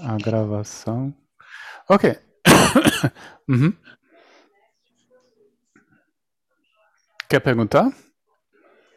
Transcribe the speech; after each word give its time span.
a 0.00 0.16
gravação. 0.16 1.14
Ok. 1.88 2.18
uhum. 3.48 3.72
Quer 7.28 7.40
perguntar? 7.40 7.90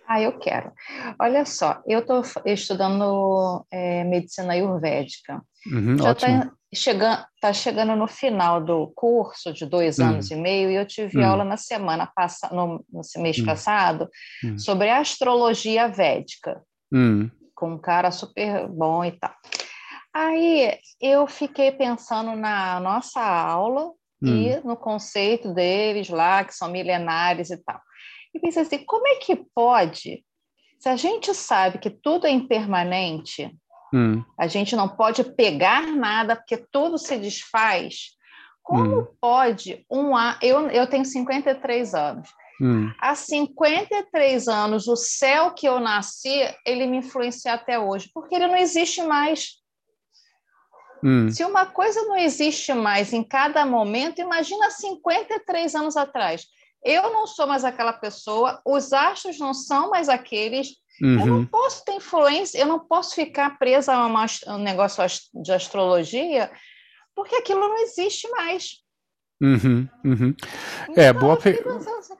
Ah, 0.08 0.22
eu 0.22 0.38
quero. 0.38 0.72
Olha 1.20 1.46
só, 1.46 1.82
eu 1.88 2.00
estou 2.00 2.22
estudando 2.46 3.66
é, 3.72 4.04
medicina 4.04 4.54
ayurvédica. 4.54 5.42
Uhum, 5.66 5.98
Já 5.98 6.12
está 6.12 6.52
chegando, 6.74 7.26
tá 7.42 7.54
chegando 7.54 7.96
no 7.96 8.08
final 8.08 8.64
do 8.64 8.92
curso 8.96 9.52
de 9.52 9.66
dois 9.66 9.98
Hum, 9.98 10.04
anos 10.04 10.30
e 10.30 10.36
meio, 10.36 10.70
e 10.70 10.76
eu 10.76 10.86
tive 10.86 11.18
hum, 11.18 11.26
aula 11.26 11.44
na 11.44 11.58
semana 11.58 12.06
passada, 12.06 12.56
no, 12.56 12.86
no 12.92 13.02
mês 13.18 13.40
hum, 13.40 13.46
passado, 13.46 14.08
hum, 14.44 14.58
sobre 14.60 14.90
astrologia 14.90 15.88
védica, 15.88 16.62
hum, 16.94 17.30
com 17.56 17.74
um 17.74 17.78
cara 17.82 18.12
super 18.12 18.68
bom 18.68 19.04
e 19.04 19.12
tal. 19.14 19.34
Aí 20.16 20.80
eu 21.02 21.28
fiquei 21.28 21.74
pensando 21.74 22.38
na 22.38 22.80
nossa 22.80 23.20
aula 23.20 23.92
hum, 24.24 24.28
e 24.28 24.62
no 24.64 24.78
conceito 24.78 25.54
deles 25.54 26.08
lá, 26.08 26.46
que 26.46 26.56
são 26.56 26.70
milenares 26.70 27.50
e 27.50 27.58
tal. 27.58 27.82
E 28.34 28.40
pensei 28.40 28.62
assim, 28.62 28.86
como 28.86 29.06
é 29.10 29.16
que 29.16 29.36
pode, 29.54 30.24
se 30.80 30.88
a 30.88 30.96
gente 30.96 31.34
sabe 31.34 31.80
que 31.80 31.90
tudo 31.90 32.28
é 32.28 32.32
impermanente, 32.32 33.54
hum, 33.94 34.24
a 34.40 34.48
gente 34.48 34.74
não 34.74 34.88
pode 34.88 35.22
pegar 35.36 35.86
nada 35.86 36.38
porque 36.38 36.66
tudo 36.72 36.98
se 36.98 37.18
desfaz, 37.18 38.12
como 38.64 39.02
hum, 39.02 39.08
pode 39.20 39.86
um 39.92 40.16
a 40.16 40.40
eu, 40.42 40.70
eu 40.70 40.88
tenho 40.88 41.04
53 41.04 41.94
anos. 41.94 42.30
hum, 42.62 42.90
Há 43.02 43.16
53 43.16 44.48
anos, 44.48 44.88
o 44.88 44.96
céu 44.96 45.54
que 45.54 45.68
eu 45.68 45.82
nasci, 45.82 46.40
ele 46.66 46.88
me 46.88 47.00
influencia 47.00 47.54
até 47.54 47.78
hoje, 47.78 48.10
porque 48.14 48.34
ele 48.34 48.48
não 48.48 48.56
existe 48.56 49.04
mais. 49.04 49.65
Hum, 51.06 51.30
Se 51.30 51.44
uma 51.46 51.66
coisa 51.66 52.02
não 52.04 52.18
existe 52.18 52.74
mais 52.74 53.14
em 53.14 53.24
cada 53.24 53.66
momento, 53.66 54.20
imagina 54.20 54.70
53 54.72 55.76
anos 55.76 55.96
atrás. 55.96 56.46
Eu 56.84 57.12
não 57.14 57.26
sou 57.28 57.48
mais 57.48 57.64
aquela 57.64 57.94
pessoa, 57.94 58.62
os 58.66 58.92
astros 58.94 59.40
não 59.40 59.54
são 59.54 59.90
mais 59.90 60.10
aqueles. 60.10 60.70
Eu 61.02 61.26
não 61.26 61.38
uhum, 61.38 61.46
posso 61.46 61.84
ter 61.84 61.94
influência, 61.94 62.58
eu 62.58 62.66
não 62.68 62.80
posso 62.80 63.16
ficar 63.16 63.58
presa 63.58 63.94
a, 63.94 64.08
um 64.56 64.58
negócio 64.60 65.04
de 65.34 65.52
astrologia, 65.52 66.50
porque 67.16 67.36
aquilo 67.36 67.60
não 67.62 67.78
existe 67.80 68.30
mais. 68.30 68.78
uhum, 69.42 69.88
uhum. 70.06 70.36
É, 70.96 71.12
Então 71.12 71.20
boa, 71.22 71.34
eu 71.34 71.42
fiquei 71.42 71.62
pe- 71.64 71.64
pensando 71.64 71.98
assim, 71.98 72.14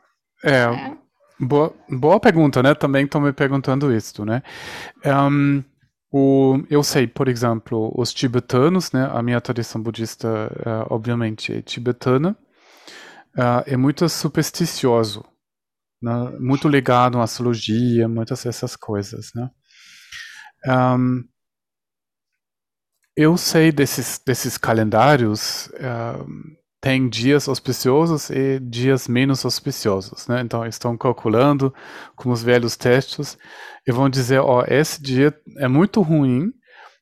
é, 0.44 0.50
é, 0.64 0.98
boa, 1.40 1.74
boa 1.90 2.20
pergunta, 2.20 2.62
né? 2.62 2.74
Também 2.76 3.06
estou 3.06 3.22
me 3.22 3.32
perguntando 3.32 3.94
isso, 3.94 4.26
né? 4.26 4.42
Ahn, 5.06 5.64
o, 6.18 6.64
eu 6.70 6.82
sei, 6.82 7.08
por 7.08 7.28
exemplo, 7.28 7.92
os 7.94 8.14
tibetanos, 8.14 8.92
né? 8.94 9.06
A 9.12 9.22
minha 9.22 9.42
tradição 9.42 9.82
budista, 9.82 10.28
eh, 10.66 10.88
obviamente, 10.90 11.52
é 11.52 11.62
tibetana, 11.62 12.38
ah, 13.38 13.64
é 13.68 13.78
muito 13.78 14.08
supersticioso, 14.10 15.26
né? 16.02 16.14
Muito 16.40 16.70
ligado 16.70 17.20
à 17.20 17.24
astrologia, 17.24 18.08
muitas 18.08 18.44
dessas 18.44 18.76
coisas, 18.78 19.32
né? 19.36 19.50
Ahn, 20.66 21.24
eu 23.16 23.38
sei 23.38 23.72
desses, 23.72 24.20
desses 24.26 24.58
calendários, 24.58 25.70
ahn, 25.80 26.56
tem 26.86 27.10
dias 27.10 27.50
auspiciosos 27.50 28.30
e 28.30 28.60
dias 28.60 29.08
menos 29.08 29.44
auspiciosos, 29.44 30.28
né? 30.28 30.42
Então, 30.42 30.64
estão 30.64 30.96
calculando 30.96 31.74
com 32.16 32.30
os 32.30 32.44
velhos 32.44 32.78
textos 32.78 33.40
e 33.88 33.92
vão 33.92 34.08
dizer, 34.08 34.40
ó, 34.40 34.64
esse 34.68 35.02
dia 35.02 35.36
é 35.58 35.68
muito 35.68 36.00
ruim, 36.04 36.54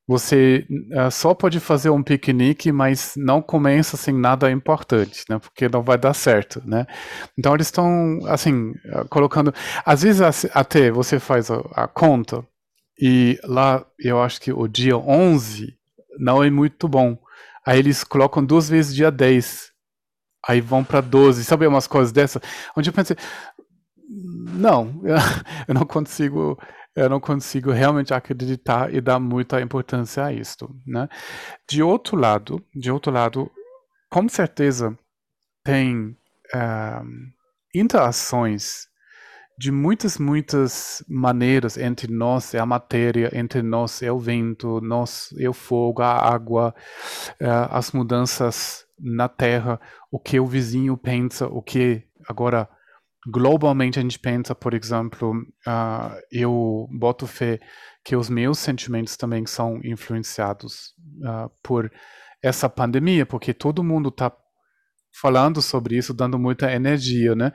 você 0.08 0.66
eh, 0.90 1.10
só 1.10 1.34
pode 1.34 1.60
fazer 1.60 1.90
um 1.90 2.02
piquenique, 2.02 2.72
mas 2.72 3.16
não 3.18 3.42
começa 3.42 3.98
assim 3.98 4.14
nada 4.14 4.50
importante, 4.50 5.26
né? 5.30 5.38
Porque 5.38 5.68
não 5.68 5.84
vai 5.84 5.98
dar 5.98 6.14
certo, 6.14 6.62
né? 6.66 6.86
Então 7.38 7.54
eles 7.54 7.68
estão 7.68 8.20
assim 8.28 8.72
eh, 8.86 9.04
colocando, 9.10 9.54
às 9.86 10.02
vezes 10.04 10.46
até 10.54 10.92
você 10.92 11.20
faz 11.20 11.52
a, 11.52 11.58
a 11.74 11.88
conta 11.90 12.42
e 12.98 13.38
lá 13.44 13.86
eu 14.00 14.22
acho 14.22 14.40
que 14.40 14.54
o 14.54 14.66
dia 14.66 14.98
11 14.98 15.74
não 16.18 16.42
é 16.42 16.50
muito 16.50 16.88
bom. 16.88 17.18
Aí 17.68 17.80
eles 17.80 18.06
colocam 18.06 18.46
duas 18.46 18.70
vezes 18.70 18.96
dia 18.96 19.12
10. 19.12 19.73
Aí 20.48 20.60
vão 20.62 20.84
para 20.84 21.02
12, 21.02 21.44
sabe 21.44 21.66
umas 21.66 21.88
coisas 21.88 22.12
dessas? 22.12 22.42
Onde 22.76 22.90
eu 22.90 22.94
pensei, 22.94 23.16
não, 24.10 25.02
eu 25.68 25.74
não 25.74 25.86
consigo, 25.86 26.60
eu 26.96 27.10
não 27.10 27.20
consigo 27.20 27.72
realmente 27.72 28.14
acreditar 28.14 28.94
e 28.94 29.00
dar 29.00 29.20
muita 29.20 29.62
importância 29.62 30.26
a 30.26 30.34
isto, 30.34 30.70
né? 30.86 31.08
De 31.70 31.82
outro 31.82 32.18
lado, 32.18 32.64
de 32.76 32.92
outro 32.92 33.12
lado, 33.12 33.50
com 34.10 34.28
certeza 34.28 34.98
tem 35.64 36.16
ah, 36.54 37.02
interações 37.74 38.88
de 39.58 39.72
muitas, 39.72 40.18
muitas 40.18 41.04
maneiras 41.08 41.78
entre 41.78 42.12
nós 42.12 42.54
e 42.54 42.58
a 42.58 42.66
matéria, 42.66 43.30
entre 43.34 43.62
nós 43.62 44.02
e 44.02 44.10
o 44.10 44.20
vento, 44.20 44.82
nós 44.82 45.30
e 45.38 45.48
o 45.48 45.54
fogo, 45.54 46.02
a 46.02 46.34
água, 46.34 46.76
ah, 47.42 47.78
as 47.78 47.92
mudanças 47.92 48.86
na 49.04 49.28
Terra, 49.28 49.80
o 50.10 50.18
que 50.18 50.40
o 50.40 50.46
vizinho 50.46 50.98
pensa, 50.98 51.48
o 51.48 51.62
que 51.62 52.04
agora 52.28 52.70
globalmente 53.28 54.00
a 54.00 54.02
gente 54.02 54.20
pensa, 54.20 54.56
por 54.56 54.74
exemplo, 54.74 55.34
ah, 55.66 56.16
eu 56.32 56.88
boto 56.92 57.28
fé 57.28 57.60
que 58.04 58.16
os 58.16 58.30
meus 58.30 58.60
sentimentos 58.60 59.16
também 59.16 59.46
são 59.46 59.80
influenciados 59.84 60.94
ah, 61.26 61.50
por 61.62 61.92
essa 62.42 62.70
pandemia, 62.70 63.26
porque 63.26 63.54
todo 63.54 63.84
mundo 63.84 64.10
está 64.10 64.32
falando 65.22 65.62
sobre 65.62 65.98
isso, 65.98 66.14
dando 66.14 66.38
muita 66.40 66.72
energia, 66.72 67.36
né? 67.36 67.52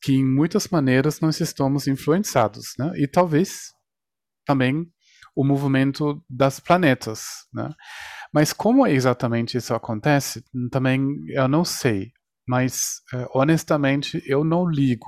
Que 0.00 0.14
em 0.14 0.24
muitas 0.24 0.68
maneiras 0.68 1.20
nós 1.20 1.40
estamos 1.40 1.86
influenciados, 1.86 2.74
né? 2.78 2.92
E 2.96 3.06
talvez 3.06 3.72
também 4.46 4.86
o 5.34 5.44
movimento 5.44 6.22
das 6.28 6.60
planetas, 6.60 7.24
né? 7.52 7.70
Mas 8.32 8.52
como 8.52 8.86
exatamente 8.86 9.56
isso 9.58 9.74
acontece, 9.74 10.42
também 10.70 11.22
eu 11.28 11.48
não 11.48 11.64
sei. 11.64 12.12
Mas 12.46 13.00
eh, 13.14 13.26
honestamente 13.34 14.22
eu 14.26 14.42
não 14.44 14.66
ligo. 14.68 15.06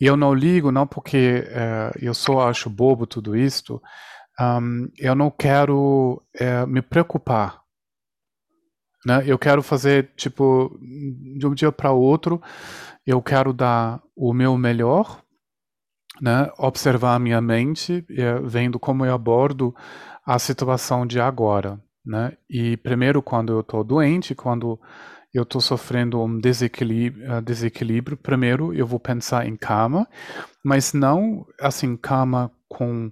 E 0.00 0.06
eu 0.06 0.16
não 0.16 0.34
ligo 0.34 0.70
não 0.72 0.86
porque 0.86 1.44
eh, 1.46 1.90
eu 2.00 2.14
só 2.14 2.48
acho 2.48 2.68
bobo 2.70 3.06
tudo 3.06 3.36
isto. 3.36 3.80
ahm, 4.38 4.88
eu 4.98 5.14
não 5.16 5.30
quero 5.30 6.22
eh, 6.34 6.66
me 6.66 6.82
preocupar 6.82 7.62
né? 9.04 9.22
Eu 9.26 9.38
quero 9.38 9.62
fazer, 9.62 10.10
tipo, 10.16 10.78
de 11.38 11.46
um 11.46 11.54
dia 11.54 11.70
para 11.70 11.92
outro, 11.92 12.40
eu 13.06 13.20
quero 13.22 13.52
dar 13.52 14.00
o 14.16 14.32
meu 14.32 14.56
melhor, 14.56 15.20
né? 16.20 16.50
Observar 16.58 17.14
a 17.16 17.18
minha 17.18 17.40
mente, 17.40 18.04
eh, 18.10 18.40
vendo 18.44 18.78
como 18.78 19.04
eu 19.04 19.14
abordo 19.14 19.74
a 20.26 20.38
situação 20.38 21.06
de 21.06 21.20
agora, 21.20 21.80
né? 22.04 22.36
E 22.48 22.76
primeiro, 22.76 23.22
quando 23.22 23.52
eu 23.52 23.60
estou 23.60 23.84
doente, 23.84 24.34
quando 24.34 24.78
eu 25.32 25.42
estou 25.42 25.60
sofrendo 25.60 26.22
um 26.22 26.38
desequilíbrio, 26.38 27.32
eh, 27.32 27.40
desequilíbrio, 27.40 28.16
primeiro 28.16 28.72
eu 28.72 28.86
vou 28.86 29.00
pensar 29.00 29.46
em 29.46 29.56
cama, 29.56 30.08
mas 30.64 30.92
não 30.92 31.44
assim 31.60 31.96
cama 31.96 32.50
com 32.68 33.10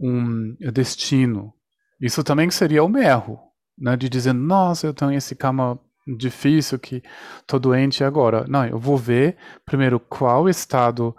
um 0.00 0.54
destino. 0.72 1.52
Isso 2.00 2.22
também 2.22 2.50
seria 2.50 2.84
um 2.84 2.96
erro, 2.96 3.40
né? 3.76 3.96
De 3.96 4.08
dizer, 4.08 4.32
nossa, 4.32 4.86
eu 4.86 4.94
tenho 4.94 5.12
esse 5.12 5.34
cama 5.34 5.78
difícil 6.16 6.78
que 6.78 7.02
tô 7.46 7.58
doente 7.58 8.02
agora. 8.02 8.46
Não, 8.48 8.64
eu 8.64 8.78
vou 8.78 8.96
ver 8.96 9.36
primeiro 9.66 10.00
qual 10.00 10.48
estado, 10.48 11.14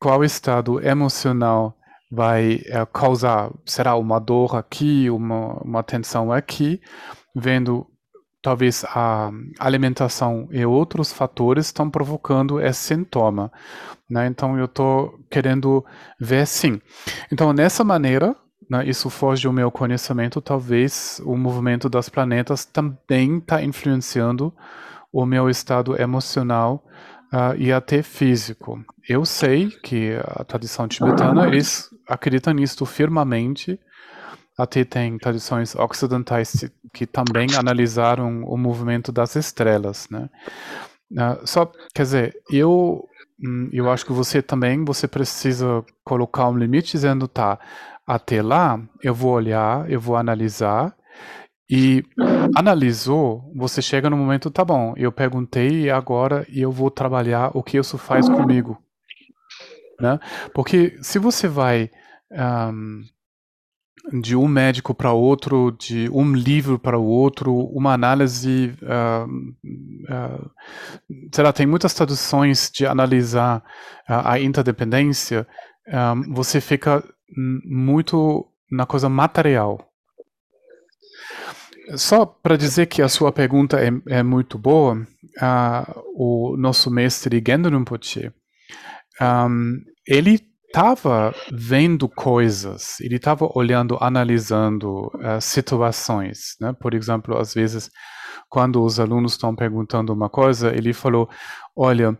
qual 0.00 0.24
estado 0.24 0.80
emocional 0.84 1.77
vai 2.10 2.60
eh, 2.66 2.86
causar, 2.92 3.50
será 3.66 3.96
uma 3.96 4.18
dor 4.18 4.56
aqui, 4.56 5.10
uma, 5.10 5.54
uma 5.62 5.82
tensão 5.82 6.32
aqui, 6.32 6.80
vendo 7.34 7.86
talvez 8.42 8.84
a 8.84 9.30
alimentação 9.58 10.48
e 10.50 10.64
outros 10.64 11.12
fatores 11.12 11.66
estão 11.66 11.90
provocando 11.90 12.60
esse 12.60 12.94
sintoma, 12.94 13.52
né? 14.08 14.26
Então 14.26 14.56
eu 14.58 14.64
estou 14.66 15.18
querendo 15.30 15.84
ver 16.20 16.46
sim. 16.46 16.80
Então 17.32 17.52
nessa 17.52 17.84
maneira, 17.84 18.34
né, 18.70 18.86
isso 18.86 19.10
foge 19.10 19.42
do 19.42 19.52
meu 19.52 19.70
conhecimento, 19.70 20.40
talvez 20.40 21.20
o 21.24 21.36
movimento 21.36 21.88
das 21.88 22.08
planetas 22.08 22.64
também 22.64 23.38
está 23.38 23.62
influenciando 23.62 24.54
o 25.12 25.26
meu 25.26 25.48
estado 25.48 26.00
emocional 26.00 26.84
ah, 27.32 27.54
e 27.56 27.72
até 27.72 28.02
físico. 28.02 28.82
Eu 29.08 29.24
sei 29.24 29.70
que 29.70 30.12
a 30.24 30.44
tradição 30.44 30.88
tibetana 30.88 31.46
eles 31.46 31.90
acreditam 32.08 32.54
nisso 32.54 32.84
firmemente. 32.86 33.78
Até 34.56 34.84
tem 34.84 35.18
tradições 35.18 35.74
ocidentais 35.76 36.64
que 36.92 37.06
também 37.06 37.54
analisaram 37.56 38.42
o 38.44 38.56
movimento 38.56 39.12
das 39.12 39.36
estrelas, 39.36 40.08
né? 40.10 40.28
Ah, 41.16 41.38
só, 41.44 41.70
quer 41.94 42.02
dizer, 42.02 42.36
eu, 42.50 43.08
hum, 43.42 43.68
eu 43.72 43.90
acho 43.90 44.04
que 44.06 44.12
você 44.12 44.42
também, 44.42 44.84
você 44.84 45.08
precisa 45.08 45.84
colocar 46.04 46.48
um 46.48 46.56
limite 46.58 46.92
dizendo, 46.92 47.28
tá, 47.28 47.58
Até 48.06 48.42
lá, 48.42 48.80
eu 49.02 49.14
vou 49.14 49.32
olhar, 49.32 49.90
eu 49.90 50.00
vou 50.00 50.16
analisar, 50.16 50.96
e 51.70 52.02
analisou, 52.56 53.52
você 53.54 53.82
chega 53.82 54.08
no 54.08 54.16
momento, 54.16 54.50
tá 54.50 54.64
bom, 54.64 54.94
eu 54.96 55.12
perguntei 55.12 55.90
agora 55.90 56.46
e 56.48 56.62
eu 56.62 56.72
vou 56.72 56.90
trabalhar 56.90 57.50
o 57.54 57.62
que 57.62 57.78
isso 57.78 57.98
faz 57.98 58.28
comigo. 58.28 58.82
Né? 60.00 60.18
Porque 60.54 60.96
se 61.02 61.18
você 61.18 61.46
vai 61.46 61.90
um, 62.72 63.02
de 64.22 64.34
um 64.34 64.48
médico 64.48 64.94
para 64.94 65.12
outro, 65.12 65.72
de 65.72 66.08
um 66.10 66.32
livro 66.32 66.78
para 66.78 66.98
o 66.98 67.04
outro, 67.04 67.54
uma 67.54 67.92
análise, 67.92 68.74
uh, 68.82 69.28
uh, 70.10 70.50
sei 71.32 71.44
lá, 71.44 71.52
tem 71.52 71.66
muitas 71.66 71.92
traduções 71.92 72.70
de 72.72 72.86
analisar 72.86 73.58
uh, 74.08 74.22
a 74.24 74.40
interdependência, 74.40 75.46
um, 75.86 76.34
você 76.34 76.60
fica 76.60 77.04
muito 77.36 78.46
na 78.70 78.86
coisa 78.86 79.08
material. 79.08 79.87
Só 81.96 82.26
para 82.26 82.56
dizer 82.56 82.86
que 82.86 83.00
a 83.00 83.08
sua 83.08 83.32
pergunta 83.32 83.78
é, 83.80 83.90
é 84.08 84.22
muito 84.22 84.58
boa, 84.58 85.06
o 86.14 86.56
nosso 86.56 86.90
mestre 86.90 87.42
Gendo 87.46 87.70
um, 89.20 89.80
ele 90.06 90.40
estava 90.66 91.34
vendo 91.50 92.08
coisas, 92.08 93.00
ele 93.00 93.16
estava 93.16 93.50
olhando, 93.54 93.96
analisando 94.00 95.06
uh, 95.14 95.40
situações. 95.40 96.56
Né? 96.60 96.72
Por 96.72 96.94
exemplo, 96.94 97.36
às 97.36 97.54
vezes, 97.54 97.90
quando 98.48 98.82
os 98.82 99.00
alunos 99.00 99.32
estão 99.32 99.54
perguntando 99.54 100.12
uma 100.12 100.28
coisa, 100.28 100.74
ele 100.74 100.92
falou: 100.92 101.28
Olha, 101.74 102.10
uh, 102.10 102.16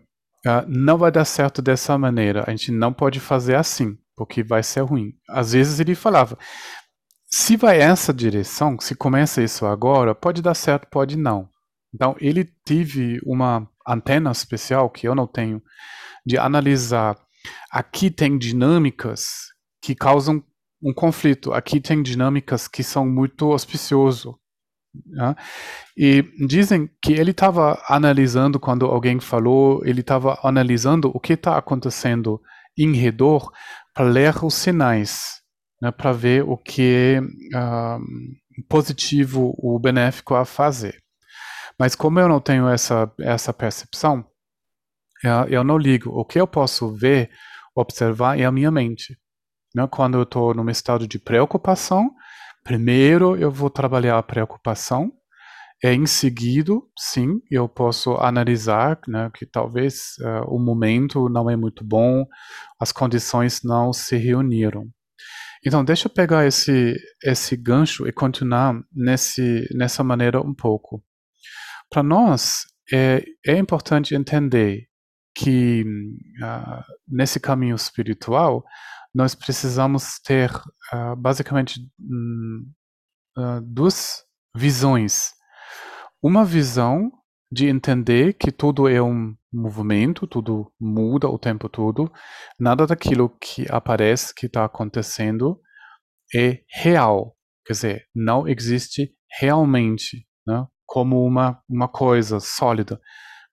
não 0.66 0.98
vai 0.98 1.12
dar 1.12 1.24
certo 1.24 1.62
dessa 1.62 1.96
maneira, 1.96 2.44
a 2.46 2.50
gente 2.50 2.72
não 2.72 2.92
pode 2.92 3.20
fazer 3.20 3.54
assim, 3.54 3.96
porque 4.16 4.42
vai 4.42 4.62
ser 4.62 4.80
ruim. 4.80 5.12
Às 5.28 5.52
vezes 5.52 5.78
ele 5.78 5.94
falava: 5.94 6.38
se 7.30 7.56
vai 7.56 7.78
essa 7.78 8.12
direção, 8.12 8.78
se 8.80 8.94
começa 8.94 9.42
isso 9.42 9.66
agora, 9.66 10.14
pode 10.14 10.40
dar 10.40 10.54
certo, 10.54 10.88
pode 10.90 11.16
não. 11.16 11.48
Então, 11.94 12.16
ele 12.20 12.44
teve 12.64 13.20
uma 13.24 13.68
antena 13.86 14.30
especial 14.30 14.88
que 14.88 15.06
eu 15.06 15.14
não 15.14 15.26
tenho 15.26 15.62
de 16.24 16.38
analisar. 16.38 17.16
Aqui 17.70 18.10
tem 18.10 18.38
dinâmicas 18.38 19.48
que 19.82 19.94
causam 19.94 20.42
um 20.82 20.92
conflito. 20.92 21.52
Aqui 21.52 21.80
tem 21.80 22.02
dinâmicas 22.02 22.66
que 22.66 22.82
são 22.82 23.06
muito 23.06 23.52
auspiciosas. 23.52 24.32
Né? 25.06 25.34
E 25.96 26.22
dizem 26.46 26.90
que 27.02 27.12
ele 27.12 27.32
estava 27.32 27.82
analisando 27.88 28.58
quando 28.58 28.86
alguém 28.86 29.20
falou, 29.20 29.82
ele 29.84 30.00
estava 30.00 30.38
analisando 30.42 31.10
o 31.14 31.20
que 31.20 31.34
está 31.34 31.58
acontecendo 31.58 32.40
em 32.76 32.94
redor 32.94 33.50
para 33.94 34.04
ler 34.04 34.44
os 34.44 34.54
sinais 34.54 35.37
né, 35.80 35.90
para 35.90 36.12
ver 36.12 36.42
o 36.42 36.56
que 36.56 36.82
é 36.82 37.20
uh, 37.20 38.00
positivo 38.68 39.54
ou 39.58 39.78
benéfico 39.78 40.34
a 40.34 40.44
fazer. 40.44 41.02
Mas 41.78 41.94
como 41.94 42.18
eu 42.18 42.28
não 42.28 42.40
tenho 42.40 42.68
essa, 42.68 43.10
essa 43.20 43.52
percepção, 43.52 44.24
eu, 45.22 45.44
eu 45.48 45.64
não 45.64 45.78
ligo. 45.78 46.10
O 46.10 46.24
que 46.24 46.40
eu 46.40 46.46
posso 46.46 46.92
ver, 46.94 47.30
observar 47.74 48.38
é 48.38 48.44
a 48.44 48.52
minha 48.52 48.70
mente. 48.70 49.16
Né? 49.74 49.86
Quando 49.88 50.18
eu 50.18 50.22
estou 50.24 50.52
num 50.54 50.68
estado 50.68 51.06
de 51.06 51.18
preocupação, 51.18 52.10
primeiro 52.64 53.36
eu 53.36 53.50
vou 53.50 53.70
trabalhar 53.70 54.18
a 54.18 54.22
preocupação, 54.22 55.12
e 55.82 55.92
em 55.92 56.06
seguida, 56.06 56.72
sim, 56.98 57.40
eu 57.48 57.68
posso 57.68 58.14
analisar 58.14 58.98
né, 59.06 59.30
que 59.32 59.46
talvez 59.46 60.16
uh, 60.20 60.52
o 60.52 60.58
momento 60.58 61.28
não 61.28 61.48
é 61.48 61.54
muito 61.54 61.84
bom, 61.84 62.26
as 62.80 62.90
condições 62.90 63.62
não 63.62 63.92
se 63.92 64.16
reuniram. 64.16 64.88
Então, 65.66 65.84
deixa 65.84 66.06
eu 66.06 66.12
pegar 66.12 66.46
esse, 66.46 66.96
esse 67.22 67.56
gancho 67.56 68.06
e 68.06 68.12
continuar 68.12 68.80
nesse, 68.92 69.68
nessa 69.74 70.04
maneira 70.04 70.40
um 70.40 70.54
pouco. 70.54 71.02
Para 71.90 72.02
nós, 72.02 72.64
é, 72.92 73.24
é 73.46 73.56
importante 73.56 74.14
entender 74.14 74.86
que 75.34 75.84
uh, 76.42 76.82
nesse 77.06 77.38
caminho 77.38 77.76
espiritual, 77.76 78.64
nós 79.14 79.34
precisamos 79.34 80.18
ter 80.20 80.50
uh, 80.92 81.16
basicamente 81.16 81.80
um, 82.00 82.66
uh, 83.36 83.60
duas 83.62 84.22
visões. 84.54 85.30
Uma 86.22 86.44
visão 86.44 87.10
de 87.50 87.66
entender 87.66 88.34
que 88.34 88.52
tudo 88.52 88.88
é 88.88 89.00
um 89.02 89.34
movimento, 89.52 90.26
tudo 90.26 90.72
muda 90.78 91.28
o 91.28 91.38
tempo 91.38 91.68
todo, 91.68 92.12
nada 92.58 92.86
daquilo 92.86 93.30
que 93.40 93.66
aparece, 93.70 94.34
que 94.34 94.46
está 94.46 94.64
acontecendo, 94.64 95.60
é 96.34 96.62
real. 96.68 97.34
Quer 97.64 97.72
dizer, 97.72 98.08
não 98.14 98.46
existe 98.46 99.14
realmente 99.40 100.26
né, 100.46 100.66
como 100.86 101.24
uma, 101.24 101.62
uma 101.68 101.88
coisa 101.88 102.38
sólida, 102.40 103.00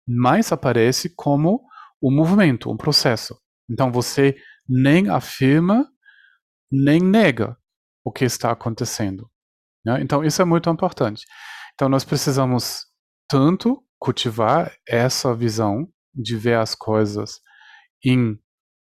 mas 0.08 0.52
aparece 0.52 1.10
como 1.16 1.64
um 2.02 2.12
movimento, 2.14 2.70
um 2.70 2.78
processo. 2.78 3.38
Então 3.70 3.92
você 3.92 4.36
nem 4.68 5.10
afirma, 5.10 5.88
nem 6.72 7.00
nega 7.00 7.58
o 8.04 8.12
que 8.12 8.26
está 8.26 8.52
acontecendo. 8.52 9.30
Né? 9.86 10.02
Então 10.02 10.24
isso 10.24 10.42
é 10.42 10.46
muito 10.46 10.70
importante. 10.70 11.26
Então 11.74 11.88
nós 11.90 12.04
precisamos 12.04 12.86
tanto 13.28 13.85
cultivar 14.06 14.72
essa 14.88 15.34
visão 15.34 15.88
de 16.14 16.38
ver 16.38 16.60
as 16.60 16.76
coisas 16.76 17.42
em 18.06 18.38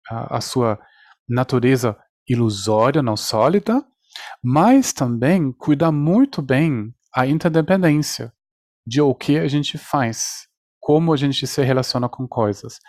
a, 0.10 0.38
a 0.38 0.42
sua 0.42 0.80
natureza 1.27 1.98
ilusória, 2.25 3.01
não 3.01 3.18
sólida, 3.18 3.86
mas 4.42 4.94
também 4.94 5.51
cuidar 5.51 5.92
muito 5.92 6.42
bem 6.42 6.95
a 7.13 7.27
interdependência 7.27 8.31
de 8.88 9.01
o 9.01 9.13
que 9.13 9.38
a 9.38 9.48
gente 9.50 9.77
faz, 9.77 10.48
como 10.80 11.12
a 11.12 11.18
gente 11.18 11.45
se 11.45 11.62
relaciona 11.63 12.07
com 12.07 12.25
coisas. 12.25 12.80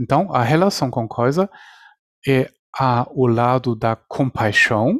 Então, 0.00 0.32
a 0.32 0.42
relação 0.42 0.90
com 0.90 1.06
coisa 1.06 1.46
é 2.26 2.50
a, 2.74 3.06
o 3.10 3.26
lado 3.26 3.76
da 3.76 3.94
compaixão, 3.94 4.98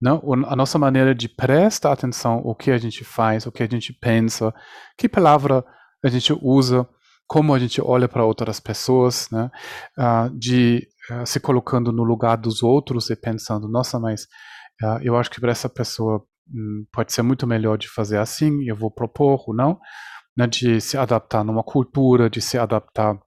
não? 0.00 0.22
A 0.46 0.54
nossa 0.54 0.78
maneira 0.78 1.14
de 1.14 1.28
prestar 1.28 1.92
atenção 1.92 2.40
o 2.44 2.54
que 2.54 2.70
a 2.70 2.78
gente 2.78 3.04
faz, 3.04 3.46
o 3.46 3.52
que 3.52 3.62
a 3.62 3.66
gente 3.66 3.92
pensa, 3.92 4.54
que 4.96 5.08
palavra 5.08 5.64
a 6.04 6.08
gente 6.08 6.32
usa, 6.40 6.88
como 7.26 7.52
a 7.52 7.58
gente 7.58 7.80
olha 7.80 8.08
para 8.08 8.24
outras 8.24 8.60
pessoas, 8.60 9.28
né? 9.30 9.50
Uh, 9.98 10.38
de 10.38 10.88
uh, 11.10 11.26
se 11.26 11.40
colocando 11.40 11.92
no 11.92 12.04
lugar 12.04 12.36
dos 12.36 12.62
outros 12.62 13.10
e 13.10 13.16
pensando, 13.16 13.68
nossa, 13.68 13.98
mas 13.98 14.22
uh, 14.82 14.98
eu 15.02 15.16
acho 15.16 15.30
que 15.30 15.40
para 15.40 15.50
essa 15.50 15.68
pessoa 15.68 16.24
um, 16.48 16.86
pode 16.92 17.12
ser 17.12 17.22
muito 17.22 17.46
melhor 17.46 17.76
de 17.76 17.88
fazer 17.88 18.18
assim, 18.18 18.64
eu 18.68 18.76
vou 18.76 18.90
propor 18.90 19.44
ou 19.46 19.54
não, 19.54 19.78
né? 20.36 20.46
de 20.46 20.80
se 20.80 20.96
adaptar 20.96 21.44
numa 21.44 21.62
cultura, 21.62 22.30
de 22.30 22.40
se 22.40 22.56
adaptar 22.56 23.18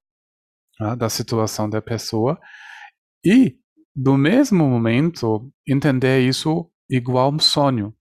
da 0.98 1.10
situação 1.10 1.70
da 1.70 1.80
pessoa 1.80 2.40
e 3.24 3.61
do 3.96 4.18
mesmo 4.18 4.68
momento, 4.68 5.52
entender 5.68 6.22
isso 6.22 6.70
igual 6.90 7.32
um 7.32 7.40
sonho. 7.40 7.94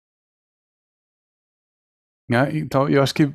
Né? 2.29 2.59
Então, 2.59 2.89
eu 2.89 3.03
acho 3.03 3.15
que 3.15 3.25
uh, 3.25 3.35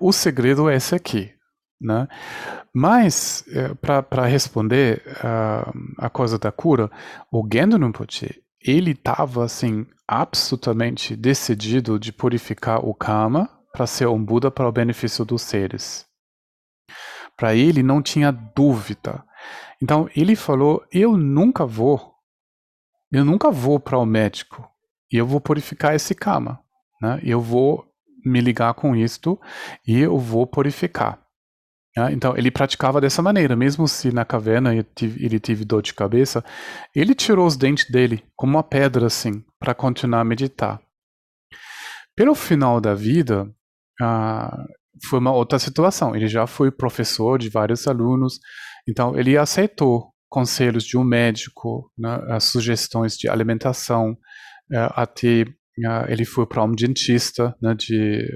o 0.00 0.12
segredo 0.12 0.68
é 0.68 0.76
esse 0.76 0.94
aqui. 0.94 1.32
Né? 1.80 2.08
Mas, 2.74 3.44
uh, 3.48 3.76
para 3.76 4.26
responder 4.26 5.02
uh, 5.18 5.72
a 5.98 6.10
coisa 6.10 6.38
da 6.38 6.50
cura, 6.50 6.90
o 7.30 7.46
Gendo 7.50 7.76
Rinpoche, 7.76 8.42
ele 8.60 8.92
estava 8.92 9.44
assim, 9.44 9.86
absolutamente 10.06 11.16
decidido 11.16 11.98
de 11.98 12.12
purificar 12.12 12.84
o 12.84 12.94
karma 12.94 13.48
para 13.72 13.86
ser 13.86 14.06
um 14.06 14.22
Buda 14.22 14.50
para 14.50 14.68
o 14.68 14.72
benefício 14.72 15.24
dos 15.24 15.42
seres. 15.42 16.06
Para 17.36 17.54
ele 17.54 17.82
não 17.82 18.02
tinha 18.02 18.30
dúvida 18.30 19.24
então 19.82 20.08
ele 20.14 20.36
falou: 20.36 20.84
Eu 20.92 21.16
nunca 21.16 21.66
vou, 21.66 22.14
eu 23.10 23.24
nunca 23.24 23.50
vou 23.50 23.80
para 23.80 23.98
o 23.98 24.06
médico 24.06 24.66
e 25.12 25.16
eu 25.16 25.26
vou 25.26 25.40
purificar 25.40 25.94
esse 25.94 26.14
karma. 26.14 26.60
Né? 27.00 27.20
Eu 27.24 27.40
vou 27.40 27.84
me 28.24 28.40
ligar 28.40 28.72
com 28.74 28.94
isto 28.94 29.38
e 29.84 29.98
eu 29.98 30.16
vou 30.16 30.46
purificar. 30.46 31.20
Né? 31.96 32.12
Então 32.12 32.36
ele 32.36 32.50
praticava 32.50 33.00
dessa 33.00 33.20
maneira, 33.20 33.56
mesmo 33.56 33.88
se 33.88 34.12
na 34.12 34.24
caverna 34.24 34.72
ele 34.72 34.84
teve, 34.84 35.24
ele 35.24 35.40
teve 35.40 35.64
dor 35.64 35.82
de 35.82 35.92
cabeça, 35.92 36.44
ele 36.94 37.14
tirou 37.14 37.44
os 37.46 37.56
dentes 37.56 37.90
dele 37.90 38.24
como 38.36 38.56
uma 38.56 38.62
pedra 38.62 39.06
assim 39.06 39.44
para 39.58 39.74
continuar 39.74 40.20
a 40.20 40.24
meditar. 40.24 40.80
Pelo 42.14 42.34
final 42.34 42.80
da 42.80 42.94
vida, 42.94 43.52
ah, 44.00 44.64
foi 45.08 45.18
uma 45.18 45.32
outra 45.32 45.58
situação. 45.58 46.14
Ele 46.14 46.28
já 46.28 46.46
foi 46.46 46.70
professor 46.70 47.38
de 47.38 47.48
vários 47.48 47.88
alunos, 47.88 48.38
então, 48.88 49.16
ele 49.18 49.36
aceitou 49.36 50.12
conselhos 50.28 50.84
de 50.84 50.96
um 50.96 51.04
médico, 51.04 51.90
né, 51.96 52.40
sugestões 52.40 53.16
de 53.16 53.28
alimentação, 53.28 54.16
é, 54.72 54.88
até 54.94 55.42
é, 55.42 56.12
ele 56.12 56.24
foi 56.24 56.46
para 56.46 56.64
um 56.64 56.72
dentista, 56.72 57.54
né, 57.60 57.74
de 57.74 58.26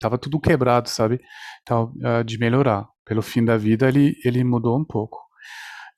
tava 0.00 0.18
tudo 0.18 0.40
quebrado, 0.40 0.88
sabe? 0.88 1.20
Então, 1.62 1.92
é, 2.02 2.22
de 2.24 2.38
melhorar. 2.38 2.86
Pelo 3.04 3.22
fim 3.22 3.44
da 3.44 3.56
vida, 3.56 3.88
ele 3.88 4.16
ele 4.24 4.42
mudou 4.42 4.78
um 4.78 4.84
pouco. 4.84 5.18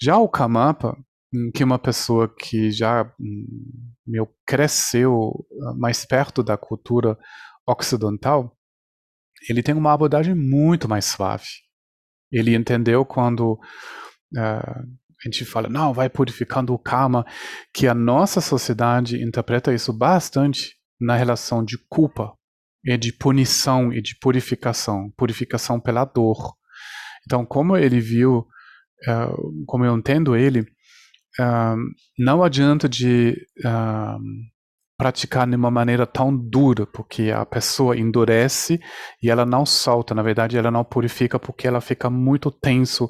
Já 0.01 0.19
o 0.19 0.29
Kamapa, 0.29 0.97
hum, 1.35 1.51
que 1.55 1.65
uma 1.65 1.79
pessoa 1.79 2.29
que 2.29 2.71
já 2.71 3.05
hum, 3.21 3.47
meu, 4.07 4.29
cresceu 4.47 5.47
ah, 5.67 5.75
mais 5.75 6.05
perto 6.05 6.43
da 6.43 6.57
cultura 6.57 7.19
ocidental, 7.67 8.57
ele 9.49 9.63
tem 9.63 9.75
uma 9.75 9.93
abordagem 9.93 10.35
muito 10.35 10.89
mais 10.89 11.05
suave. 11.07 11.47
Ele 12.31 12.55
entendeu 12.55 13.05
quando 13.05 13.53
uh, 13.53 14.39
a 14.39 15.25
gente 15.25 15.45
fala, 15.45 15.69
não, 15.69 15.93
vai 15.93 16.09
purificando 16.09 16.73
o 16.73 16.79
karma, 16.79 17.25
que 17.75 17.87
a 17.89 17.95
nossa 17.95 18.41
sociedade 18.41 19.23
interpreta 19.23 19.75
isso 19.75 19.93
bastante 19.93 20.77
na 21.01 21.17
relação 21.17 21.65
de 21.65 21.77
culpa 21.89 22.33
e 22.85 22.97
de 22.97 23.13
punição 23.13 23.93
e 23.93 24.01
de 24.01 24.17
purificação, 24.21 25.13
purificação 25.17 25.81
pela 25.81 26.05
dor. 26.05 26.55
Então, 27.27 27.45
como 27.45 27.77
ele 27.77 28.01
viu, 28.01 28.47
uh, 29.09 29.65
como 29.67 29.85
eu 29.85 29.97
entendo 29.97 30.37
ele, 30.37 30.61
uh, 30.61 31.77
não 32.19 32.43
adianta 32.43 32.89
de 32.89 33.37
uh, 33.65 34.19
praticar 34.99 35.49
de 35.49 35.55
uma 35.55 35.71
maneira 35.71 36.05
tão 36.05 36.37
dura, 36.37 36.85
porque 36.85 37.31
a 37.31 37.47
pessoa 37.47 37.97
endurece 37.97 38.81
e 39.23 39.31
ela 39.31 39.47
não 39.47 39.65
solta, 39.65 40.13
na 40.13 40.23
verdade 40.23 40.59
ela 40.59 40.73
não 40.73 40.85
purifica 40.85 41.39
porque 41.39 41.69
ela 41.69 41.81
fica 41.81 42.11
muito 42.11 42.51
tenso 42.51 43.09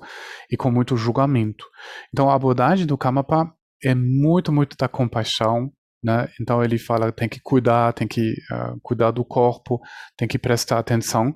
e 0.50 0.56
com 0.56 0.70
muito 0.70 0.98
julgamento. 0.98 1.64
Então 2.12 2.28
a 2.28 2.34
abordagem 2.34 2.86
do 2.86 2.98
Kamapa 2.98 3.50
é 3.82 3.94
muito, 3.94 4.52
muito 4.52 4.76
da 4.76 4.86
compaixão, 4.86 5.72
né? 6.04 6.28
Então 6.38 6.62
ele 6.62 6.78
fala 6.78 7.10
tem 7.10 7.26
que 7.26 7.40
cuidar, 7.40 7.94
tem 7.94 8.06
que 8.06 8.34
uh, 8.52 8.78
cuidar 8.82 9.10
do 9.10 9.24
corpo, 9.24 9.80
tem 10.14 10.28
que 10.28 10.38
prestar 10.38 10.78
atenção 10.78 11.34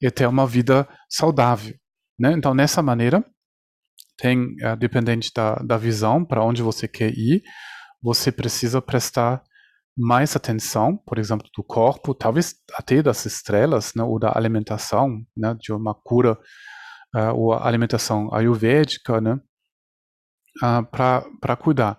e 0.00 0.10
ter 0.10 0.26
uma 0.26 0.46
vida 0.46 0.88
saudável. 1.10 1.74
Né? 2.18 2.32
Então 2.32 2.54
nessa 2.54 2.80
maneira 2.82 3.22
tem 4.16 4.44
uh, 4.64 4.76
dependente 4.78 5.30
da, 5.34 5.56
da 5.56 5.76
visão 5.76 6.24
para 6.24 6.42
onde 6.42 6.62
você 6.62 6.88
quer 6.88 7.12
ir, 7.12 7.42
você 8.02 8.32
precisa 8.32 8.80
prestar 8.80 9.42
mais 10.00 10.34
atenção, 10.34 10.96
por 10.96 11.18
exemplo, 11.18 11.46
do 11.54 11.62
corpo, 11.62 12.14
talvez 12.14 12.54
até 12.74 13.02
das 13.02 13.26
estrelas, 13.26 13.92
né, 13.94 14.02
ou 14.02 14.18
da 14.18 14.32
alimentação, 14.34 15.22
né, 15.36 15.54
de 15.60 15.72
uma 15.72 15.94
cura 15.94 16.38
uh, 17.14 17.34
ou 17.34 17.52
alimentação 17.52 18.32
ayurvédica, 18.32 19.20
né, 19.20 19.38
uh, 20.62 20.84
para 20.90 21.56
cuidar 21.56 21.98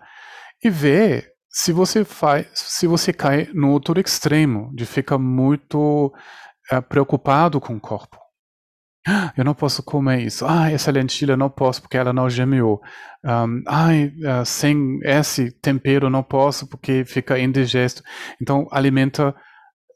e 0.62 0.68
ver 0.68 1.32
se 1.48 1.72
você 1.72 2.04
faz, 2.04 2.48
se 2.54 2.86
você 2.86 3.12
cai 3.12 3.48
no 3.54 3.70
outro 3.70 4.00
extremo 4.00 4.74
de 4.74 4.86
ficar 4.86 5.18
muito 5.18 6.12
uh, 6.72 6.82
preocupado 6.88 7.60
com 7.60 7.76
o 7.76 7.80
corpo. 7.80 8.21
Eu 9.36 9.44
não 9.44 9.54
posso 9.54 9.82
comer 9.82 10.22
isso. 10.22 10.46
Ah, 10.46 10.70
essa 10.70 10.90
lentilha 10.90 11.36
não 11.36 11.50
posso 11.50 11.82
porque 11.82 11.96
ela 11.96 12.12
não 12.12 12.28
gemeou. 12.30 12.80
Um, 13.24 13.62
ai, 13.66 14.06
uh, 14.06 14.44
sem 14.44 14.98
esse 15.02 15.50
tempero 15.60 16.08
não 16.08 16.22
posso 16.22 16.68
porque 16.68 17.04
fica 17.04 17.38
indigesto. 17.38 18.02
Então 18.40 18.66
alimenta, 18.70 19.34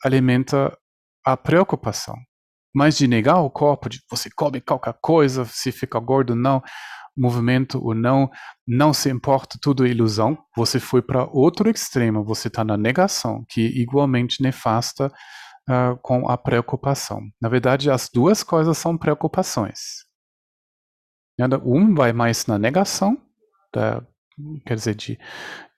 alimenta 0.05 0.77
a 1.25 1.37
preocupação. 1.37 2.17
Mas 2.75 2.99
de 2.99 3.09
negar 3.09 3.41
o 3.41 3.51
corpo, 3.51 3.89
de 3.89 4.01
você 4.11 4.29
come 4.35 4.61
qualquer 4.61 4.95
coisa, 5.01 5.45
se 5.47 5.73
fica 5.73 5.99
gordo 5.99 6.37
não, 6.37 6.63
movimento 7.17 7.83
ou 7.83 7.95
não, 7.95 8.29
não 8.69 8.93
se 8.93 9.09
importa, 9.09 9.59
tudo 9.61 9.87
é 9.87 9.89
ilusão. 9.89 10.37
Você 10.55 10.79
foi 10.79 11.01
para 11.01 11.25
outro 11.25 11.71
extremo, 11.71 12.23
você 12.23 12.49
está 12.49 12.63
na 12.63 12.77
negação, 12.77 13.45
que 13.49 13.65
é 13.67 13.81
igualmente 13.81 14.43
nefasta 14.43 15.11
uh, 15.69 15.97
com 15.99 16.29
a 16.29 16.37
preocupação. 16.37 17.21
Na 17.41 17.49
verdade, 17.49 17.91
as 17.91 18.09
duas 18.09 18.43
coisas 18.43 18.77
são 18.79 18.97
preocupações. 18.97 20.05
Um 21.65 21.95
vai 21.95 22.13
mais 22.13 22.47
na 22.47 22.59
negação, 22.59 23.21
da, 23.73 24.03
quer 24.65 24.75
dizer, 24.75 24.95
de, 24.95 25.19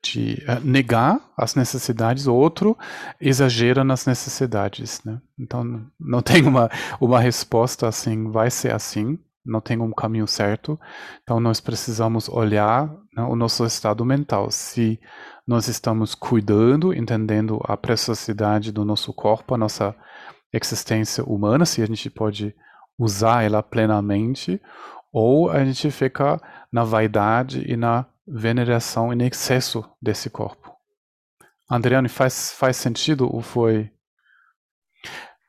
de 0.03 0.45
uh, 0.49 0.65
negar 0.65 1.21
as 1.37 1.55
necessidades, 1.55 2.27
o 2.27 2.35
outro 2.35 2.77
exagera 3.21 3.83
nas 3.83 4.07
necessidades. 4.07 5.03
Né? 5.05 5.21
Então, 5.39 5.87
não 5.99 6.23
tem 6.23 6.45
uma, 6.45 6.71
uma 7.01 7.21
resposta 7.21 7.89
assim, 7.89 8.31
vai 8.31 8.51
ser 8.51 8.73
assim, 8.73 9.19
não 9.45 9.61
tem 9.61 9.81
um 9.81 9.93
caminho 9.93 10.27
certo. 10.27 10.79
Então, 11.23 11.41
nós 11.41 11.61
precisamos 11.61 12.29
olhar 12.29 12.89
né, 13.17 13.23
o 13.23 13.35
nosso 13.35 13.65
estado 13.65 14.05
mental. 14.05 14.51
Se 14.51 15.01
nós 15.49 15.67
estamos 15.67 16.15
cuidando, 16.15 16.93
entendendo 16.93 17.59
a 17.65 17.75
preciosidade 17.75 18.71
do 18.71 18.85
nosso 18.85 19.15
corpo, 19.15 19.55
a 19.55 19.59
nossa 19.59 19.97
existência 20.53 21.25
humana, 21.25 21.65
se 21.65 21.81
a 21.81 21.87
gente 21.87 22.11
pode 22.11 22.55
usar 22.99 23.45
ela 23.45 23.63
plenamente, 23.63 24.61
ou 25.11 25.51
a 25.51 25.65
gente 25.65 25.91
fica 25.91 26.39
na 26.71 26.85
vaidade 26.85 27.65
e 27.67 27.79
na 27.79 28.05
veneração 28.27 29.11
em 29.11 29.27
excesso 29.27 29.83
desse 30.03 30.29
corpo. 30.29 30.71
Andriane, 31.71 32.11
faz, 32.11 32.53
faz 32.53 32.77
sentido 32.77 33.35
ou 33.35 33.41
foi 33.41 33.91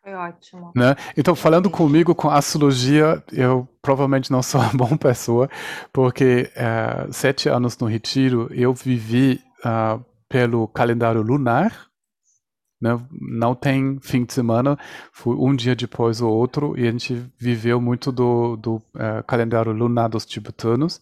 foi 0.01 0.13
ótimo. 0.13 0.71
Né? 0.73 0.95
Então, 1.17 1.35
falando 1.35 1.69
comigo 1.69 2.15
com 2.15 2.29
astrologia, 2.29 3.21
eu 3.33 3.67
provavelmente 3.81 4.31
não 4.31 4.41
sou 4.41 4.61
uma 4.61 4.71
boa 4.73 4.97
pessoa, 4.97 5.49
porque 5.91 6.49
uh, 6.55 7.11
sete 7.11 7.49
anos 7.49 7.77
no 7.77 7.85
retiro 7.85 8.47
eu 8.53 8.73
vivi 8.73 9.43
uh, 9.65 10.03
pelo 10.27 10.67
calendário 10.67 11.21
lunar. 11.21 11.87
Né? 12.81 12.97
Não 13.11 13.53
tem 13.53 13.99
fim 14.01 14.23
de 14.23 14.33
semana, 14.33 14.77
foi 15.11 15.35
um 15.35 15.53
dia 15.53 15.75
depois 15.75 16.21
o 16.21 16.29
outro, 16.29 16.77
e 16.77 16.87
a 16.87 16.91
gente 16.91 17.29
viveu 17.37 17.81
muito 17.81 18.11
do, 18.11 18.55
do 18.55 18.75
uh, 18.75 19.23
calendário 19.27 19.73
lunar 19.73 20.07
dos 20.07 20.25
tibetanos. 20.25 21.01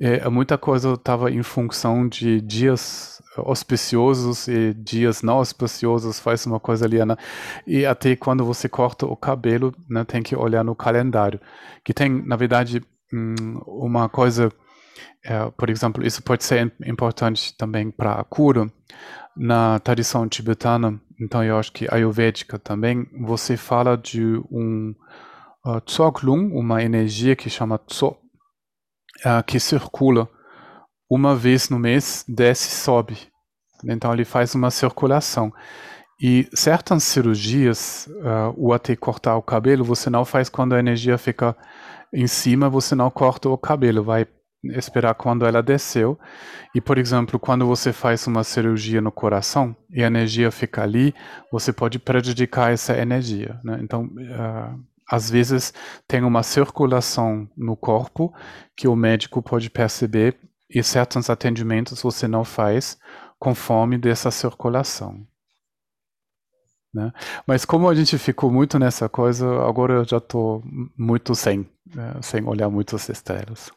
E, 0.00 0.28
muita 0.30 0.58
coisa 0.58 0.94
estava 0.94 1.30
em 1.30 1.42
função 1.42 2.08
de 2.08 2.40
dias 2.40 3.22
auspiciosos 3.36 4.48
e 4.48 4.74
dias 4.74 5.22
não 5.22 5.34
auspiciosos, 5.34 6.18
faz 6.18 6.44
uma 6.44 6.60
coisa 6.60 6.84
ali, 6.84 7.04
né? 7.04 7.16
E 7.66 7.86
até 7.86 8.16
quando 8.16 8.44
você 8.44 8.68
corta 8.68 9.06
o 9.06 9.16
cabelo, 9.16 9.74
né, 9.88 10.04
tem 10.04 10.22
que 10.22 10.36
olhar 10.36 10.64
no 10.64 10.74
calendário. 10.74 11.40
Que 11.84 11.94
tem, 11.94 12.10
na 12.26 12.36
verdade, 12.36 12.82
hum, 13.12 13.60
uma 13.66 14.08
coisa, 14.08 14.50
é, 15.24 15.50
por 15.50 15.70
exemplo, 15.70 16.04
isso 16.04 16.22
pode 16.22 16.44
ser 16.44 16.72
importante 16.84 17.56
também 17.56 17.90
para 17.90 18.14
a 18.14 18.24
cura. 18.24 18.70
Na 19.34 19.78
tradição 19.78 20.28
tibetana, 20.28 21.00
então 21.18 21.42
eu 21.42 21.56
acho 21.56 21.72
que 21.72 21.88
ayurvédica 21.90 22.58
também, 22.58 23.06
você 23.24 23.56
fala 23.56 23.96
de 23.96 24.22
um 24.50 24.94
uh, 25.64 26.58
uma 26.58 26.82
energia 26.82 27.34
que 27.34 27.48
chama 27.48 27.78
tso, 27.78 28.08
uh, 28.08 29.42
que 29.46 29.58
circula 29.58 30.28
uma 31.08 31.34
vez 31.34 31.70
no 31.70 31.78
mês 31.78 32.24
desce 32.28 32.68
e 32.68 32.72
sobe. 32.72 33.16
Então 33.84 34.12
ele 34.12 34.24
faz 34.24 34.54
uma 34.54 34.70
circulação. 34.70 35.52
E 36.20 36.48
certas 36.54 37.02
cirurgias, 37.04 38.06
uh, 38.06 38.54
o 38.56 38.72
até 38.72 38.94
cortar 38.94 39.36
o 39.36 39.42
cabelo, 39.42 39.84
você 39.84 40.08
não 40.08 40.24
faz 40.24 40.48
quando 40.48 40.74
a 40.74 40.78
energia 40.78 41.18
fica 41.18 41.56
em 42.12 42.26
cima, 42.26 42.68
você 42.68 42.94
não 42.94 43.10
corta 43.10 43.48
o 43.48 43.58
cabelo, 43.58 44.04
vai 44.04 44.26
esperar 44.64 45.14
quando 45.14 45.46
ela 45.46 45.62
desceu. 45.62 46.18
E, 46.74 46.80
por 46.80 46.98
exemplo, 46.98 47.38
quando 47.38 47.66
você 47.66 47.92
faz 47.92 48.26
uma 48.26 48.44
cirurgia 48.44 49.00
no 49.00 49.12
coração 49.12 49.76
e 49.90 50.02
a 50.02 50.06
energia 50.06 50.50
fica 50.50 50.82
ali, 50.82 51.14
você 51.50 51.72
pode 51.72 51.98
prejudicar 51.98 52.72
essa 52.72 52.96
energia. 52.96 53.60
Né? 53.64 53.78
Então, 53.82 54.04
uh, 54.04 54.80
às 55.10 55.28
vezes 55.28 55.74
tem 56.06 56.22
uma 56.22 56.42
circulação 56.42 57.48
no 57.56 57.76
corpo 57.76 58.32
que 58.76 58.88
o 58.88 58.96
médico 58.96 59.42
pode 59.42 59.68
perceber 59.68 60.38
e 60.70 60.82
certos 60.82 61.28
atendimentos 61.28 62.00
você 62.00 62.26
não 62.26 62.44
faz 62.44 62.98
conforme 63.38 63.98
dessa 63.98 64.30
circulação. 64.30 65.26
Né? 66.94 67.12
Mas 67.46 67.64
como 67.64 67.88
a 67.88 67.94
gente 67.94 68.16
ficou 68.18 68.50
muito 68.50 68.78
nessa 68.78 69.08
coisa, 69.08 69.46
agora 69.66 69.94
eu 69.94 70.04
já 70.04 70.18
estou 70.18 70.62
muito 70.96 71.34
sem, 71.34 71.68
né? 71.94 72.14
sem 72.22 72.44
olhar 72.46 72.68
muito 72.68 72.96
as 72.96 73.08
estrelas. 73.08 73.70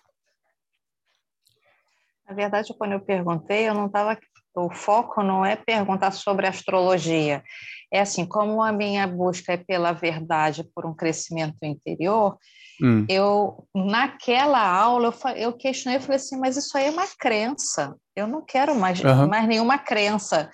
Na 2.27 2.33
verdade, 2.33 2.73
quando 2.77 2.93
eu 2.93 2.99
perguntei, 2.99 3.67
eu 3.67 3.73
não 3.73 3.87
estava. 3.87 4.17
O 4.55 4.73
foco 4.73 5.21
não 5.21 5.45
é 5.45 5.55
perguntar 5.55 6.11
sobre 6.11 6.47
astrologia. 6.47 7.43
É 7.91 7.99
assim, 7.99 8.25
como 8.25 8.63
a 8.63 8.71
minha 8.71 9.05
busca 9.05 9.53
é 9.53 9.57
pela 9.57 9.91
verdade, 9.91 10.63
por 10.73 10.85
um 10.85 10.93
crescimento 10.93 11.57
interior, 11.61 12.37
Hum. 12.81 13.05
Eu, 13.07 13.67
naquela 13.73 14.59
aula, 14.59 15.13
eu, 15.23 15.31
eu 15.35 15.53
questionei, 15.53 15.97
eu 15.97 16.01
falei 16.01 16.17
assim, 16.17 16.37
mas 16.37 16.57
isso 16.57 16.77
aí 16.77 16.85
é 16.87 16.91
uma 16.91 17.07
crença. 17.17 17.95
Eu 18.15 18.27
não 18.27 18.41
quero 18.41 18.73
mais, 18.73 18.99
uhum. 19.03 19.27
mais 19.27 19.47
nenhuma 19.47 19.77
crença. 19.77 20.49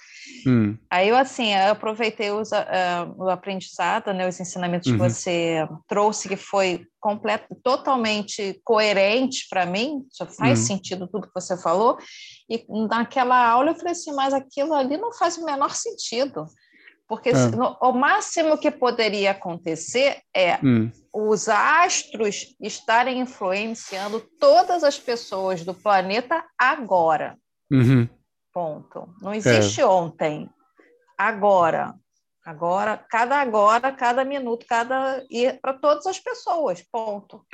Hum. 0.47 0.75
Aí 0.89 1.09
eu, 1.09 1.15
assim, 1.15 1.53
eu 1.53 1.71
aproveitei 1.71 2.31
os, 2.31 2.51
uh, 2.51 3.13
o 3.17 3.29
aprendizado, 3.29 4.11
né, 4.13 4.27
os 4.27 4.39
ensinamentos 4.39 4.87
uhum. 4.87 4.93
que 4.93 4.99
você 4.99 5.67
trouxe, 5.87 6.27
que 6.27 6.35
foi 6.35 6.87
completo, 6.99 7.55
totalmente 7.63 8.59
coerente 8.63 9.45
para 9.49 9.65
mim, 9.65 10.05
só 10.09 10.25
faz 10.25 10.59
uhum. 10.59 10.65
sentido 10.65 11.07
tudo 11.07 11.27
que 11.27 11.33
você 11.33 11.55
falou. 11.55 11.97
E 12.49 12.65
naquela 12.89 13.47
aula 13.47 13.71
eu 13.71 13.75
falei 13.75 13.91
assim, 13.91 14.13
mas 14.13 14.33
aquilo 14.33 14.73
ali 14.73 14.97
não 14.97 15.13
faz 15.13 15.37
o 15.37 15.45
menor 15.45 15.75
sentido. 15.75 16.47
Porque 17.07 17.29
é. 17.29 17.33
no, 17.33 17.77
o 17.81 17.91
máximo 17.91 18.57
que 18.57 18.71
poderia 18.71 19.31
acontecer 19.31 20.21
é 20.33 20.57
hum 20.63 20.89
os 21.13 21.49
astros 21.49 22.55
estarem 22.61 23.19
influenciando 23.19 24.21
todas 24.39 24.83
as 24.83 24.97
pessoas 24.97 25.63
do 25.63 25.73
planeta 25.73 26.43
agora. 26.57 27.37
Uhum. 27.71 28.09
Ponto. 28.53 29.07
Não 29.21 29.33
existe 29.33 29.81
é. 29.81 29.85
ontem. 29.85 30.49
Agora. 31.17 31.95
Agora, 32.43 32.99
cada 33.07 33.39
agora, 33.39 33.91
cada 33.91 34.25
minuto, 34.25 34.65
cada 34.67 35.23
e 35.29 35.53
para 35.61 35.73
todas 35.73 36.07
as 36.07 36.19
pessoas, 36.19 36.81
ponto. 36.91 37.45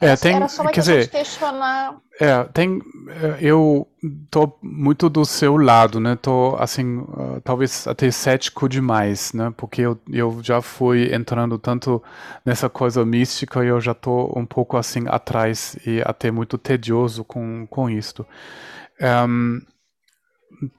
É, 0.00 0.16
tem, 0.16 0.34
Era 0.34 0.48
só 0.48 0.64
quer 0.64 0.80
dizer, 0.80 1.08
questionar. 1.08 2.00
É, 2.20 2.42
tem, 2.52 2.82
é, 3.08 3.38
eu 3.40 3.86
tô 4.32 4.58
muito 4.60 5.08
do 5.08 5.24
seu 5.24 5.56
lado, 5.56 6.00
né? 6.00 6.18
Tô 6.20 6.56
assim, 6.58 6.98
uh, 6.98 7.40
talvez 7.44 7.86
até 7.86 8.10
cético 8.10 8.68
demais, 8.68 9.32
né? 9.32 9.54
Porque 9.56 9.82
eu, 9.82 9.96
eu 10.10 10.40
já 10.42 10.60
fui 10.60 11.14
entrando 11.14 11.56
tanto 11.56 12.02
nessa 12.44 12.68
coisa 12.68 13.04
mística 13.04 13.64
e 13.64 13.68
eu 13.68 13.80
já 13.80 13.94
tô 13.94 14.32
um 14.36 14.44
pouco 14.44 14.76
assim 14.76 15.04
atrás 15.06 15.76
e 15.86 16.02
até 16.04 16.32
muito 16.32 16.58
tedioso 16.58 17.22
com 17.22 17.68
com 17.68 17.88
isto. 17.88 18.26
Um, 19.00 19.60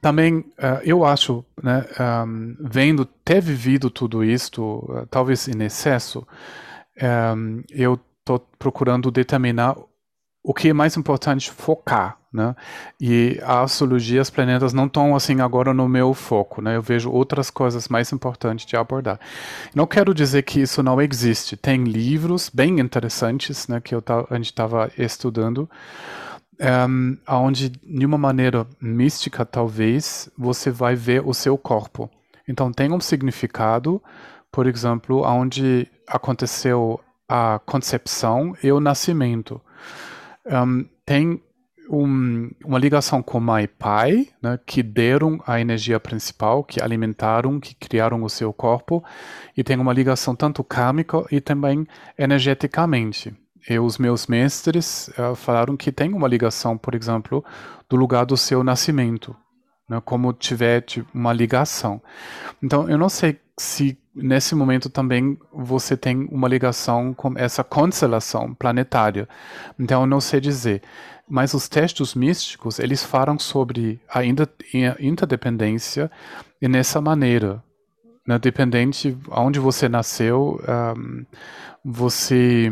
também 0.01 0.37
uh, 0.37 0.81
eu 0.83 1.05
acho, 1.05 1.43
né, 1.61 1.85
um, 2.25 2.55
vendo 2.59 3.05
ter 3.05 3.41
vivido 3.41 3.89
tudo 3.89 4.23
isto, 4.23 4.63
uh, 4.63 5.05
talvez 5.07 5.47
em 5.47 5.63
excesso, 5.63 6.25
um, 7.35 7.61
eu 7.69 7.99
estou 8.19 8.39
procurando 8.57 9.11
determinar 9.11 9.75
o 10.45 10.53
que 10.53 10.69
é 10.69 10.73
mais 10.73 10.95
importante 10.95 11.49
focar, 11.49 12.17
né? 12.31 12.55
E 13.01 13.39
a 13.43 13.61
astrologia, 13.61 14.21
os 14.21 14.29
planetas 14.29 14.73
não 14.73 14.85
estão 14.85 15.15
assim 15.15 15.41
agora 15.41 15.73
no 15.73 15.89
meu 15.89 16.13
foco, 16.13 16.61
né? 16.61 16.75
Eu 16.75 16.83
vejo 16.83 17.09
outras 17.09 17.49
coisas 17.49 17.87
mais 17.87 18.11
importantes 18.11 18.63
de 18.65 18.77
abordar. 18.77 19.19
Não 19.73 19.87
quero 19.87 20.13
dizer 20.13 20.43
que 20.43 20.61
isso 20.61 20.83
não 20.83 21.01
existe. 21.01 21.57
Tem 21.57 21.83
livros 21.83 22.51
bem 22.53 22.79
interessantes, 22.79 23.67
né? 23.67 23.81
Que 23.81 23.95
eu 23.95 24.03
a 24.29 24.35
gente 24.35 24.45
estava 24.45 24.91
estudando 24.95 25.67
um, 26.59 27.17
onde, 27.27 27.69
de 27.69 28.05
uma 28.05 28.17
maneira 28.17 28.67
mística, 28.79 29.45
talvez, 29.45 30.29
você 30.37 30.71
vai 30.71 30.95
ver 30.95 31.21
o 31.25 31.33
seu 31.33 31.57
corpo. 31.57 32.09
Então, 32.47 32.71
tem 32.71 32.91
um 32.91 32.99
significado, 32.99 34.01
por 34.51 34.67
exemplo, 34.67 35.23
onde 35.25 35.87
aconteceu 36.07 36.99
a 37.27 37.59
concepção 37.65 38.55
e 38.63 38.71
o 38.71 38.79
nascimento. 38.79 39.59
Um, 40.45 40.85
tem 41.05 41.41
um, 41.89 42.49
uma 42.63 42.79
ligação 42.79 43.21
com 43.21 43.39
mãe 43.39 43.63
e 43.63 43.67
pai, 43.67 44.27
né, 44.41 44.59
que 44.65 44.83
deram 44.83 45.41
a 45.45 45.59
energia 45.59 45.99
principal, 45.99 46.63
que 46.63 46.81
alimentaram, 46.81 47.59
que 47.59 47.75
criaram 47.75 48.23
o 48.23 48.29
seu 48.29 48.53
corpo, 48.53 49.03
e 49.57 49.63
tem 49.63 49.77
uma 49.77 49.93
ligação 49.93 50.35
tanto 50.35 50.63
kármica 50.63 51.25
e 51.31 51.41
também 51.41 51.87
energeticamente 52.17 53.35
e 53.67 53.79
os 53.79 53.97
meus 53.97 54.27
mestres 54.27 55.09
uh, 55.09 55.35
falaram 55.35 55.75
que 55.75 55.91
tem 55.91 56.13
uma 56.13 56.27
ligação, 56.27 56.77
por 56.77 56.93
exemplo, 56.93 57.43
do 57.89 57.95
lugar 57.95 58.25
do 58.25 58.37
seu 58.37 58.63
nascimento, 58.63 59.35
né, 59.89 60.01
como 60.05 60.31
tiver 60.33 60.81
tipo, 60.81 61.09
uma 61.13 61.33
ligação. 61.33 62.01
Então, 62.61 62.89
eu 62.89 62.97
não 62.97 63.09
sei 63.09 63.39
se 63.57 63.97
nesse 64.13 64.53
momento 64.53 64.89
também 64.89 65.37
você 65.51 65.97
tem 65.97 66.27
uma 66.31 66.47
ligação 66.47 67.13
com 67.13 67.33
essa 67.35 67.63
constelação 67.63 68.53
planetária. 68.53 69.27
Então, 69.79 70.01
eu 70.01 70.07
não 70.07 70.21
sei 70.21 70.39
dizer. 70.39 70.81
Mas 71.27 71.55
os 71.55 71.67
textos 71.67 72.13
místicos, 72.13 72.77
eles 72.77 73.03
falam 73.03 73.39
sobre 73.39 73.99
a 74.07 74.23
interdependência 74.23 76.11
e 76.61 76.67
nessa 76.67 77.01
maneira. 77.01 77.63
Né, 78.27 78.39
dependente 78.39 79.15
aonde 79.29 79.59
você 79.59 79.87
nasceu, 79.87 80.59
um, 80.97 81.25
você 81.83 82.71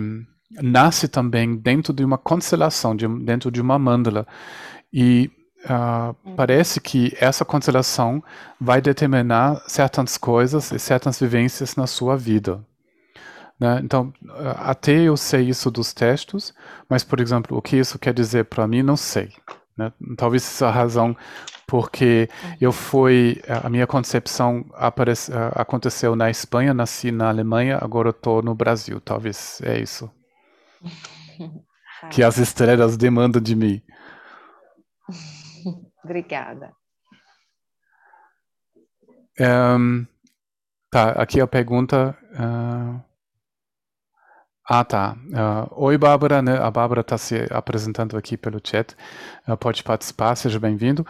nasce 0.61 1.07
também 1.07 1.55
dentro 1.55 1.93
de 1.93 2.03
uma 2.03 2.17
constelação, 2.17 2.95
de, 2.95 3.07
dentro 3.07 3.51
de 3.51 3.61
uma 3.61 3.79
mandala. 3.79 4.27
E 4.91 5.31
uh, 5.65 6.15
parece 6.35 6.79
que 6.79 7.15
essa 7.19 7.43
constelação 7.43 8.23
vai 8.59 8.81
determinar 8.81 9.63
certas 9.67 10.17
coisas 10.17 10.71
e 10.71 10.79
certas 10.79 11.19
vivências 11.19 11.75
na 11.75 11.87
sua 11.87 12.15
vida. 12.15 12.63
Né? 13.59 13.79
Então, 13.83 14.13
até 14.57 15.03
eu 15.03 15.15
sei 15.15 15.47
isso 15.47 15.71
dos 15.71 15.93
textos, 15.93 16.53
mas, 16.89 17.03
por 17.03 17.19
exemplo, 17.19 17.57
o 17.57 17.61
que 17.61 17.77
isso 17.77 17.97
quer 17.97 18.13
dizer 18.13 18.45
para 18.45 18.67
mim, 18.67 18.83
não 18.83 18.97
sei. 18.97 19.31
Né? 19.77 19.91
Talvez 20.17 20.43
essa 20.43 20.65
é 20.65 20.67
a 20.67 20.71
razão 20.71 21.15
porque 21.65 22.29
eu 22.61 22.71
fui, 22.71 23.41
a 23.47 23.69
minha 23.69 23.87
concepção 23.87 24.65
aparece, 24.73 25.31
aconteceu 25.53 26.15
na 26.15 26.29
Espanha, 26.29 26.73
nasci 26.73 27.11
na 27.11 27.29
Alemanha, 27.29 27.79
agora 27.81 28.09
estou 28.09 28.41
no 28.41 28.53
Brasil. 28.53 28.99
Talvez 28.99 29.59
é 29.63 29.79
isso. 29.79 30.11
que 32.11 32.23
as 32.23 32.37
estrelas 32.37 32.97
demandam 32.97 33.41
de 33.41 33.55
mim. 33.55 33.81
Obrigada. 36.03 36.71
Um, 39.39 40.05
tá, 40.91 41.11
aqui 41.11 41.39
a 41.41 41.47
pergunta. 41.47 42.17
Uh, 42.33 43.01
ah, 44.69 44.83
tá. 44.83 45.17
Uh, 45.27 45.83
Oi, 45.85 45.97
Bárbara. 45.97 46.41
Né? 46.41 46.57
A 46.57 46.69
Bárbara 46.69 47.01
está 47.01 47.17
se 47.17 47.47
apresentando 47.51 48.17
aqui 48.17 48.37
pelo 48.37 48.59
chat. 48.63 48.95
Uh, 49.47 49.57
pode 49.57 49.83
participar, 49.83 50.35
seja 50.35 50.59
bem-vindo. 50.59 51.05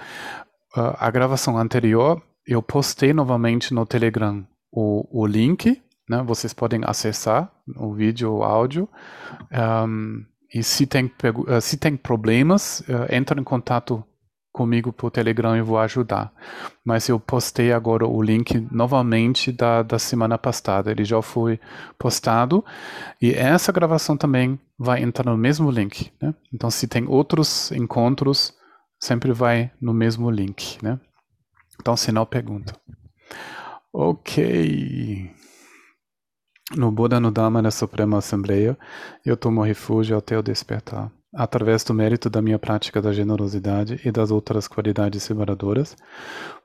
a 0.75 1.11
gravação 1.11 1.57
anterior, 1.57 2.21
eu 2.47 2.61
postei 2.61 3.13
novamente 3.13 3.73
no 3.73 3.85
Telegram 3.85 4.45
o, 4.71 5.21
o 5.21 5.25
link 5.27 5.81
né? 6.09 6.21
Vocês 6.23 6.53
podem 6.53 6.81
acessar 6.83 7.51
o 7.75 7.93
vídeo 7.93 8.31
ou 8.31 8.43
áudio. 8.43 8.89
Um, 9.51 10.25
e 10.53 10.63
se 10.63 10.85
tem, 10.85 11.05
uh, 11.05 11.61
se 11.61 11.77
tem 11.77 11.97
problemas, 11.97 12.81
uh, 12.81 13.13
entra 13.13 13.39
em 13.39 13.43
contato 13.43 14.03
comigo 14.53 14.93
por 14.93 15.09
Telegram 15.09 15.57
e 15.57 15.61
vou 15.61 15.79
ajudar. 15.79 16.31
Mas 16.85 17.09
eu 17.09 17.19
postei 17.19 17.73
agora 17.73 18.07
o 18.07 18.21
link 18.21 18.59
novamente 18.71 19.51
da, 19.51 19.81
da 19.81 19.97
semana 19.97 20.37
passada. 20.37 20.91
Ele 20.91 21.03
já 21.03 21.19
foi 21.23 21.59
postado. 21.97 22.63
E 23.19 23.33
essa 23.33 23.71
gravação 23.71 24.15
também 24.15 24.59
vai 24.77 25.01
entrar 25.01 25.31
no 25.31 25.37
mesmo 25.37 25.71
link. 25.71 26.11
Né? 26.21 26.35
Então, 26.53 26.69
se 26.69 26.87
tem 26.87 27.07
outros 27.07 27.71
encontros, 27.71 28.53
sempre 28.99 29.33
vai 29.33 29.71
no 29.81 29.93
mesmo 29.93 30.29
link. 30.29 30.77
Né? 30.83 30.99
Então, 31.81 31.97
sinal 31.97 32.27
pergunta. 32.27 32.75
Ok. 33.91 35.31
No 36.75 36.91
Buda, 36.91 37.19
no 37.19 37.29
Dhamma, 37.29 37.61
na 37.61 37.69
Suprema 37.69 38.17
Assembleia, 38.17 38.75
eu 39.23 39.37
tomo 39.37 39.61
refúgio 39.61 40.17
até 40.17 40.37
o 40.37 40.41
despertar. 40.41 41.11
Através 41.35 41.83
do 41.83 41.93
mérito 41.93 42.29
da 42.31 42.41
minha 42.41 42.57
prática 42.57 42.99
da 42.99 43.13
generosidade 43.13 44.01
e 44.03 44.11
das 44.11 44.31
outras 44.31 44.67
qualidades 44.67 45.21
separadoras, 45.21 45.95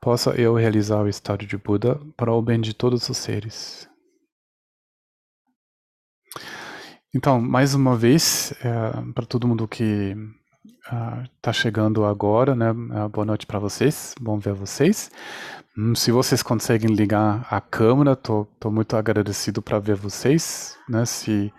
possa 0.00 0.30
eu 0.30 0.54
realizar 0.54 1.02
o 1.02 1.08
estado 1.08 1.44
de 1.44 1.58
Buda 1.58 2.00
para 2.16 2.32
o 2.32 2.40
bem 2.40 2.58
de 2.58 2.72
todos 2.72 3.06
os 3.08 3.18
seres. 3.18 3.86
Então, 7.14 7.40
mais 7.40 7.74
uma 7.74 7.96
vez, 7.96 8.52
é, 8.62 9.12
para 9.12 9.26
todo 9.26 9.48
mundo 9.48 9.68
que 9.68 10.16
está 11.36 11.50
uh, 11.50 11.54
chegando 11.54 12.04
agora, 12.04 12.54
né? 12.54 12.70
Uh, 12.70 13.08
boa 13.10 13.24
noite 13.24 13.46
para 13.46 13.58
vocês, 13.58 14.14
bom 14.20 14.38
ver 14.38 14.54
vocês. 14.54 15.10
Hum, 15.76 15.94
se 15.94 16.10
vocês 16.10 16.42
conseguem 16.42 16.94
ligar 16.94 17.46
a 17.50 17.60
câmera, 17.60 18.16
tô, 18.16 18.44
tô 18.58 18.70
muito 18.70 18.96
agradecido 18.96 19.62
para 19.62 19.78
ver 19.78 19.96
vocês, 19.96 20.76
né? 20.88 21.04
Se 21.04 21.52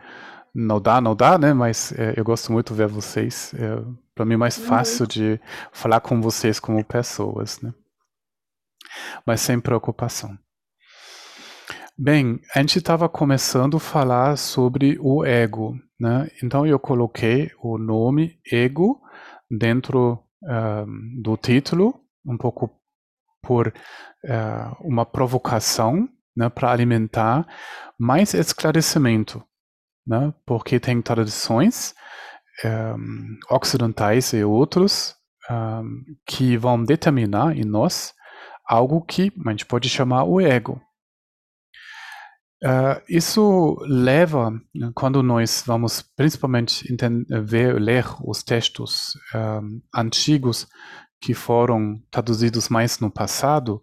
não 0.54 0.82
dá, 0.82 1.00
não 1.00 1.16
dá, 1.16 1.38
né? 1.38 1.54
Mas 1.54 1.92
é, 1.94 2.14
eu 2.18 2.24
gosto 2.24 2.52
muito 2.52 2.74
de 2.74 2.78
ver 2.78 2.88
vocês. 2.88 3.54
É, 3.54 3.82
para 4.14 4.26
mim 4.26 4.34
é 4.34 4.38
mais 4.38 4.58
fácil 4.58 5.08
de 5.08 5.40
falar 5.72 6.02
com 6.02 6.22
vocês 6.22 6.60
como 6.60 6.84
pessoas, 6.84 7.62
né? 7.62 7.74
Mas 9.26 9.42
sem 9.42 9.60
preocupação. 9.60 10.38
Bem, 11.98 12.40
a 12.56 12.60
gente 12.60 12.78
estava 12.78 13.10
começando 13.10 13.78
a 13.78 13.80
falar 13.80 14.38
sobre 14.38 14.98
o 15.02 15.26
ego, 15.26 15.78
né? 16.00 16.30
Então 16.42 16.66
eu 16.66 16.80
coloquei 16.80 17.52
o 17.62 17.78
nome 17.78 18.40
ego 18.50 19.02
dentro 19.52 20.24
uh, 20.44 21.22
do 21.22 21.36
título, 21.36 22.02
um 22.26 22.38
pouco 22.38 22.79
por 23.42 23.68
uh, 23.68 24.76
uma 24.82 25.06
provocação 25.06 26.08
né, 26.36 26.50
para 26.50 26.72
alimentar 26.72 27.48
mais 27.98 28.34
esclarecimento, 28.34 29.44
né, 30.08 30.34
porque 30.46 30.80
tem 30.80 31.02
tradições 31.02 31.94
um, 32.64 33.38
ocidentais 33.50 34.34
e 34.34 34.44
outros 34.44 35.16
um, 35.50 36.04
que 36.26 36.58
vão 36.58 36.84
determinar 36.84 37.56
em 37.56 37.64
nós 37.64 38.14
algo 38.66 39.02
que 39.02 39.32
a 39.46 39.50
gente 39.52 39.66
pode 39.66 39.90
chamar 39.90 40.24
o 40.24 40.40
ego. 40.40 40.82
Uh, 42.64 43.02
isso 43.08 43.78
leva, 43.88 44.52
quando 44.94 45.24
nós 45.24 45.64
vamos 45.66 46.02
principalmente 46.02 46.86
ver, 47.46 47.80
ler 47.80 48.06
os 48.22 48.44
textos 48.44 49.14
antigos 49.96 50.68
que 51.22 51.34
foram 51.34 52.02
traduzidos 52.10 52.70
mais 52.70 53.00
no 53.00 53.12
passado, 53.12 53.82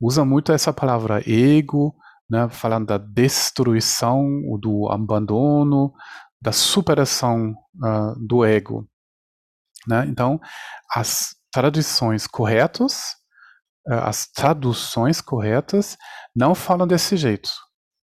usa 0.00 0.24
muito 0.24 0.52
essa 0.52 0.72
palavra 0.72 1.22
ego, 1.28 1.94
né, 2.30 2.48
falando 2.48 2.86
da 2.86 2.98
destruição, 2.98 4.26
do 4.60 4.88
abandono, 4.90 5.92
da 6.40 6.52
superação 6.52 7.54
uh, 7.82 8.26
do 8.26 8.44
ego. 8.44 8.88
Né? 9.86 10.06
Então, 10.06 10.40
as 10.94 11.34
tradições 11.50 12.26
corretas, 12.26 13.14
uh, 13.88 14.04
as 14.04 14.26
traduções 14.26 15.20
corretas, 15.20 15.96
não 16.34 16.54
falam 16.54 16.86
desse 16.86 17.16
jeito. 17.16 17.50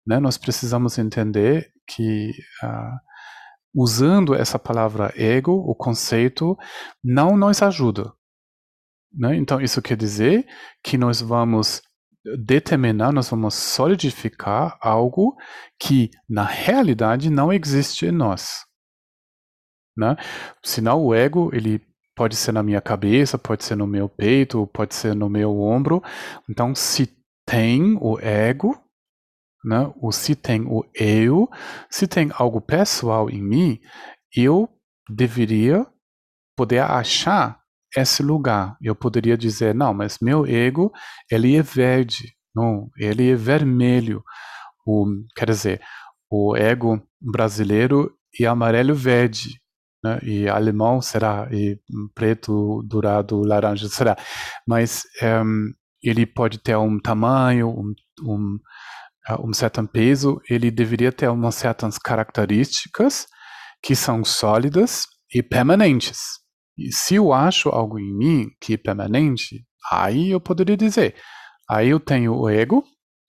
Né? 0.07 0.19
Nós 0.19 0.37
precisamos 0.37 0.99
entender 0.99 1.71
que 1.87 2.31
uh, 2.63 2.99
usando 3.75 4.35
essa 4.35 4.59
palavra 4.59 5.13
ego, 5.17 5.53
o 5.53 5.75
conceito, 5.75 6.57
não 7.03 7.37
nos 7.37 7.63
ajuda. 7.63 8.13
Né? 9.13 9.37
Então, 9.37 9.61
isso 9.61 9.81
quer 9.83 9.97
dizer 9.97 10.47
que 10.83 10.99
nós 10.99 11.21
vamos 11.21 11.83
determinar, 12.37 13.13
nós 13.13 13.29
vamos 13.31 13.55
solidificar 13.55 14.77
algo 14.81 15.37
que 15.79 16.11
na 16.29 16.45
realidade 16.45 17.31
não 17.31 17.53
existe 17.53 18.07
em 18.07 18.11
nós. 18.11 18.65
Né? 19.97 20.17
Senão 20.63 21.05
o 21.05 21.15
ego, 21.15 21.51
ele 21.53 21.81
pode 22.15 22.37
ser 22.37 22.53
na 22.53 22.63
minha 22.63 22.81
cabeça, 22.81 23.39
pode 23.39 23.65
ser 23.65 23.77
no 23.77 23.87
meu 23.87 24.09
peito, 24.09 24.67
pode 24.69 24.95
ser 24.95 25.15
no 25.15 25.29
meu 25.29 25.59
ombro. 25.61 26.03
Então, 26.49 26.75
se 26.75 27.17
tem 27.47 27.97
o 28.01 28.19
ego, 28.21 28.77
né? 29.65 29.93
ou 30.01 30.13
se 30.13 30.35
tem 30.35 30.63
o 30.67 30.85
eu, 30.95 31.49
se 31.91 32.07
tem 32.07 32.31
algo 32.35 32.61
pessoal 32.61 33.31
em 33.31 33.43
mim, 33.43 33.81
eu 34.37 34.69
deveria 35.09 35.87
poder 36.57 36.81
achar 36.81 37.61
esse 37.97 38.23
lugar. 38.23 38.77
Eu 38.83 38.95
poderia 38.95 39.37
dizer, 39.37 39.75
não, 39.75 39.93
mas 39.95 40.19
meu 40.21 40.47
ego, 40.47 40.93
ele 41.31 41.57
é 41.57 41.63
verde, 41.63 42.35
não, 42.55 42.91
ele 42.97 43.31
é 43.31 43.35
vermelho. 43.35 44.23
O, 44.87 45.07
quer 45.37 45.51
dizer, 45.51 45.81
o 46.31 46.57
ego 46.57 47.03
brasileiro 47.21 48.13
é 48.39 48.47
amarelo 48.47 48.95
verde, 48.95 49.61
né? 50.03 50.19
e 50.23 50.49
alemão 50.49 51.01
será, 51.01 51.49
e 51.51 51.79
preto, 52.15 52.83
dourado, 52.85 53.41
laranja 53.43 53.89
será. 53.89 54.17
Mas 54.67 55.03
um, 55.23 55.73
ele 56.03 56.27
pode 56.27 56.59
ter 56.59 56.77
um 56.77 56.99
tamanho, 56.99 57.69
um, 57.69 57.95
um, 58.23 58.59
uh, 59.31 59.47
um 59.49 59.53
certo 59.53 59.87
peso, 59.89 60.41
ele 60.49 60.71
deveria 60.71 61.13
ter 61.13 61.29
umas 61.29 61.55
certas 61.55 61.99
características 61.99 63.27
que 63.83 63.95
são 63.95 64.25
sólidas 64.25 65.07
e 65.33 65.43
permanentes. 65.43 66.38
E 66.79 66.93
se 66.93 67.17
eu 67.17 67.33
acho 67.33 67.69
algo 67.71 67.99
em 67.99 68.17
mim 68.17 68.51
que 68.61 68.75
é 68.75 68.77
permanente, 68.77 69.67
aí 69.91 70.31
eu 70.31 70.41
poderia 70.41 70.77
dizer, 70.77 71.17
aí 71.69 71.89
eu 71.89 71.99
tenho 71.99 72.35
o 72.37 72.49
ego, 72.49 72.85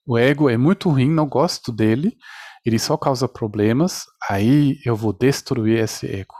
o 0.06 0.16
ego 0.16 0.48
é 0.48 0.56
muito 0.56 0.88
ruim, 0.88 1.10
não 1.10 1.28
gosto 1.28 1.72
dele, 1.72 2.16
ele 2.64 2.78
só 2.78 2.96
causa 2.96 3.28
problemas, 3.28 4.04
aí 4.28 4.78
eu 4.84 4.94
vou 4.94 5.12
destruir 5.12 5.82
esse 5.82 6.06
ego. 6.06 6.34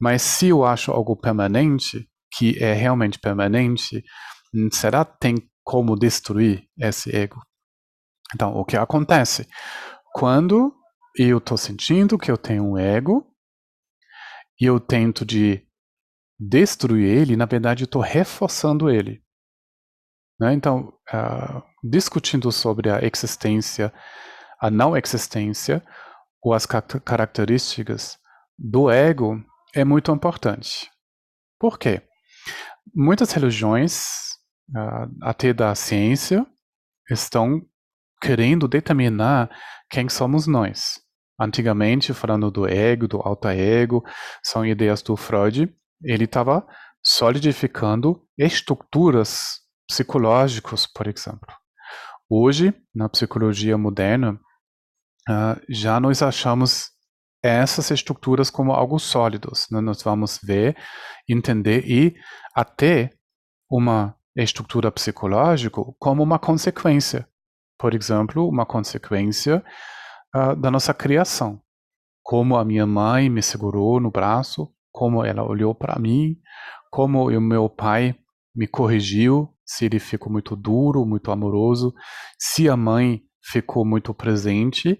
Mas 0.00 0.22
se 0.22 0.48
eu 0.48 0.64
acho 0.64 0.90
algo 0.90 1.16
permanente, 1.16 2.08
que 2.32 2.62
é 2.62 2.72
realmente 2.72 3.18
permanente, 3.18 4.02
hum, 4.54 4.68
será 4.72 5.04
que 5.04 5.18
tem 5.20 5.36
como 5.62 5.96
destruir 5.96 6.64
esse 6.78 7.14
ego? 7.14 7.40
Então, 8.34 8.54
o 8.56 8.64
que 8.64 8.76
acontece? 8.76 9.46
Quando 10.14 10.74
eu 11.16 11.38
estou 11.38 11.56
sentindo 11.56 12.18
que 12.18 12.30
eu 12.30 12.36
tenho 12.36 12.64
um 12.64 12.78
ego, 12.78 13.28
e 14.60 14.64
eu 14.64 14.80
tento 14.80 15.24
de 15.24 15.67
destruir 16.38 17.04
ele, 17.04 17.36
na 17.36 17.46
verdade 17.46 17.84
estou 17.84 18.02
reforçando 18.02 18.88
ele. 18.88 19.22
Né? 20.38 20.52
Então, 20.54 20.92
uh, 21.12 21.62
discutindo 21.82 22.52
sobre 22.52 22.90
a 22.90 23.00
existência, 23.04 23.92
a 24.60 24.70
não 24.70 24.96
existência, 24.96 25.84
ou 26.40 26.54
as 26.54 26.64
características 26.66 28.16
do 28.56 28.90
ego 28.90 29.42
é 29.74 29.84
muito 29.84 30.12
importante. 30.12 30.88
Por 31.58 31.78
quê? 31.78 32.02
Muitas 32.94 33.32
religiões, 33.32 34.34
uh, 34.70 35.10
até 35.22 35.52
da 35.52 35.74
ciência, 35.74 36.46
estão 37.10 37.60
querendo 38.20 38.68
determinar 38.68 39.50
quem 39.90 40.08
somos 40.08 40.46
nós. 40.46 41.00
Antigamente, 41.40 42.12
falando 42.12 42.50
do 42.50 42.66
ego, 42.66 43.06
do 43.06 43.18
alto 43.18 43.48
ego, 43.48 44.04
são 44.42 44.66
ideias 44.66 45.02
do 45.02 45.16
Freud, 45.16 45.72
ele 46.02 46.24
estava 46.24 46.66
solidificando 47.02 48.22
estruturas 48.36 49.60
psicológicas, 49.88 50.86
por 50.86 51.06
exemplo. 51.06 51.54
Hoje, 52.28 52.74
na 52.94 53.08
psicologia 53.08 53.78
moderna, 53.78 54.38
uh, 55.28 55.60
já 55.68 55.98
nós 55.98 56.22
achamos 56.22 56.90
essas 57.42 57.90
estruturas 57.90 58.50
como 58.50 58.72
algo 58.72 58.98
sólidos. 58.98 59.66
Né? 59.70 59.80
Nós 59.80 60.02
vamos 60.02 60.38
ver, 60.42 60.76
entender 61.28 61.88
e 61.88 62.14
até 62.54 63.10
uma 63.70 64.14
estrutura 64.36 64.90
psicológica 64.90 65.80
como 65.98 66.22
uma 66.22 66.38
consequência. 66.38 67.26
Por 67.78 67.94
exemplo, 67.94 68.46
uma 68.46 68.66
consequência 68.66 69.64
uh, 70.36 70.54
da 70.56 70.70
nossa 70.70 70.92
criação. 70.92 71.62
Como 72.22 72.56
a 72.56 72.64
minha 72.64 72.86
mãe 72.86 73.30
me 73.30 73.42
segurou 73.42 73.98
no 74.00 74.10
braço 74.10 74.70
como 74.92 75.24
ela 75.24 75.42
olhou 75.42 75.74
para 75.74 75.98
mim, 75.98 76.36
como 76.90 77.28
o 77.28 77.40
meu 77.40 77.68
pai 77.68 78.14
me 78.54 78.66
corrigiu, 78.66 79.54
se 79.64 79.84
ele 79.84 79.98
ficou 79.98 80.32
muito 80.32 80.56
duro, 80.56 81.04
muito 81.04 81.30
amoroso, 81.30 81.94
se 82.38 82.68
a 82.68 82.76
mãe 82.76 83.22
ficou 83.42 83.84
muito 83.84 84.12
presente, 84.14 84.98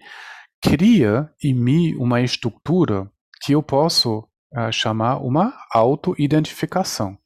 cria 0.62 1.32
em 1.42 1.54
mim 1.54 1.94
uma 1.96 2.20
estrutura 2.20 3.10
que 3.42 3.52
eu 3.52 3.62
posso 3.62 4.20
uh, 4.54 4.72
chamar 4.72 5.18
uma 5.18 5.54
auto-identificação. 5.72 7.16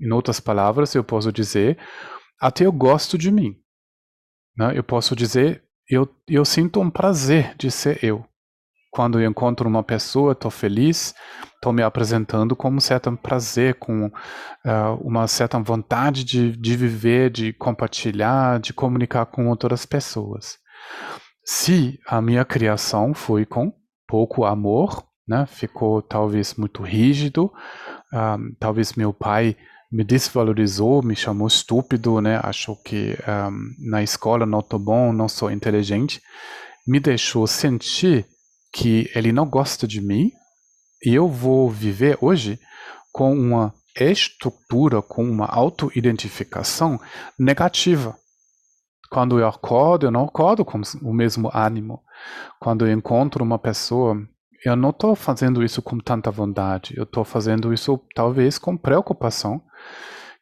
Em 0.00 0.12
outras 0.12 0.40
palavras, 0.40 0.94
eu 0.94 1.02
posso 1.02 1.32
dizer, 1.32 1.78
até 2.40 2.66
eu 2.66 2.72
gosto 2.72 3.16
de 3.16 3.30
mim. 3.30 3.56
Né? 4.56 4.76
Eu 4.76 4.84
posso 4.84 5.16
dizer, 5.16 5.64
eu, 5.88 6.08
eu 6.28 6.44
sinto 6.44 6.80
um 6.80 6.90
prazer 6.90 7.54
de 7.56 7.70
ser 7.70 8.02
eu. 8.04 8.26
Quando 8.96 9.20
eu 9.20 9.28
encontro 9.28 9.68
uma 9.68 9.82
pessoa, 9.82 10.32
estou 10.32 10.50
feliz, 10.50 11.14
estou 11.54 11.70
me 11.70 11.82
apresentando 11.82 12.56
com 12.56 12.70
um 12.70 12.80
certo 12.80 13.14
prazer, 13.14 13.74
com 13.74 14.06
uh, 14.06 14.94
uma 15.02 15.26
certa 15.26 15.58
vontade 15.58 16.24
de, 16.24 16.56
de 16.56 16.76
viver, 16.78 17.28
de 17.28 17.52
compartilhar, 17.52 18.58
de 18.58 18.72
comunicar 18.72 19.26
com 19.26 19.48
outras 19.48 19.84
pessoas. 19.84 20.56
Se 21.44 22.00
a 22.06 22.22
minha 22.22 22.42
criação 22.42 23.12
foi 23.12 23.44
com 23.44 23.70
pouco 24.08 24.46
amor, 24.46 25.04
né, 25.28 25.44
ficou 25.44 26.00
talvez 26.00 26.54
muito 26.54 26.82
rígido, 26.82 27.52
ah, 28.14 28.38
talvez 28.58 28.94
meu 28.94 29.12
pai 29.12 29.58
me 29.92 30.04
desvalorizou, 30.04 31.02
me 31.02 31.14
chamou 31.14 31.48
estúpido, 31.48 32.22
né, 32.22 32.40
achou 32.42 32.74
que 32.74 33.12
um, 33.12 33.30
ah, 33.30 33.50
na 33.78 34.02
escola 34.02 34.46
não 34.46 34.60
estou 34.60 34.78
bom, 34.78 35.12
não 35.12 35.28
sou 35.28 35.50
inteligente, 35.50 36.22
me 36.86 36.98
deixou 36.98 37.46
sentir 37.46 38.26
que 38.76 39.10
ele 39.14 39.32
não 39.32 39.48
gosta 39.48 39.88
de 39.88 40.02
mim 40.02 40.30
e 41.02 41.14
eu 41.14 41.26
vou 41.28 41.70
viver 41.70 42.18
hoje 42.20 42.60
com 43.10 43.32
uma 43.32 43.72
estrutura, 43.98 45.00
com 45.00 45.24
uma 45.24 45.46
auto-identificação 45.46 47.00
negativa. 47.38 48.14
Quando 49.10 49.38
eu 49.38 49.48
acordo, 49.48 50.04
eu 50.04 50.10
não 50.10 50.24
acordo 50.24 50.62
com 50.62 50.78
o 51.00 51.12
mesmo 51.14 51.50
ânimo. 51.54 52.02
Quando 52.60 52.86
eu 52.86 52.92
encontro 52.92 53.42
uma 53.42 53.58
pessoa, 53.58 54.14
eu 54.62 54.76
não 54.76 54.90
estou 54.90 55.16
fazendo 55.16 55.64
isso 55.64 55.80
com 55.80 55.96
tanta 55.96 56.30
vontade. 56.30 56.92
Eu 56.98 57.04
estou 57.04 57.24
fazendo 57.24 57.72
isso 57.72 57.98
talvez 58.14 58.58
com 58.58 58.76
preocupação 58.76 59.62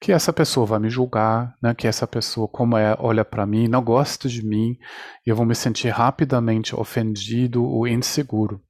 que 0.04 0.12
essa 0.12 0.34
pessoa 0.34 0.66
vai 0.66 0.78
me 0.78 0.90
julgar, 0.90 1.56
né? 1.62 1.72
que 1.72 1.86
essa 1.86 2.06
pessoa, 2.06 2.46
como 2.46 2.76
é, 2.76 2.94
olha 2.98 3.24
para 3.24 3.46
mim, 3.46 3.68
não 3.68 3.82
gosta 3.82 4.28
de 4.28 4.44
mim, 4.44 4.78
e 5.26 5.30
eu 5.30 5.34
vou 5.34 5.46
me 5.46 5.54
sentir 5.54 5.88
rapidamente 5.88 6.76
ofendido 6.76 7.64
ou 7.64 7.88
inseguro. 7.88 8.62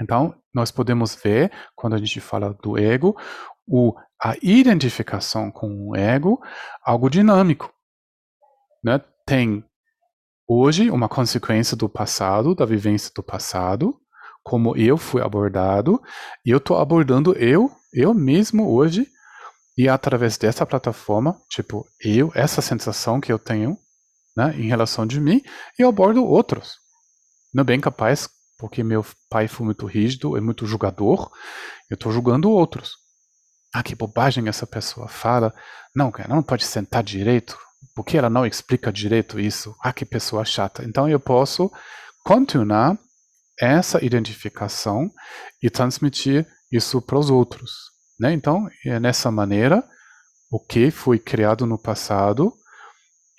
Então, 0.00 0.34
nós 0.54 0.70
podemos 0.70 1.14
ver, 1.14 1.52
quando 1.76 1.92
a 1.92 1.98
gente 1.98 2.18
fala 2.18 2.56
do 2.62 2.78
ego, 2.78 3.14
o, 3.66 3.92
a 4.18 4.36
identificação 4.40 5.50
com 5.50 5.90
o 5.90 5.94
ego, 5.94 6.40
algo 6.82 7.10
dinâmico. 7.10 7.70
Né? 8.82 8.98
Tem 9.26 9.62
hoje 10.48 10.88
uma 10.88 11.10
consequência 11.10 11.76
do 11.76 11.90
passado, 11.90 12.54
da 12.54 12.64
vivência 12.64 13.12
do 13.14 13.22
passado, 13.22 14.00
como 14.42 14.74
eu 14.78 14.96
fui 14.96 15.20
abordado, 15.20 16.00
e 16.42 16.48
eu 16.48 16.56
estou 16.56 16.78
abordando 16.78 17.34
eu, 17.34 17.70
eu 17.92 18.14
mesmo 18.14 18.72
hoje, 18.72 19.06
e 19.78 19.88
através 19.88 20.36
dessa 20.36 20.66
plataforma, 20.66 21.40
tipo, 21.48 21.86
eu, 22.00 22.32
essa 22.34 22.60
sensação 22.60 23.20
que 23.20 23.30
eu 23.30 23.38
tenho, 23.38 23.78
né, 24.36 24.52
em 24.56 24.66
relação 24.66 25.06
de 25.06 25.20
mim, 25.20 25.40
eu 25.78 25.88
abordo 25.88 26.24
outros. 26.24 26.78
Não 27.54 27.60
é 27.60 27.64
bem 27.64 27.80
capaz, 27.80 28.28
porque 28.58 28.82
meu 28.82 29.06
pai 29.30 29.46
foi 29.46 29.64
muito 29.64 29.86
rígido, 29.86 30.36
é 30.36 30.40
muito 30.40 30.66
julgador, 30.66 31.30
eu 31.88 31.94
estou 31.94 32.10
julgando 32.10 32.50
outros. 32.50 32.90
Ah, 33.72 33.80
que 33.80 33.94
bobagem 33.94 34.48
essa 34.48 34.66
pessoa 34.66 35.06
fala. 35.06 35.54
Não, 35.94 36.10
cara, 36.10 36.28
não 36.28 36.42
pode 36.42 36.64
sentar 36.64 37.04
direito. 37.04 37.56
Por 37.94 38.04
que 38.04 38.18
ela 38.18 38.28
não 38.28 38.44
explica 38.44 38.92
direito 38.92 39.38
isso? 39.38 39.76
Ah, 39.80 39.92
que 39.92 40.04
pessoa 40.04 40.44
chata. 40.44 40.82
Então 40.84 41.08
eu 41.08 41.20
posso 41.20 41.70
continuar 42.24 42.98
essa 43.60 44.04
identificação 44.04 45.08
e 45.62 45.70
transmitir 45.70 46.48
isso 46.72 47.00
para 47.00 47.18
os 47.18 47.30
outros. 47.30 47.96
Né? 48.18 48.32
Então, 48.32 48.68
é 48.84 48.98
nessa 48.98 49.30
maneira, 49.30 49.82
o 50.50 50.58
que 50.58 50.90
foi 50.90 51.18
criado 51.18 51.66
no 51.66 51.78
passado 51.78 52.52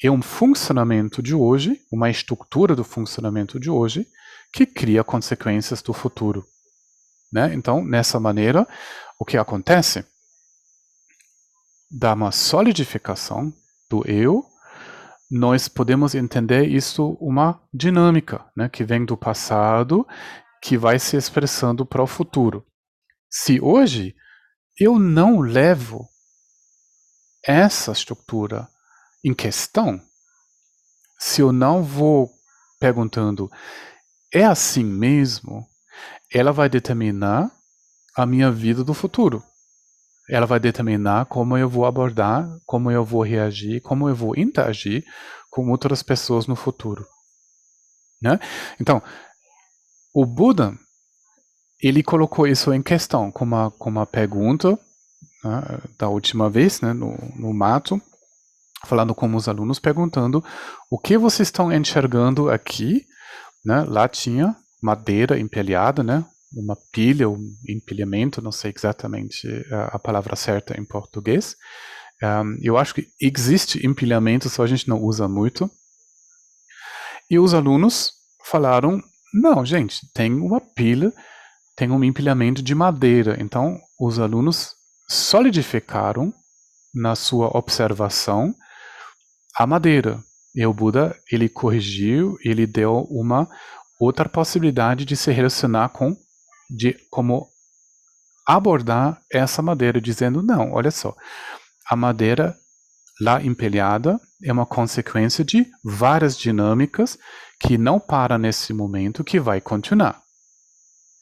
é 0.01 0.09
um 0.09 0.21
funcionamento 0.21 1.21
de 1.21 1.35
hoje, 1.35 1.81
uma 1.91 2.09
estrutura 2.09 2.75
do 2.75 2.83
funcionamento 2.83 3.59
de 3.59 3.69
hoje, 3.69 4.07
que 4.53 4.65
cria 4.65 5.03
consequências 5.03 5.81
do 5.81 5.93
futuro. 5.93 6.45
Né? 7.31 7.53
Então, 7.53 7.83
nessa 7.83 8.19
maneira, 8.19 8.67
o 9.19 9.25
que 9.25 9.37
acontece? 9.37 10.05
Dá 11.91 12.13
uma 12.13 12.31
solidificação 12.31 13.53
do 13.89 14.07
eu, 14.07 14.45
nós 15.29 15.67
podemos 15.67 16.15
entender 16.15 16.67
isso 16.67 17.17
uma 17.19 17.61
dinâmica, 17.73 18.45
né, 18.55 18.67
que 18.67 18.83
vem 18.83 19.05
do 19.05 19.15
passado, 19.15 20.07
que 20.61 20.77
vai 20.77 20.97
se 20.97 21.15
expressando 21.17 21.85
para 21.85 22.01
o 22.01 22.07
futuro. 22.07 22.65
Se 23.29 23.61
hoje 23.61 24.15
eu 24.79 24.97
não 24.97 25.39
levo 25.39 26.07
essa 27.43 27.91
estrutura 27.91 28.67
em 29.23 29.33
questão, 29.33 30.01
se 31.17 31.41
eu 31.41 31.51
não 31.51 31.83
vou 31.83 32.29
perguntando, 32.79 33.51
é 34.33 34.45
assim 34.45 34.83
mesmo? 34.83 35.67
Ela 36.31 36.51
vai 36.51 36.69
determinar 36.69 37.51
a 38.15 38.25
minha 38.25 38.51
vida 38.51 38.83
do 38.83 38.93
futuro. 38.93 39.43
Ela 40.29 40.45
vai 40.45 40.59
determinar 40.59 41.25
como 41.25 41.57
eu 41.57 41.67
vou 41.67 41.85
abordar, 41.85 42.47
como 42.65 42.91
eu 42.91 43.03
vou 43.03 43.23
reagir, 43.23 43.81
como 43.81 44.07
eu 44.07 44.15
vou 44.15 44.37
interagir 44.37 45.03
com 45.49 45.69
outras 45.69 46.03
pessoas 46.03 46.45
no 46.45 46.55
futuro. 46.55 47.05
Né? 48.21 48.39
Então, 48.79 49.01
o 50.13 50.25
Buda, 50.25 50.77
ele 51.81 52.03
colocou 52.03 52.47
isso 52.47 52.73
em 52.73 52.81
questão 52.81 53.31
com 53.31 53.45
uma, 53.45 53.71
com 53.71 53.89
uma 53.89 54.05
pergunta 54.05 54.77
né, 55.43 55.79
da 55.97 56.09
última 56.09 56.49
vez, 56.49 56.81
né, 56.81 56.93
no, 56.93 57.17
no 57.35 57.53
mato, 57.53 58.01
falando 58.85 59.15
com 59.15 59.33
os 59.35 59.47
alunos, 59.47 59.79
perguntando 59.79 60.43
o 60.89 60.97
que 60.97 61.17
vocês 61.17 61.47
estão 61.47 61.71
enxergando 61.71 62.49
aqui. 62.49 63.05
Né? 63.65 63.83
Lá 63.87 64.07
tinha 64.07 64.55
madeira 64.81 65.39
empilhada, 65.39 66.03
né? 66.03 66.25
uma 66.53 66.75
pilha, 66.91 67.29
um 67.29 67.55
empilhamento, 67.67 68.41
não 68.41 68.51
sei 68.51 68.73
exatamente 68.75 69.47
a, 69.71 69.95
a 69.95 69.99
palavra 69.99 70.35
certa 70.35 70.79
em 70.79 70.83
português. 70.83 71.55
Um, 72.21 72.57
eu 72.61 72.77
acho 72.77 72.95
que 72.95 73.07
existe 73.21 73.85
empilhamento, 73.85 74.49
só 74.49 74.63
a 74.63 74.67
gente 74.67 74.87
não 74.89 75.01
usa 75.01 75.27
muito. 75.27 75.69
E 77.29 77.37
os 77.39 77.53
alunos 77.53 78.13
falaram: 78.43 79.01
não, 79.33 79.65
gente, 79.65 80.11
tem 80.13 80.33
uma 80.33 80.59
pilha, 80.59 81.13
tem 81.79 81.89
um 81.89 82.03
empilhamento 82.03 82.61
de 82.61 82.75
madeira. 82.75 83.37
Então, 83.39 83.79
os 83.97 84.19
alunos 84.19 84.75
solidificaram 85.07 86.33
na 86.93 87.15
sua 87.15 87.47
observação 87.57 88.53
a 89.55 89.65
madeira. 89.65 90.21
E 90.53 90.65
o 90.65 90.73
Buda, 90.73 91.15
ele 91.31 91.47
corrigiu, 91.47 92.37
ele 92.43 92.67
deu 92.67 93.07
uma 93.09 93.47
outra 93.97 94.27
possibilidade 94.27 95.05
de 95.05 95.15
se 95.15 95.31
relacionar 95.31 95.87
com, 95.87 96.17
de 96.69 96.97
como 97.09 97.47
abordar 98.45 99.21
essa 99.31 99.61
madeira, 99.61 100.01
dizendo, 100.01 100.43
não, 100.43 100.73
olha 100.73 100.91
só, 100.91 101.15
a 101.89 101.95
madeira 101.95 102.57
lá 103.21 103.41
empilhada 103.41 104.19
é 104.43 104.51
uma 104.51 104.65
consequência 104.65 105.45
de 105.45 105.65
várias 105.81 106.37
dinâmicas 106.37 107.17
que 107.57 107.77
não 107.77 108.01
para 108.01 108.37
nesse 108.37 108.73
momento, 108.73 109.23
que 109.23 109.39
vai 109.39 109.61
continuar. 109.61 110.21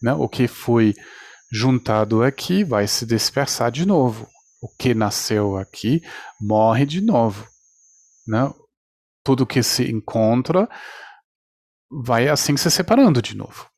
Né? 0.02 0.14
O 0.14 0.28
que 0.28 0.48
foi 0.48 0.94
juntado 1.52 2.24
aqui 2.24 2.64
vai 2.64 2.88
se 2.88 3.06
dispersar 3.06 3.72
de 3.72 3.86
novo. 3.86 4.28
O 4.62 4.68
que 4.68 4.94
nasceu 4.94 5.58
aqui 5.58 6.02
morre 6.40 6.86
de 6.86 7.02
novo. 7.02 7.48
Né? 8.28 8.52
Tudo 9.24 9.46
que 9.46 9.62
se 9.64 9.90
encontra 9.90 10.70
vai 11.90 12.28
assim 12.28 12.58
se 12.58 12.70
separando 12.70 13.22
de 13.22 13.36
novo. 13.36 13.70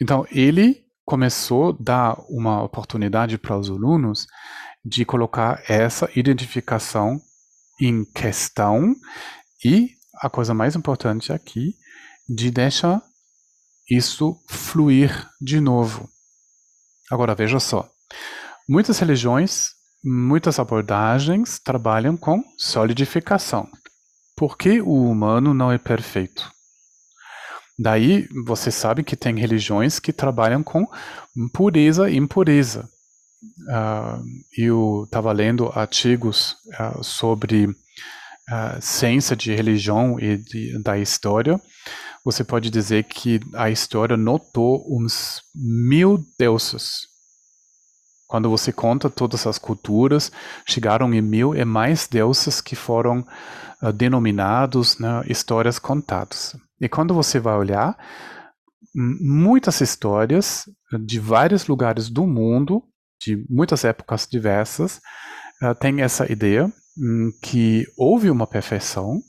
Então, 0.00 0.26
ele 0.30 0.84
começou 1.04 1.70
a 1.70 1.76
dar 1.78 2.16
uma 2.28 2.62
oportunidade 2.62 3.38
para 3.38 3.58
os 3.58 3.68
alunos 3.68 4.26
de 4.84 5.04
colocar 5.04 5.62
essa 5.68 6.08
identificação 6.14 7.20
em 7.80 8.04
questão 8.04 8.94
e 9.64 9.90
a 10.22 10.30
coisa 10.30 10.54
mais 10.54 10.76
importante 10.76 11.32
aqui, 11.32 11.74
de 12.28 12.50
deixar 12.50 13.02
isso 13.88 14.36
fluir 14.48 15.28
de 15.40 15.60
novo. 15.60 16.08
Agora 17.10 17.34
veja 17.34 17.60
só, 17.60 17.88
muitas 18.68 18.98
religiões, 18.98 19.70
muitas 20.04 20.58
abordagens 20.58 21.58
trabalham 21.58 22.16
com 22.16 22.42
solidificação. 22.56 23.68
Porque 24.36 24.80
o 24.80 25.10
humano 25.10 25.52
não 25.52 25.70
é 25.70 25.78
perfeito? 25.78 26.50
Daí 27.78 28.28
você 28.44 28.70
sabe 28.70 29.02
que 29.02 29.16
tem 29.16 29.34
religiões 29.36 29.98
que 29.98 30.12
trabalham 30.12 30.62
com 30.62 30.86
pureza 31.52 32.08
e 32.10 32.16
impureza. 32.16 32.88
Uh, 33.68 34.22
eu 34.56 35.02
estava 35.04 35.32
lendo 35.32 35.68
artigos 35.74 36.56
uh, 36.78 37.02
sobre 37.02 37.66
uh, 37.66 38.80
ciência 38.80 39.34
de 39.34 39.54
religião 39.54 40.18
e 40.20 40.36
de, 40.36 40.80
da 40.82 40.96
história. 40.98 41.60
Você 42.24 42.44
pode 42.44 42.70
dizer 42.70 43.04
que 43.04 43.40
a 43.54 43.70
história 43.70 44.16
notou 44.16 44.84
uns 44.88 45.42
mil 45.54 46.24
deuses. 46.38 47.08
Quando 48.28 48.48
você 48.48 48.72
conta 48.72 49.10
todas 49.10 49.46
as 49.46 49.58
culturas, 49.58 50.30
chegaram 50.66 51.12
em 51.12 51.20
mil 51.20 51.54
e 51.54 51.64
mais 51.64 52.06
deuses 52.06 52.60
que 52.60 52.76
foram 52.76 53.26
denominados, 53.94 54.98
né, 54.98 55.22
histórias 55.26 55.78
contadas. 55.78 56.56
E 56.80 56.88
quando 56.88 57.12
você 57.12 57.40
vai 57.40 57.56
olhar, 57.56 57.96
muitas 58.94 59.80
histórias 59.80 60.64
de 61.04 61.18
vários 61.18 61.66
lugares 61.66 62.08
do 62.08 62.26
mundo 62.26 62.82
de 63.24 63.44
muitas 63.48 63.84
épocas 63.84 64.26
diversas, 64.30 65.00
uh, 65.62 65.74
tem 65.78 66.02
essa 66.02 66.30
ideia 66.30 66.72
um, 66.98 67.30
que 67.40 67.86
houve 67.96 68.30
uma 68.30 68.46
perfeição, 68.46 69.20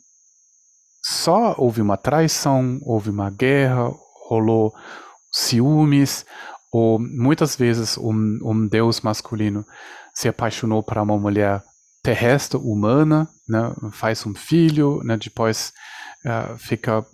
só 1.03 1.55
houve 1.57 1.81
uma 1.81 1.97
traição, 1.97 2.79
houve 2.83 3.09
uma 3.09 3.29
guerra, 3.29 3.91
rolou 4.27 4.73
ciúmes, 5.31 6.25
ou 6.71 6.97
muitas 6.99 7.55
vezes 7.55 7.97
um, 7.97 8.39
um 8.41 8.67
deus 8.67 9.01
masculino 9.01 9.65
se 10.13 10.27
apaixonou 10.27 10.81
por 10.81 10.97
uma 10.97 11.17
mulher 11.17 11.61
terrestre 12.01 12.57
humana, 12.57 13.27
né, 13.47 13.73
faz 13.91 14.25
um 14.25 14.33
filho, 14.33 15.01
né, 15.03 15.17
depois 15.17 15.73
uh, 16.25 16.57
fica 16.57 17.05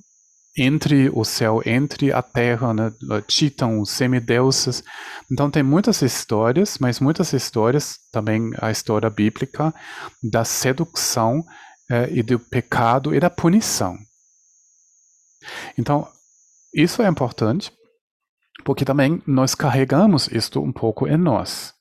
entre 0.57 1.09
o 1.13 1.23
céu, 1.23 1.61
entre 1.65 2.11
a 2.11 2.21
terra, 2.21 2.73
né, 2.73 2.91
Titã, 3.27 3.79
os 3.79 3.91
semideuses. 3.91 4.83
Então 5.31 5.49
tem 5.49 5.63
muitas 5.63 6.01
histórias, 6.01 6.77
mas 6.79 6.99
muitas 6.99 7.31
histórias, 7.33 7.99
também 8.11 8.51
a 8.59 8.71
história 8.71 9.09
bíblica, 9.09 9.73
da 10.21 10.43
sedução 10.43 11.45
eh, 11.89 12.09
e 12.11 12.23
do 12.23 12.39
pecado 12.39 13.13
e 13.13 13.19
da 13.19 13.29
punição. 13.29 13.97
Então, 15.77 16.07
isso 16.73 17.01
é 17.01 17.07
importante, 17.07 17.71
porque 18.63 18.85
também 18.85 19.21
nós 19.25 19.55
carregamos 19.55 20.27
isto 20.27 20.61
um 20.61 20.71
pouco 20.71 21.07
em 21.07 21.17
nós. 21.17 21.73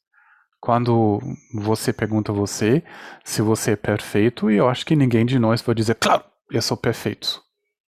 Quando 0.61 1.21
você 1.55 1.93
pergunta 1.93 2.33
a 2.33 2.35
você 2.35 2.83
se 3.25 3.43
você 3.43 3.73
é 3.73 3.77
perfeito, 3.77 4.51
e 4.51 4.57
eu 4.57 4.69
acho 4.69 4.85
que 4.85 4.97
ninguém 4.97 5.25
de 5.25 5.39
nós 5.39 5.63
vai 5.63 5.75
dizer, 5.75 5.95
claro, 5.95 6.25
eu 6.51 6.63
sou 6.63 6.77
perfeito. 6.77 7.41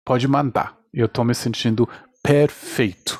Pode 0.05 0.27
mandar. 0.27 0.77
Eu 0.93 1.07
estou 1.07 1.25
me 1.25 1.33
sentindo 1.33 1.89
perfeito. 2.21 3.19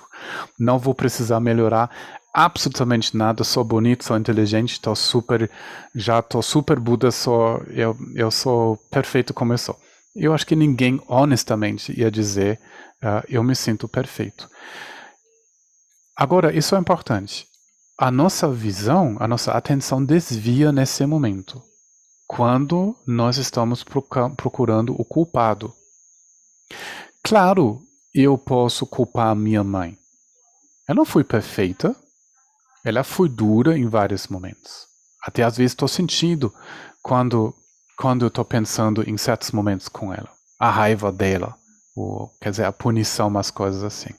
Não 0.60 0.80
vou 0.80 0.94
precisar 0.94 1.40
melhorar 1.40 1.90
absolutamente 2.34 3.16
nada. 3.16 3.44
Sou 3.44 3.64
bonito, 3.64 4.04
sou 4.04 4.18
inteligente, 4.18 4.74
estou 4.74 4.96
super, 4.96 5.50
já 5.96 6.20
estou 6.20 6.42
super 6.42 6.80
Buda. 6.80 7.12
Sou, 7.12 7.64
eu, 7.70 7.96
eu 8.16 8.32
sou 8.32 8.78
perfeito 8.90 9.34
como 9.34 9.54
eu 9.54 9.58
sou. 9.58 9.78
Eu 10.16 10.34
acho 10.34 10.46
que 10.46 10.56
ninguém 10.56 11.02
honestamente 11.08 11.98
ia 12.00 12.12
dizer 12.12 12.60
uh, 13.04 13.24
eu 13.28 13.44
me 13.44 13.56
sinto 13.56 13.88
perfeito. 13.88 14.48
Agora, 16.16 16.56
isso 16.56 16.76
é 16.76 16.80
importante. 16.80 17.48
A 17.98 18.12
nossa 18.12 18.48
visão, 18.52 19.18
a 19.20 19.28
nossa 19.28 19.52
atenção 19.52 20.04
desvia 20.04 20.72
nesse 20.72 21.06
momento, 21.06 21.62
quando 22.28 22.96
nós 23.06 23.38
estamos 23.38 23.84
procurando 23.84 24.94
o 25.00 25.06
culpado. 25.06 25.74
Claro, 27.24 27.82
eu 28.14 28.38
posso 28.38 28.86
culpar 28.86 29.36
minha 29.36 29.64
mãe. 29.64 29.98
Ela 30.88 30.98
não 30.98 31.06
foi 31.06 31.24
perfeita. 31.24 31.96
Ela 32.86 33.04
foi 33.04 33.30
dura 33.30 33.78
em 33.78 33.88
vários 33.88 34.28
momentos. 34.28 34.88
Até 35.24 35.44
às 35.44 35.58
vezes 35.58 35.72
estou 35.72 35.88
sentindo 35.88 36.54
quando 37.02 37.56
quando 37.98 38.24
eu 38.24 38.28
estou 38.28 38.44
pensando 38.44 39.08
em 39.08 39.18
certos 39.18 39.52
momentos 39.52 39.88
com 39.88 40.14
ela. 40.14 40.30
A 40.60 40.70
raiva 40.70 41.12
dela, 41.12 41.56
ou, 41.96 42.30
quer 42.42 42.50
dizer, 42.50 42.66
a 42.66 42.72
punição, 42.72 43.28
umas 43.28 43.52
coisas 43.52 43.84
assim. 43.84 44.10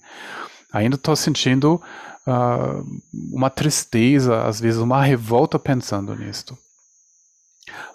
Ainda 0.73 0.97
estou 0.97 1.15
sentindo 1.17 1.83
uh, 2.27 2.85
uma 3.33 3.51
tristeza, 3.51 4.45
às 4.45 4.61
vezes 4.61 4.81
uma 4.81 5.03
revolta 5.03 5.59
pensando 5.59 6.15
nisto. 6.15 6.57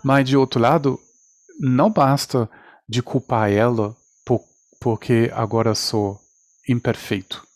Mas, 0.03 0.27
de 0.27 0.37
outro 0.37 0.59
lado, 0.59 0.99
não 1.59 1.89
basta 1.89 2.49
de 2.87 3.01
culpar 3.01 3.51
ela 3.51 3.95
por, 4.25 4.41
porque 4.79 5.31
agora 5.33 5.75
sou 5.75 6.19
imperfeito. 6.67 7.48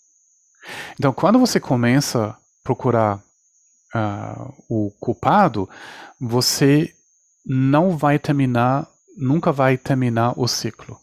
Então, 0.94 1.14
quando 1.14 1.40
você 1.40 1.60
começa 1.60 2.30
a 2.30 2.36
procurar 2.64 3.18
uh, 3.18 4.54
o 4.70 4.92
culpado, 5.00 5.70
você 6.20 6.94
não 7.46 7.98
vai 7.98 8.18
terminar, 8.18 8.88
nunca 9.18 9.52
vai 9.52 9.78
terminar 9.78 10.34
o 10.38 10.48
ciclo. 10.48 10.98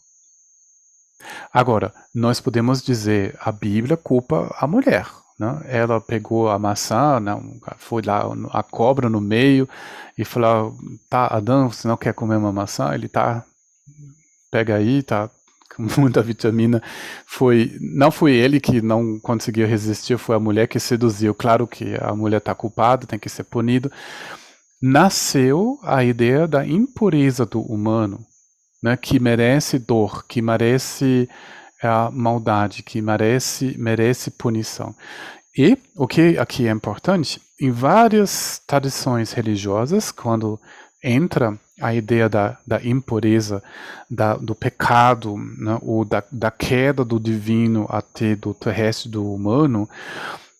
Agora, 1.53 1.93
nós 2.15 2.41
podemos 2.41 2.83
dizer 2.83 3.37
a 3.41 3.53
Bíblia 3.53 3.97
culpa 3.97 4.55
a 4.59 4.67
mulher. 4.67 5.07
Né? 5.39 5.63
Ela 5.67 6.01
pegou 6.01 6.51
a 6.51 6.59
maçã, 6.59 7.21
não, 7.21 7.59
foi 7.79 8.03
lá 8.03 8.23
a 8.53 8.63
cobra 8.63 9.09
no 9.09 9.21
meio 9.21 9.69
e 10.17 10.25
falou: 10.25 10.77
tá, 11.09 11.27
Adão, 11.27 11.71
você 11.71 11.89
não 11.89 11.97
quer 11.97 12.15
comer 12.15 12.37
uma 12.37 12.53
maçã? 12.53 12.95
Ele 12.95 13.09
tá, 13.09 13.45
pega 14.51 14.77
aí, 14.77 15.03
tá 15.03 15.31
muita 15.99 16.23
vitamina. 16.23 16.83
Foi, 17.27 17.77
não 17.81 18.11
foi 18.11 18.33
ele 18.33 18.61
que 18.61 18.81
não 18.81 19.19
conseguiu 19.21 19.67
resistir, 19.67 20.19
foi 20.19 20.37
a 20.37 20.41
mulher 20.41 20.67
que 20.67 20.81
seduziu. 20.81 21.35
Claro 21.35 21.67
que 21.67 21.95
a 22.01 22.15
mulher 22.15 22.39
está 22.39 22.55
culpada, 22.55 23.07
tem 23.07 23.19
que 23.19 23.29
ser 23.29 23.45
punido 23.45 23.91
nasceu 24.81 25.79
a 25.83 26.03
ideia 26.03 26.49
da 26.49 26.67
impureza 26.67 27.45
do 27.45 27.61
humano, 27.61 28.25
né, 28.83 28.97
que 28.97 29.21
merece 29.21 29.79
dor, 29.79 30.25
que 30.27 30.41
merece 30.41 31.29
a 31.83 32.07
é, 32.07 32.11
maldade, 32.11 32.83
que 32.83 33.03
merece, 33.03 33.77
merece 33.79 34.31
punição. 34.31 34.95
E 35.57 35.77
o 35.97 36.07
que 36.07 36.39
aqui 36.39 36.67
é 36.67 36.71
importante, 36.71 37.41
em 37.61 37.71
várias 37.71 38.63
tradições 38.67 39.33
religiosas, 39.33 40.11
quando 40.11 40.59
entra 41.03 41.59
a 41.81 41.95
ideia 41.95 42.29
da, 42.29 42.59
da 42.67 42.83
impureza, 42.85 43.63
da, 44.11 44.37
do 44.37 44.55
pecado, 44.55 45.37
né, 45.37 45.79
ou 45.83 46.05
da, 46.05 46.23
da 46.31 46.51
queda 46.51 47.05
do 47.05 47.19
divino 47.19 47.87
até 47.89 48.37
do 48.37 48.53
terrestre 48.53 49.09
do 49.09 49.33
humano, 49.33 49.89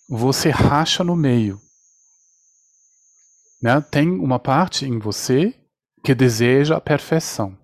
você 0.09 0.51
racha 0.51 1.05
no 1.05 1.15
meio. 1.15 1.61
Né? 3.63 3.85
Tem 3.91 4.09
uma 4.09 4.39
parte 4.39 4.87
em 4.87 4.99
você 4.99 5.55
que 6.03 6.15
deseja 6.15 6.77
a 6.77 6.81
perfeição. 6.81 7.57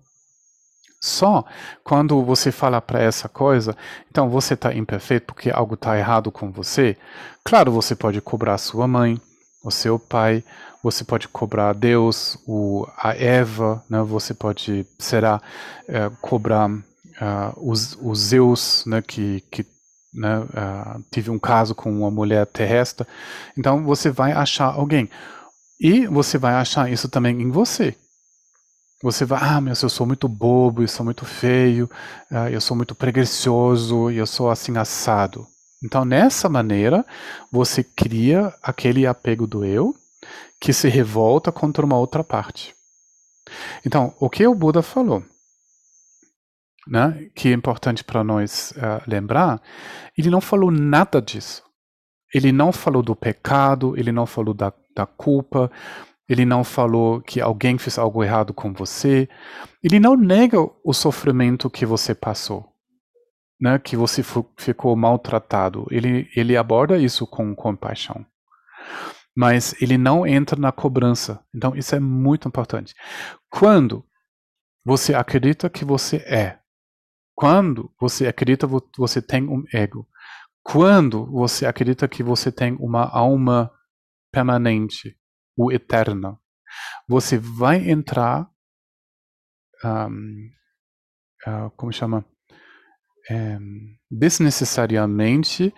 Só 1.01 1.45
quando 1.83 2.23
você 2.23 2.51
fala 2.51 2.81
para 2.81 3.01
essa 3.01 3.29
coisa, 3.29 3.75
então 4.09 4.29
você 4.29 4.53
está 4.53 4.73
imperfeito 4.73 5.27
porque 5.27 5.49
algo 5.49 5.75
está 5.75 5.97
errado 5.97 6.31
com 6.31 6.51
você. 6.51 6.97
Claro, 7.43 7.71
você 7.71 7.95
pode 7.95 8.19
cobrar 8.21 8.57
sua 8.57 8.87
mãe, 8.87 9.19
o 9.67 9.71
seu 9.71 9.99
pai, 9.99 10.43
você 10.81 11.03
pode 11.03 11.27
cobrar 11.27 11.73
Deus, 11.73 12.37
o, 12.47 12.87
a 12.97 13.13
Eva, 13.13 13.83
né? 13.89 14.01
você 14.01 14.33
pode, 14.33 14.87
será, 14.97 15.41
é, 15.87 16.09
cobrar 16.21 16.69
uh, 16.69 17.53
os, 17.57 17.97
os 18.01 18.19
Zeus, 18.19 18.85
né? 18.85 19.01
que, 19.01 19.41
que 19.51 19.65
né? 20.13 20.39
Uh, 20.39 21.03
tive 21.11 21.29
um 21.29 21.37
caso 21.37 21.75
com 21.75 21.91
uma 21.91 22.09
mulher 22.09 22.45
terrestre. 22.47 23.05
Então 23.57 23.83
você 23.83 24.09
vai 24.09 24.31
achar 24.31 24.73
alguém. 24.73 25.09
E 25.79 26.07
você 26.07 26.37
vai 26.37 26.53
achar 26.53 26.89
isso 26.89 27.09
também 27.09 27.41
em 27.41 27.51
você. 27.51 27.93
Você 29.03 29.25
vai, 29.25 29.39
ah, 29.43 29.61
mas 29.61 29.81
eu 29.83 29.89
sou 29.89 30.07
muito 30.07 30.27
bobo, 30.27 30.81
eu 30.81 30.87
sou 30.87 31.05
muito 31.05 31.23
feio, 31.23 31.89
ah, 32.31 32.49
eu 32.49 32.59
sou 32.61 32.75
muito 32.75 32.95
preguiçoso, 32.95 34.09
eu 34.09 34.25
sou 34.25 34.49
assim 34.49 34.75
assado. 34.77 35.45
Então, 35.83 36.03
nessa 36.03 36.49
maneira, 36.49 37.05
você 37.51 37.83
cria 37.83 38.53
aquele 38.61 39.05
apego 39.05 39.45
do 39.45 39.63
eu 39.63 39.95
que 40.59 40.73
se 40.73 40.87
revolta 40.89 41.51
contra 41.51 41.85
uma 41.85 41.97
outra 41.97 42.23
parte. 42.23 42.75
Então, 43.85 44.13
o 44.19 44.29
que 44.29 44.45
o 44.45 44.55
Buda 44.55 44.81
falou, 44.81 45.23
né, 46.87 47.29
que 47.35 47.49
é 47.49 47.53
importante 47.53 48.03
para 48.03 48.23
nós 48.23 48.71
uh, 48.71 49.03
lembrar, 49.07 49.61
ele 50.17 50.29
não 50.29 50.41
falou 50.41 50.71
nada 50.71 51.21
disso. 51.21 51.63
Ele 52.33 52.51
não 52.51 52.71
falou 52.71 53.03
do 53.03 53.15
pecado, 53.15 53.95
ele 53.97 54.11
não 54.11 54.25
falou 54.25 54.53
da 54.53 54.73
da 54.97 55.05
culpa, 55.05 55.71
ele 56.27 56.43
não 56.43 56.63
falou 56.63 57.21
que 57.21 57.39
alguém 57.39 57.77
fez 57.77 57.97
algo 57.99 58.23
errado 58.23 58.53
com 58.53 58.73
você, 58.73 59.29
ele 59.83 59.99
não 59.99 60.17
nega 60.17 60.57
o 60.59 60.93
sofrimento 60.93 61.69
que 61.69 61.85
você 61.85 62.15
passou, 62.15 62.65
né, 63.59 63.79
que 63.79 63.95
você 63.95 64.23
ficou 64.57 64.95
maltratado. 64.95 65.85
Ele, 65.89 66.29
ele 66.35 66.55
aborda 66.55 66.97
isso 66.97 67.25
com 67.25 67.55
compaixão. 67.55 68.25
Mas 69.35 69.79
ele 69.81 69.97
não 69.97 70.25
entra 70.25 70.59
na 70.59 70.71
cobrança. 70.71 71.43
Então, 71.53 71.75
isso 71.75 71.95
é 71.95 71.99
muito 71.99 72.47
importante. 72.47 72.93
Quando 73.49 74.03
você 74.85 75.13
acredita 75.13 75.69
que 75.69 75.85
você 75.85 76.17
é, 76.17 76.59
quando 77.35 77.93
você 77.99 78.25
acredita 78.25 78.67
que 78.67 78.99
você 78.99 79.21
tem 79.21 79.47
um 79.47 79.63
ego, 79.71 80.07
quando 80.63 81.25
você 81.27 81.65
acredita 81.65 82.07
que 82.07 82.23
você 82.23 82.51
tem 82.51 82.75
uma 82.79 83.03
alma 83.03 83.71
permanente, 84.31 85.17
o 85.55 85.71
eterno. 85.71 86.39
Você 87.07 87.37
vai 87.37 87.89
entrar, 87.89 88.49
um, 89.83 90.49
uh, 91.45 91.49
ah, 91.49 91.71
como 91.75 91.91
chama? 91.91 92.25
Um, 93.29 93.95
desnecessariamente, 94.09 95.73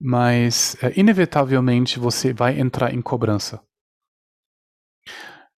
mas 0.00 0.76
uh, 0.82 0.92
inevitavelmente 0.94 1.98
você 1.98 2.32
vai 2.32 2.60
entrar 2.60 2.92
em 2.92 3.00
cobrança. 3.00 3.62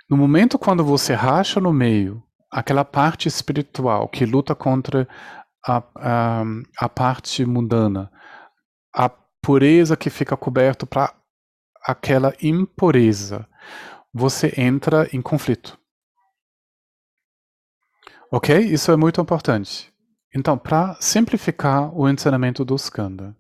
No 0.09 0.17
momento 0.17 0.59
quando 0.59 0.85
você 0.85 1.15
racha 1.15 1.61
no 1.61 1.73
meio, 1.73 2.23
aquela 2.51 2.85
parte 2.85 3.27
espiritual 3.27 4.09
que 4.09 4.25
luta 4.25 4.55
contra 4.55 5.09
a, 5.67 5.83
a, 5.97 6.45
a 6.79 6.89
parte 6.89 7.45
mundana, 7.45 8.13
a 8.95 9.09
pureza 9.09 9.97
que 9.97 10.11
fica 10.11 10.37
coberto 10.37 10.87
para 10.87 11.15
aquela 11.85 12.35
impureza, 12.41 13.49
você 14.13 14.53
entra 14.57 15.09
em 15.13 15.21
conflito. 15.21 15.79
Ok? 18.31 18.59
Isso 18.59 18.91
é 18.91 18.97
muito 18.97 19.21
importante. 19.21 19.94
Então, 20.35 20.59
para 20.59 20.97
simplificar 21.01 21.95
o 21.95 22.09
ensinamento 22.09 22.65
do 22.65 22.75
Skanda, 22.75 23.37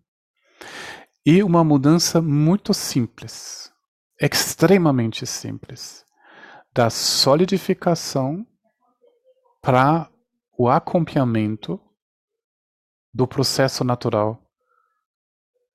e 1.26 1.42
uma 1.42 1.64
mudança 1.64 2.20
muito 2.20 2.72
simples, 2.72 3.72
extremamente 4.20 5.26
simples, 5.26 6.04
da 6.72 6.90
solidificação 6.90 8.46
para 9.61 10.11
o 10.59 10.68
acompanhamento 10.68 11.80
do 13.12 13.26
processo 13.26 13.83
natural 13.83 14.40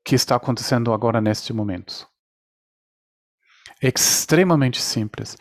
que 0.05 0.15
está 0.15 0.35
acontecendo 0.35 0.93
agora 0.93 1.19
neste 1.19 1.51
momento 1.51 2.07
extremamente 3.81 4.81
simples. 4.81 5.37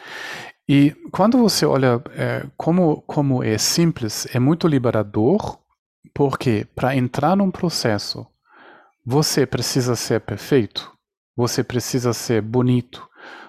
E 0.68 0.92
quando 1.10 1.38
você 1.38 1.64
olha 1.64 2.02
é, 2.10 2.46
como, 2.56 3.02
como 3.02 3.42
é 3.42 3.56
simples, 3.58 4.26
é 4.34 4.38
muito 4.38 4.68
liberador, 4.68 5.58
porque 6.14 6.66
para 6.74 6.96
entrar 6.96 7.36
num 7.36 7.50
processo, 7.50 8.26
você 9.04 9.46
precisa 9.46 9.96
ser 9.96 10.20
perfeito, 10.20 10.92
você 11.36 11.62
precisa 11.64 12.12
ser 12.12 12.42
bonito, 12.42 13.08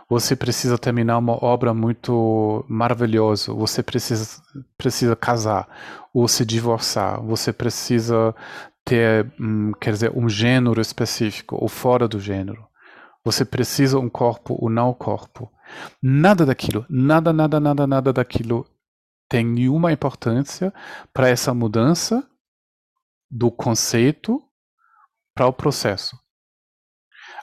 você 0.09 0.35
precisa 0.35 0.77
terminar 0.77 1.17
uma 1.17 1.43
obra 1.43 1.73
muito 1.73 2.65
maravilhosa, 2.67 3.53
você 3.53 3.83
precisa, 3.83 4.41
precisa 4.77 5.15
casar 5.15 5.67
ou 6.13 6.27
se 6.27 6.45
divorciar, 6.45 7.21
você 7.21 7.53
precisa 7.53 8.33
ter, 8.83 9.31
hum, 9.39 9.71
quer 9.79 9.93
dizer, 9.93 10.11
um 10.15 10.27
gênero 10.27 10.81
específico 10.81 11.55
ou 11.59 11.67
fora 11.67 12.07
do 12.07 12.19
gênero. 12.19 12.67
Você 13.23 13.45
precisa 13.45 13.99
um 13.99 14.09
corpo 14.09 14.57
ou 14.59 14.69
não 14.69 14.93
corpo. 14.93 15.51
Nada 16.01 16.45
daquilo, 16.45 16.85
nada, 16.89 17.31
nada, 17.31 17.59
nada, 17.59 17.85
nada 17.85 18.13
daquilo 18.13 18.65
tem 19.27 19.45
nenhuma 19.45 19.91
importância 19.91 20.73
para 21.13 21.29
essa 21.29 21.53
mudança 21.53 22.27
do 23.29 23.51
conceito 23.51 24.41
para 25.33 25.47
o 25.47 25.53
processo. 25.53 26.17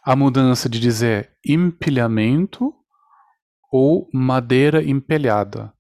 A 0.03 0.15
mudança 0.15 0.69
de 0.69 0.79
dizer 0.79 1.37
empilhamento 1.45 2.75
ou 3.71 4.09
madeira 4.13 4.83
empilhada. 4.83 5.73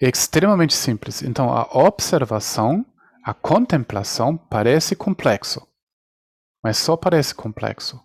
É 0.00 0.08
extremamente 0.08 0.74
simples. 0.74 1.22
Então, 1.22 1.52
a 1.52 1.62
observação, 1.86 2.84
a 3.22 3.34
contemplação 3.34 4.36
parece 4.36 4.96
complexo 4.96 5.66
mas 6.66 6.78
só 6.78 6.96
parece 6.96 7.32
complexo. 7.32 8.02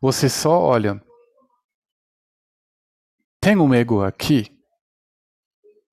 Você 0.00 0.26
só 0.26 0.58
olha 0.58 1.04
tem 3.38 3.58
um 3.58 3.74
ego 3.74 4.02
aqui. 4.02 4.58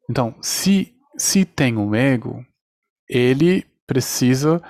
Então, 0.09 0.41
se, 0.41 0.97
se 1.19 1.43
tem 1.43 1.77
um 1.77 1.93
ego, 1.93 2.45
ele 3.07 3.63
precisa 3.85 4.61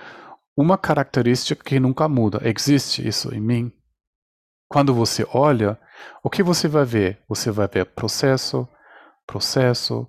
uma 0.57 0.77
característica 0.77 1.63
que 1.63 1.79
nunca 1.79 2.09
muda. 2.09 2.41
Existe 2.43 3.07
isso 3.07 3.33
em 3.33 3.39
mim. 3.39 3.71
Quando 4.67 4.93
você 4.93 5.25
olha, 5.31 5.79
o 6.23 6.29
que 6.29 6.41
você 6.41 6.67
vai 6.67 6.85
ver? 6.85 7.21
Você 7.29 7.51
vai 7.51 7.67
ver 7.67 7.85
processo, 7.85 8.67
processo, 9.27 10.07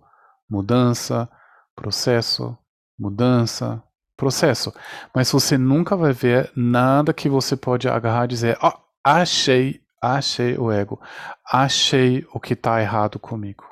mudança, 0.48 1.28
processo, 1.76 2.56
mudança, 2.98 3.82
processo. 4.16 4.74
Mas 5.14 5.30
você 5.30 5.58
nunca 5.58 5.94
vai 5.94 6.12
ver 6.12 6.50
nada 6.56 7.12
que 7.12 7.28
você 7.28 7.56
pode 7.56 7.88
agarrar 7.88 8.24
e 8.24 8.28
dizer, 8.28 8.58
oh, 8.62 8.72
achei, 9.04 9.82
achei 10.02 10.56
o 10.56 10.72
ego, 10.72 11.00
achei 11.44 12.26
o 12.32 12.40
que 12.40 12.54
está 12.54 12.80
errado 12.80 13.18
comigo. 13.18 13.64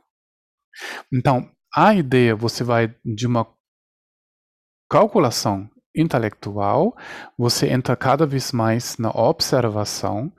Então, 1.12 1.50
a 1.78 1.94
ideia, 1.94 2.34
você 2.34 2.64
vai 2.64 2.92
de 3.04 3.24
uma 3.24 3.46
calculação 4.90 5.70
intelectual, 5.94 6.96
você 7.38 7.68
entra 7.68 7.94
cada 7.94 8.26
vez 8.26 8.50
mais 8.50 8.98
na 8.98 9.10
observação 9.10 10.32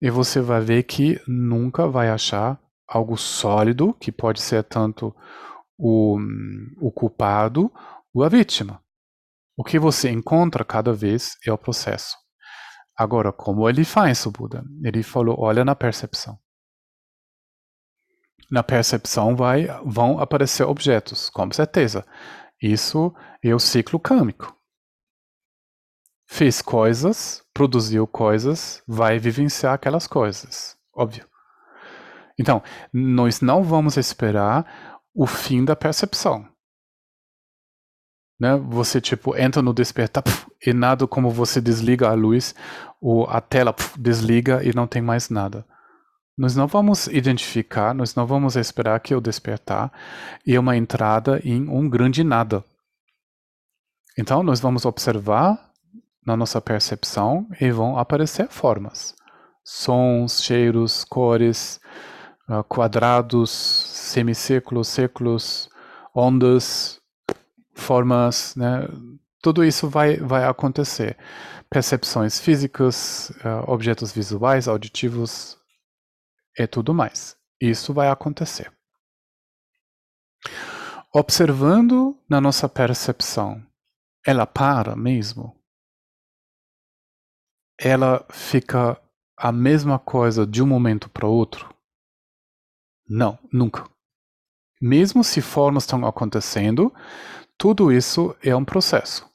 e 0.00 0.08
você 0.08 0.40
vai 0.40 0.62
ver 0.62 0.84
que 0.84 1.20
nunca 1.28 1.86
vai 1.86 2.08
achar 2.08 2.58
algo 2.88 3.18
sólido, 3.18 3.92
que 4.00 4.10
pode 4.10 4.40
ser 4.40 4.64
tanto 4.64 5.14
o, 5.76 6.18
o 6.80 6.90
culpado 6.90 7.70
ou 8.14 8.24
a 8.24 8.28
vítima. 8.30 8.82
O 9.58 9.64
que 9.64 9.78
você 9.78 10.08
encontra 10.08 10.64
cada 10.64 10.94
vez 10.94 11.36
é 11.46 11.52
o 11.52 11.58
processo. 11.58 12.16
Agora, 12.96 13.30
como 13.30 13.68
ele 13.68 13.84
faz 13.84 14.24
o 14.24 14.30
Buda? 14.30 14.64
Ele 14.82 15.02
falou: 15.02 15.36
olha 15.38 15.64
na 15.64 15.74
percepção. 15.74 16.38
Na 18.50 18.62
percepção 18.62 19.36
vai, 19.36 19.66
vão 19.84 20.18
aparecer 20.18 20.64
objetos, 20.64 21.28
com 21.28 21.50
certeza. 21.52 22.06
Isso 22.62 23.14
é 23.42 23.54
o 23.54 23.58
ciclo 23.58 24.00
kâmico. 24.00 24.56
Fez 26.26 26.60
coisas, 26.62 27.42
produziu 27.52 28.06
coisas, 28.06 28.82
vai 28.86 29.18
vivenciar 29.18 29.74
aquelas 29.74 30.06
coisas. 30.06 30.76
Óbvio. 30.94 31.26
Então, 32.38 32.62
nós 32.92 33.40
não 33.40 33.62
vamos 33.62 33.96
esperar 33.96 34.98
o 35.14 35.26
fim 35.26 35.64
da 35.64 35.74
percepção. 35.74 36.48
Né? 38.40 38.56
Você, 38.56 39.00
tipo, 39.00 39.36
entra 39.36 39.60
no 39.60 39.74
despertar 39.74 40.22
e 40.64 40.72
nada 40.72 41.06
como 41.06 41.30
você 41.30 41.60
desliga 41.60 42.08
a 42.08 42.14
luz, 42.14 42.54
ou 43.00 43.28
a 43.28 43.40
tela 43.40 43.74
desliga 43.96 44.62
e 44.62 44.72
não 44.74 44.86
tem 44.86 45.02
mais 45.02 45.28
nada. 45.28 45.66
Nós 46.38 46.54
não 46.54 46.68
vamos 46.68 47.08
identificar, 47.08 47.92
nós 47.92 48.14
não 48.14 48.24
vamos 48.24 48.54
esperar 48.54 49.00
que 49.00 49.12
o 49.12 49.20
despertar 49.20 49.92
é 50.46 50.56
uma 50.56 50.76
entrada 50.76 51.40
em 51.44 51.68
um 51.68 51.90
grande 51.90 52.22
nada. 52.22 52.64
Então, 54.16 54.44
nós 54.44 54.60
vamos 54.60 54.84
observar 54.84 55.58
na 56.24 56.36
nossa 56.36 56.60
percepção 56.60 57.48
e 57.60 57.72
vão 57.72 57.98
aparecer 57.98 58.46
formas. 58.48 59.16
Sons, 59.64 60.40
cheiros, 60.40 61.02
cores, 61.02 61.80
uh, 62.48 62.62
quadrados, 62.62 63.50
semicírculos, 63.50 64.86
círculos, 64.86 65.68
ondas, 66.14 67.00
formas, 67.74 68.54
né? 68.54 68.86
Tudo 69.42 69.64
isso 69.64 69.88
vai, 69.88 70.16
vai 70.18 70.44
acontecer. 70.44 71.16
Percepções 71.68 72.38
físicas, 72.38 73.30
uh, 73.44 73.68
objetos 73.70 74.12
visuais, 74.12 74.68
auditivos 74.68 75.57
e 76.58 76.66
tudo 76.66 76.92
mais. 76.92 77.36
Isso 77.60 77.94
vai 77.94 78.08
acontecer. 78.08 78.72
Observando 81.14 82.18
na 82.28 82.40
nossa 82.40 82.68
percepção, 82.68 83.64
ela 84.26 84.46
para 84.46 84.94
mesmo? 84.94 85.56
Ela 87.80 88.26
fica 88.30 89.00
a 89.36 89.52
mesma 89.52 89.98
coisa 89.98 90.46
de 90.46 90.62
um 90.62 90.66
momento 90.66 91.08
para 91.08 91.26
outro? 91.26 91.72
Não, 93.08 93.38
nunca. 93.52 93.88
Mesmo 94.80 95.24
se 95.24 95.40
formas 95.40 95.84
estão 95.84 96.04
acontecendo, 96.06 96.92
tudo 97.56 97.90
isso 97.90 98.36
é 98.42 98.54
um 98.54 98.64
processo. 98.64 99.28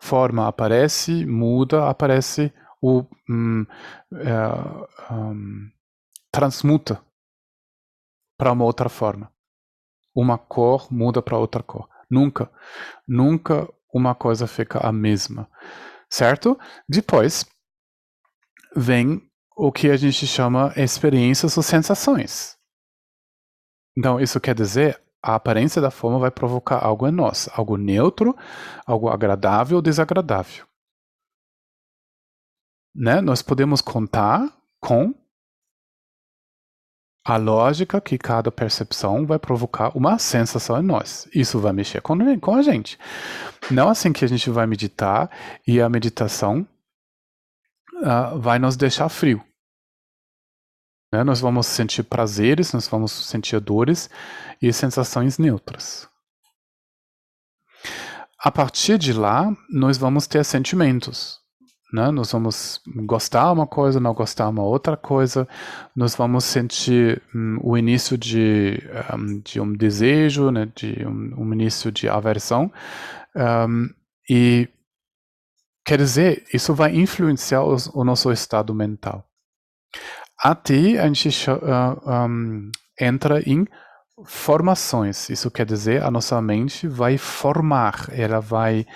Forma 0.00 0.48
aparece, 0.48 1.26
muda, 1.26 1.88
aparece, 1.88 2.52
o 2.80 3.04
um, 3.28 3.66
é, 4.14 5.12
um, 5.12 5.70
transmuta 6.32 7.02
para 8.38 8.52
uma 8.52 8.64
outra 8.64 8.88
forma. 8.88 9.32
Uma 10.14 10.38
cor 10.38 10.92
muda 10.92 11.22
para 11.22 11.38
outra 11.38 11.62
cor. 11.62 11.88
Nunca, 12.10 12.50
nunca 13.06 13.68
uma 13.92 14.14
coisa 14.14 14.46
fica 14.46 14.78
a 14.86 14.92
mesma, 14.92 15.48
certo? 16.08 16.58
Depois 16.88 17.44
vem 18.74 19.28
o 19.56 19.72
que 19.72 19.90
a 19.90 19.96
gente 19.96 20.26
chama 20.26 20.72
experiências 20.76 21.56
ou 21.56 21.62
sensações. 21.62 22.56
Então, 23.96 24.20
isso 24.20 24.40
quer 24.40 24.54
dizer 24.54 25.02
a 25.22 25.34
aparência 25.34 25.82
da 25.82 25.90
forma 25.90 26.18
vai 26.18 26.30
provocar 26.30 26.78
algo 26.78 27.06
em 27.08 27.10
nós, 27.10 27.48
algo 27.52 27.76
neutro, 27.76 28.36
algo 28.86 29.08
agradável 29.08 29.76
ou 29.76 29.82
desagradável. 29.82 30.66
Né? 32.94 33.20
Nós 33.20 33.42
podemos 33.42 33.80
contar 33.80 34.48
com 34.80 35.12
a 37.28 37.36
lógica 37.36 38.00
que 38.00 38.16
cada 38.16 38.50
percepção 38.50 39.26
vai 39.26 39.38
provocar 39.38 39.94
uma 39.94 40.18
sensação 40.18 40.80
em 40.80 40.82
nós. 40.82 41.28
Isso 41.34 41.60
vai 41.60 41.74
mexer 41.74 42.00
com, 42.00 42.16
com 42.40 42.54
a 42.54 42.62
gente. 42.62 42.98
Não 43.70 43.90
assim 43.90 44.14
que 44.14 44.24
a 44.24 44.28
gente 44.28 44.48
vai 44.48 44.66
meditar 44.66 45.30
e 45.66 45.78
a 45.78 45.90
meditação 45.90 46.66
uh, 47.96 48.38
vai 48.40 48.58
nos 48.58 48.78
deixar 48.78 49.10
frio. 49.10 49.44
Né? 51.12 51.22
Nós 51.22 51.38
vamos 51.38 51.66
sentir 51.66 52.02
prazeres, 52.02 52.72
nós 52.72 52.88
vamos 52.88 53.12
sentir 53.12 53.60
dores 53.60 54.08
e 54.62 54.72
sensações 54.72 55.36
neutras. 55.36 56.08
A 58.38 58.50
partir 58.50 58.96
de 58.96 59.12
lá, 59.12 59.54
nós 59.68 59.98
vamos 59.98 60.26
ter 60.26 60.42
sentimentos. 60.46 61.38
Né? 61.92 62.10
Nós 62.10 62.32
vamos 62.32 62.80
gostar 63.06 63.50
uma 63.50 63.66
coisa, 63.66 63.98
não 63.98 64.12
gostar 64.12 64.48
uma 64.48 64.62
outra 64.62 64.96
coisa. 64.96 65.48
Nós 65.96 66.14
vamos 66.14 66.44
sentir 66.44 67.22
um, 67.34 67.58
o 67.62 67.78
início 67.78 68.18
de 68.18 68.82
um, 69.14 69.40
de 69.40 69.60
um 69.60 69.72
desejo, 69.72 70.50
né? 70.50 70.70
de 70.74 71.04
um, 71.06 71.42
um 71.42 71.52
início 71.52 71.90
de 71.90 72.08
aversão. 72.08 72.70
Um, 73.34 73.88
e 74.28 74.68
quer 75.84 75.98
dizer, 75.98 76.44
isso 76.52 76.74
vai 76.74 76.94
influenciar 76.94 77.64
os, 77.64 77.86
o 77.88 78.04
nosso 78.04 78.30
estado 78.30 78.74
mental. 78.74 79.24
Até 80.38 80.98
a 81.00 81.06
gente 81.06 81.50
uh, 81.50 82.70
entra 83.00 83.40
em 83.48 83.66
formações. 84.24 85.30
Isso 85.30 85.50
quer 85.50 85.64
dizer, 85.64 86.02
a 86.02 86.10
nossa 86.10 86.40
mente 86.42 86.86
vai 86.86 87.16
formar, 87.16 88.08
ela 88.12 88.40
vai 88.40 88.86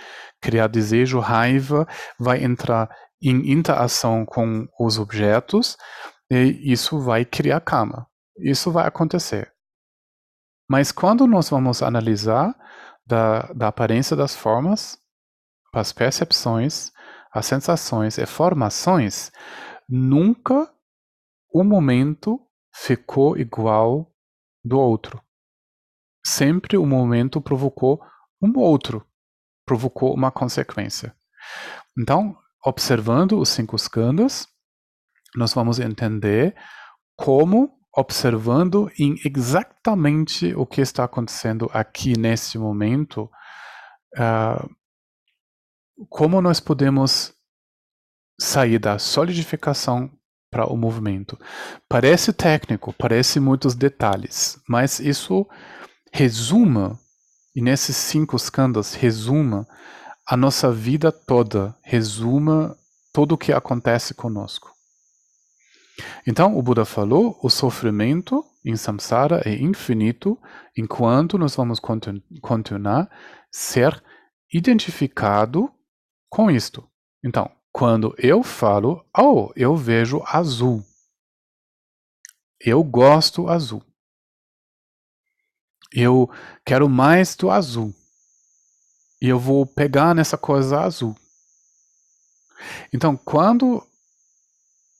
criar 0.42 0.66
desejo, 0.66 1.20
raiva, 1.20 1.86
vai 2.18 2.42
entrar 2.42 2.90
em 3.22 3.52
interação 3.52 4.26
com 4.26 4.66
os 4.78 4.98
objetos 4.98 5.76
e 6.30 6.72
isso 6.72 7.00
vai 7.00 7.24
criar 7.24 7.60
karma. 7.60 8.06
Isso 8.36 8.70
vai 8.70 8.86
acontecer. 8.86 9.52
Mas 10.68 10.90
quando 10.90 11.26
nós 11.26 11.48
vamos 11.48 11.82
analisar 11.82 12.54
da, 13.06 13.42
da 13.52 13.68
aparência 13.68 14.16
das 14.16 14.34
formas, 14.34 14.98
as 15.72 15.92
percepções, 15.92 16.90
as 17.32 17.46
sensações 17.46 18.18
e 18.18 18.26
formações, 18.26 19.30
nunca 19.88 20.70
um 21.54 21.64
momento 21.64 22.40
ficou 22.74 23.36
igual 23.36 24.10
do 24.64 24.78
outro. 24.78 25.22
Sempre 26.24 26.76
o 26.76 26.86
momento 26.86 27.40
provocou 27.40 28.00
um 28.42 28.58
outro, 28.58 29.06
provocou 29.64 30.14
uma 30.14 30.30
consequência. 30.30 31.14
Então, 31.98 32.36
observando 32.64 33.38
os 33.38 33.48
cinco 33.48 33.76
skandhas, 33.76 34.46
nós 35.34 35.52
vamos 35.54 35.78
entender 35.78 36.54
como, 37.16 37.70
observando 37.96 38.90
em 38.98 39.14
exatamente 39.24 40.54
o 40.54 40.66
que 40.66 40.80
está 40.80 41.04
acontecendo 41.04 41.70
aqui 41.72 42.18
neste 42.18 42.58
momento, 42.58 43.30
uh, 44.16 44.70
como 46.08 46.40
nós 46.40 46.60
podemos 46.60 47.34
sair 48.40 48.78
da 48.78 48.98
solidificação 48.98 50.10
para 50.50 50.66
o 50.66 50.76
movimento. 50.76 51.38
Parece 51.88 52.32
técnico, 52.32 52.92
parece 52.92 53.40
muitos 53.40 53.74
detalhes, 53.74 54.60
mas 54.68 55.00
isso 55.00 55.48
resuma, 56.12 56.98
e 57.54 57.60
nesses 57.60 57.96
cinco 57.96 58.36
skandhas, 58.36 58.94
resuma 58.94 59.66
a 60.26 60.36
nossa 60.36 60.72
vida 60.72 61.12
toda, 61.12 61.74
resuma 61.82 62.76
tudo 63.12 63.34
o 63.34 63.38
que 63.38 63.52
acontece 63.52 64.14
conosco. 64.14 64.72
Então, 66.26 66.56
o 66.56 66.62
Buda 66.62 66.84
falou, 66.84 67.38
o 67.42 67.50
sofrimento 67.50 68.44
em 68.64 68.76
samsara 68.76 69.42
é 69.44 69.54
infinito 69.54 70.38
enquanto 70.76 71.36
nós 71.36 71.54
vamos 71.54 71.80
continuar 72.40 73.10
ser 73.50 74.02
identificado 74.52 75.70
com 76.30 76.50
isto. 76.50 76.88
Então, 77.22 77.50
quando 77.70 78.14
eu 78.18 78.42
falo, 78.42 79.04
oh, 79.16 79.50
eu 79.56 79.76
vejo 79.76 80.22
azul. 80.26 80.82
Eu 82.60 82.82
gosto 82.82 83.48
azul. 83.48 83.82
Eu 85.94 86.30
quero 86.64 86.88
mais 86.88 87.34
do 87.34 87.50
azul. 87.50 87.94
E 89.20 89.28
eu 89.28 89.38
vou 89.38 89.66
pegar 89.66 90.14
nessa 90.14 90.36
coisa 90.36 90.80
azul. 90.80 91.14
Então, 92.92 93.16
quando 93.16 93.82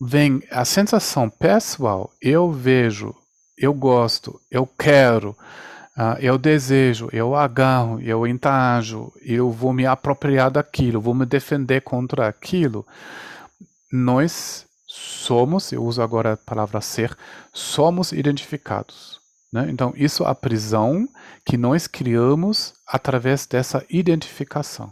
vem 0.00 0.42
a 0.50 0.64
sensação 0.64 1.30
pessoal, 1.30 2.12
eu 2.20 2.50
vejo, 2.50 3.14
eu 3.56 3.72
gosto, 3.72 4.40
eu 4.50 4.66
quero, 4.66 5.30
uh, 5.96 6.18
eu 6.20 6.36
desejo, 6.36 7.08
eu 7.12 7.36
agarro, 7.36 8.00
eu 8.00 8.26
interajo, 8.26 9.12
eu 9.22 9.50
vou 9.50 9.72
me 9.72 9.86
apropriar 9.86 10.50
daquilo, 10.50 11.00
vou 11.00 11.14
me 11.14 11.24
defender 11.24 11.82
contra 11.82 12.26
aquilo. 12.26 12.84
Nós 13.92 14.66
somos, 14.86 15.72
eu 15.72 15.84
uso 15.84 16.02
agora 16.02 16.32
a 16.32 16.36
palavra 16.36 16.80
ser, 16.80 17.16
somos 17.52 18.12
identificados. 18.12 19.21
Né? 19.52 19.68
Então, 19.70 19.92
isso 19.94 20.24
é 20.24 20.28
a 20.28 20.34
prisão 20.34 21.06
que 21.44 21.58
nós 21.58 21.86
criamos 21.86 22.72
através 22.86 23.46
dessa 23.46 23.84
identificação. 23.90 24.90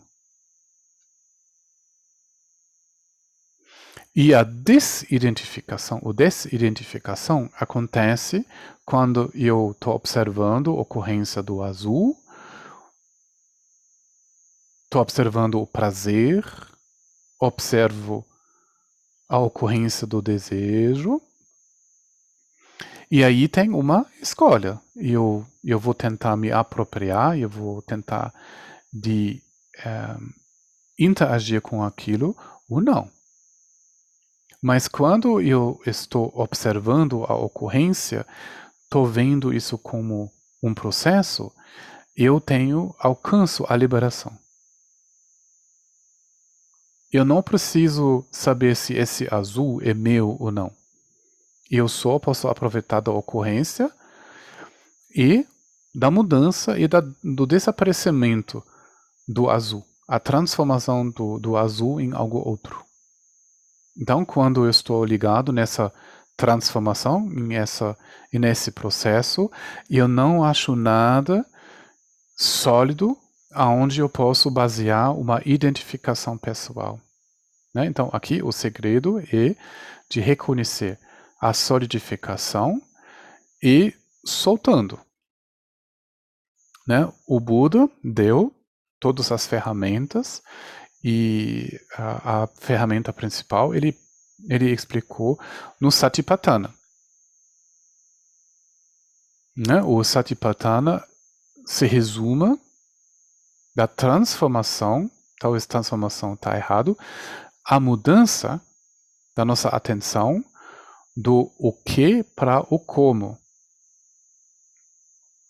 E 4.14 4.34
a 4.34 4.42
desidentificação, 4.42 6.00
ou 6.02 6.12
desidentificação, 6.12 7.48
acontece 7.54 8.44
quando 8.84 9.30
eu 9.34 9.70
estou 9.70 9.94
observando 9.94 10.70
a 10.72 10.80
ocorrência 10.80 11.42
do 11.42 11.62
azul, 11.62 12.16
estou 14.84 15.00
observando 15.00 15.60
o 15.60 15.66
prazer, 15.66 16.44
observo 17.38 18.26
a 19.28 19.38
ocorrência 19.38 20.08
do 20.08 20.20
desejo, 20.20 21.22
e 23.10 23.24
aí 23.24 23.48
tem 23.48 23.70
uma 23.70 24.06
escolha. 24.22 24.80
Eu, 24.94 25.44
eu 25.64 25.78
vou 25.78 25.94
tentar 25.94 26.36
me 26.36 26.52
apropriar, 26.52 27.36
eu 27.38 27.48
vou 27.48 27.82
tentar 27.82 28.32
de 28.92 29.42
é, 29.84 30.16
interagir 30.98 31.60
com 31.60 31.82
aquilo 31.82 32.36
ou 32.68 32.80
não. 32.80 33.10
Mas 34.62 34.86
quando 34.86 35.40
eu 35.40 35.80
estou 35.86 36.30
observando 36.34 37.24
a 37.24 37.34
ocorrência, 37.34 38.26
estou 38.84 39.06
vendo 39.06 39.52
isso 39.52 39.78
como 39.78 40.30
um 40.62 40.74
processo, 40.74 41.50
eu 42.14 42.40
tenho 42.40 42.94
alcanço 42.98 43.64
a 43.68 43.74
liberação. 43.74 44.38
Eu 47.10 47.24
não 47.24 47.42
preciso 47.42 48.24
saber 48.30 48.76
se 48.76 48.94
esse 48.94 49.26
azul 49.34 49.80
é 49.82 49.92
meu 49.92 50.36
ou 50.38 50.52
não. 50.52 50.79
Eu 51.70 51.88
só 51.88 52.18
posso 52.18 52.48
aproveitar 52.48 53.00
da 53.00 53.12
ocorrência 53.12 53.90
e 55.14 55.46
da 55.94 56.10
mudança 56.10 56.78
e 56.78 56.88
da, 56.88 57.00
do 57.22 57.46
desaparecimento 57.46 58.62
do 59.28 59.48
azul, 59.48 59.84
a 60.08 60.18
transformação 60.18 61.08
do, 61.08 61.38
do 61.38 61.56
azul 61.56 62.00
em 62.00 62.12
algo 62.12 62.38
outro. 62.38 62.84
Então, 63.96 64.24
quando 64.24 64.64
eu 64.64 64.70
estou 64.70 65.04
ligado 65.04 65.52
nessa 65.52 65.92
transformação, 66.36 67.28
nessa, 67.28 67.96
nesse 68.32 68.72
processo, 68.72 69.50
eu 69.88 70.08
não 70.08 70.42
acho 70.42 70.74
nada 70.74 71.44
sólido 72.36 73.16
aonde 73.52 74.00
eu 74.00 74.08
posso 74.08 74.50
basear 74.50 75.12
uma 75.12 75.42
identificação 75.44 76.38
pessoal. 76.38 76.98
Né? 77.74 77.86
Então, 77.86 78.08
aqui 78.12 78.42
o 78.42 78.52
segredo 78.52 79.20
é 79.32 79.54
de 80.08 80.20
reconhecer 80.20 80.98
a 81.40 81.54
solidificação 81.54 82.82
e 83.62 83.94
soltando. 84.24 85.00
Né? 86.86 87.10
O 87.26 87.40
Buda 87.40 87.88
deu 88.04 88.54
todas 88.98 89.32
as 89.32 89.46
ferramentas 89.46 90.42
e 91.02 91.80
a, 91.96 92.42
a 92.42 92.46
ferramenta 92.46 93.12
principal 93.12 93.74
ele, 93.74 93.98
ele 94.48 94.70
explicou 94.70 95.40
no 95.80 95.90
Satipatthana. 95.90 96.74
Né? 99.56 99.82
O 99.82 100.02
Satipatthana 100.04 101.02
se 101.64 101.86
resuma 101.86 102.58
da 103.74 103.86
transformação, 103.86 105.10
talvez 105.38 105.64
transformação 105.64 106.34
está 106.34 106.56
errado, 106.56 106.98
a 107.64 107.78
mudança 107.78 108.60
da 109.36 109.44
nossa 109.44 109.68
atenção 109.68 110.44
do 111.16 111.52
o 111.58 111.72
que 111.72 112.22
para 112.22 112.60
o 112.72 112.78
como. 112.78 113.38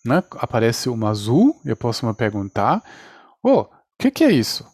Né? 0.05 0.23
Aparece 0.33 0.89
um 0.89 1.07
azul, 1.07 1.61
eu 1.65 1.77
posso 1.77 2.07
me 2.07 2.15
perguntar, 2.15 2.83
oh, 3.43 3.63
o 3.63 3.69
que, 3.99 4.11
que 4.11 4.25
é 4.25 4.33
isso? 4.33 4.67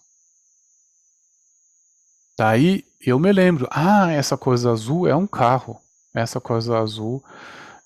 Daí 2.38 2.84
eu 3.00 3.18
me 3.18 3.32
lembro, 3.32 3.66
ah, 3.70 4.12
essa 4.12 4.36
coisa 4.36 4.70
azul 4.70 5.06
é 5.06 5.16
um 5.16 5.26
carro, 5.26 5.80
essa 6.14 6.40
coisa 6.40 6.78
azul 6.78 7.24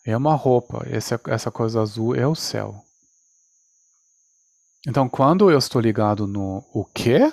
é 0.05 0.16
uma 0.16 0.34
roupa, 0.34 0.84
essa, 0.88 1.20
essa 1.26 1.51
coisa 1.51 1.80
azul 1.80 2.14
é 2.14 2.26
o 2.26 2.34
céu. 2.34 2.84
Então, 4.86 5.09
quando 5.09 5.51
eu 5.51 5.59
estou 5.59 5.80
ligado 5.80 6.26
no 6.26 6.64
o 6.72 6.84
que, 6.84 7.32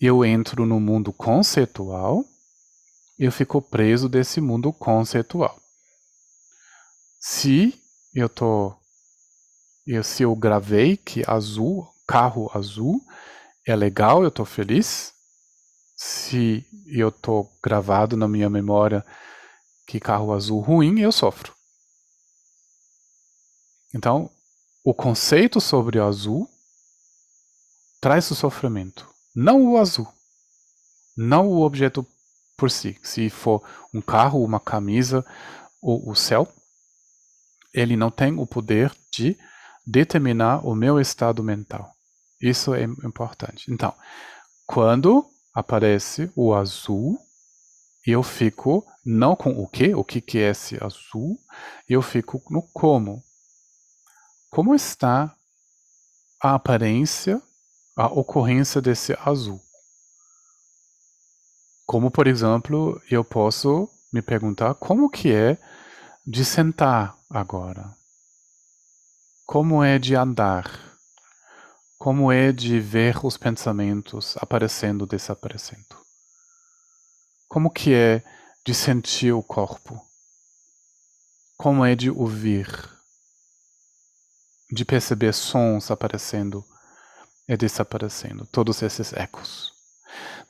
eu 0.00 0.24
entro 0.24 0.66
no 0.66 0.78
mundo 0.78 1.12
conceitual, 1.12 2.24
eu 3.24 3.30
fico 3.30 3.62
preso 3.62 4.08
desse 4.08 4.40
mundo 4.40 4.72
conceitual. 4.72 5.56
Se 7.20 7.80
eu 8.12 8.28
tô, 8.28 8.74
eu, 9.86 10.02
se 10.02 10.24
eu 10.24 10.34
gravei 10.34 10.96
que 10.96 11.22
azul, 11.28 11.88
carro 12.04 12.50
azul, 12.52 13.00
é 13.64 13.76
legal, 13.76 14.24
eu 14.24 14.28
estou 14.28 14.44
feliz, 14.44 15.14
se 15.94 16.66
eu 16.84 17.10
estou 17.10 17.48
gravado 17.62 18.16
na 18.16 18.26
minha 18.26 18.50
memória 18.50 19.06
que 19.86 20.00
carro 20.00 20.32
azul 20.32 20.58
ruim, 20.58 20.98
eu 20.98 21.12
sofro. 21.12 21.54
Então, 23.94 24.28
o 24.82 24.92
conceito 24.92 25.60
sobre 25.60 26.00
o 26.00 26.04
azul 26.04 26.50
traz 28.00 28.28
o 28.32 28.34
sofrimento, 28.34 29.08
não 29.32 29.64
o 29.64 29.78
azul, 29.78 30.12
não 31.16 31.46
o 31.46 31.62
objeto 31.62 32.04
por 32.62 32.70
si. 32.70 32.96
Se 33.02 33.28
for 33.28 33.60
um 33.92 34.00
carro, 34.00 34.44
uma 34.44 34.60
camisa 34.60 35.26
ou 35.80 36.08
o 36.08 36.14
céu, 36.14 36.46
ele 37.74 37.96
não 37.96 38.08
tem 38.08 38.38
o 38.38 38.46
poder 38.46 38.94
de 39.12 39.36
determinar 39.84 40.64
o 40.64 40.72
meu 40.72 41.00
estado 41.00 41.42
mental. 41.42 41.92
Isso 42.40 42.72
é 42.72 42.84
importante. 42.84 43.68
Então, 43.68 43.92
quando 44.64 45.28
aparece 45.52 46.30
o 46.36 46.54
azul, 46.54 47.18
eu 48.06 48.22
fico 48.22 48.86
não 49.04 49.34
com 49.34 49.60
o 49.60 49.66
que, 49.66 49.92
o 49.92 50.04
que, 50.04 50.20
que 50.20 50.38
é 50.38 50.50
esse 50.50 50.78
azul, 50.80 51.36
eu 51.88 52.00
fico 52.00 52.40
no 52.48 52.62
como. 52.72 53.24
Como 54.50 54.72
está 54.72 55.34
a 56.40 56.54
aparência, 56.54 57.42
a 57.96 58.06
ocorrência 58.06 58.80
desse 58.80 59.18
azul? 59.18 59.60
Como, 61.86 62.10
por 62.10 62.26
exemplo, 62.26 63.00
eu 63.10 63.24
posso 63.24 63.88
me 64.12 64.22
perguntar 64.22 64.74
como 64.74 65.10
que 65.10 65.32
é 65.32 65.58
de 66.26 66.44
sentar 66.44 67.16
agora? 67.28 67.96
Como 69.44 69.82
é 69.82 69.98
de 69.98 70.14
andar? 70.14 70.70
Como 71.98 72.32
é 72.32 72.52
de 72.52 72.80
ver 72.80 73.24
os 73.24 73.36
pensamentos 73.36 74.36
aparecendo, 74.38 75.06
desaparecendo? 75.06 75.96
Como 77.48 77.70
que 77.70 77.92
é 77.92 78.24
de 78.64 78.74
sentir 78.74 79.32
o 79.32 79.42
corpo? 79.42 80.00
Como 81.56 81.84
é 81.84 81.94
de 81.94 82.10
ouvir? 82.10 82.66
De 84.70 84.84
perceber 84.84 85.34
sons 85.34 85.90
aparecendo 85.90 86.64
e 87.46 87.56
desaparecendo, 87.56 88.46
todos 88.46 88.82
esses 88.82 89.12
ecos. 89.12 89.72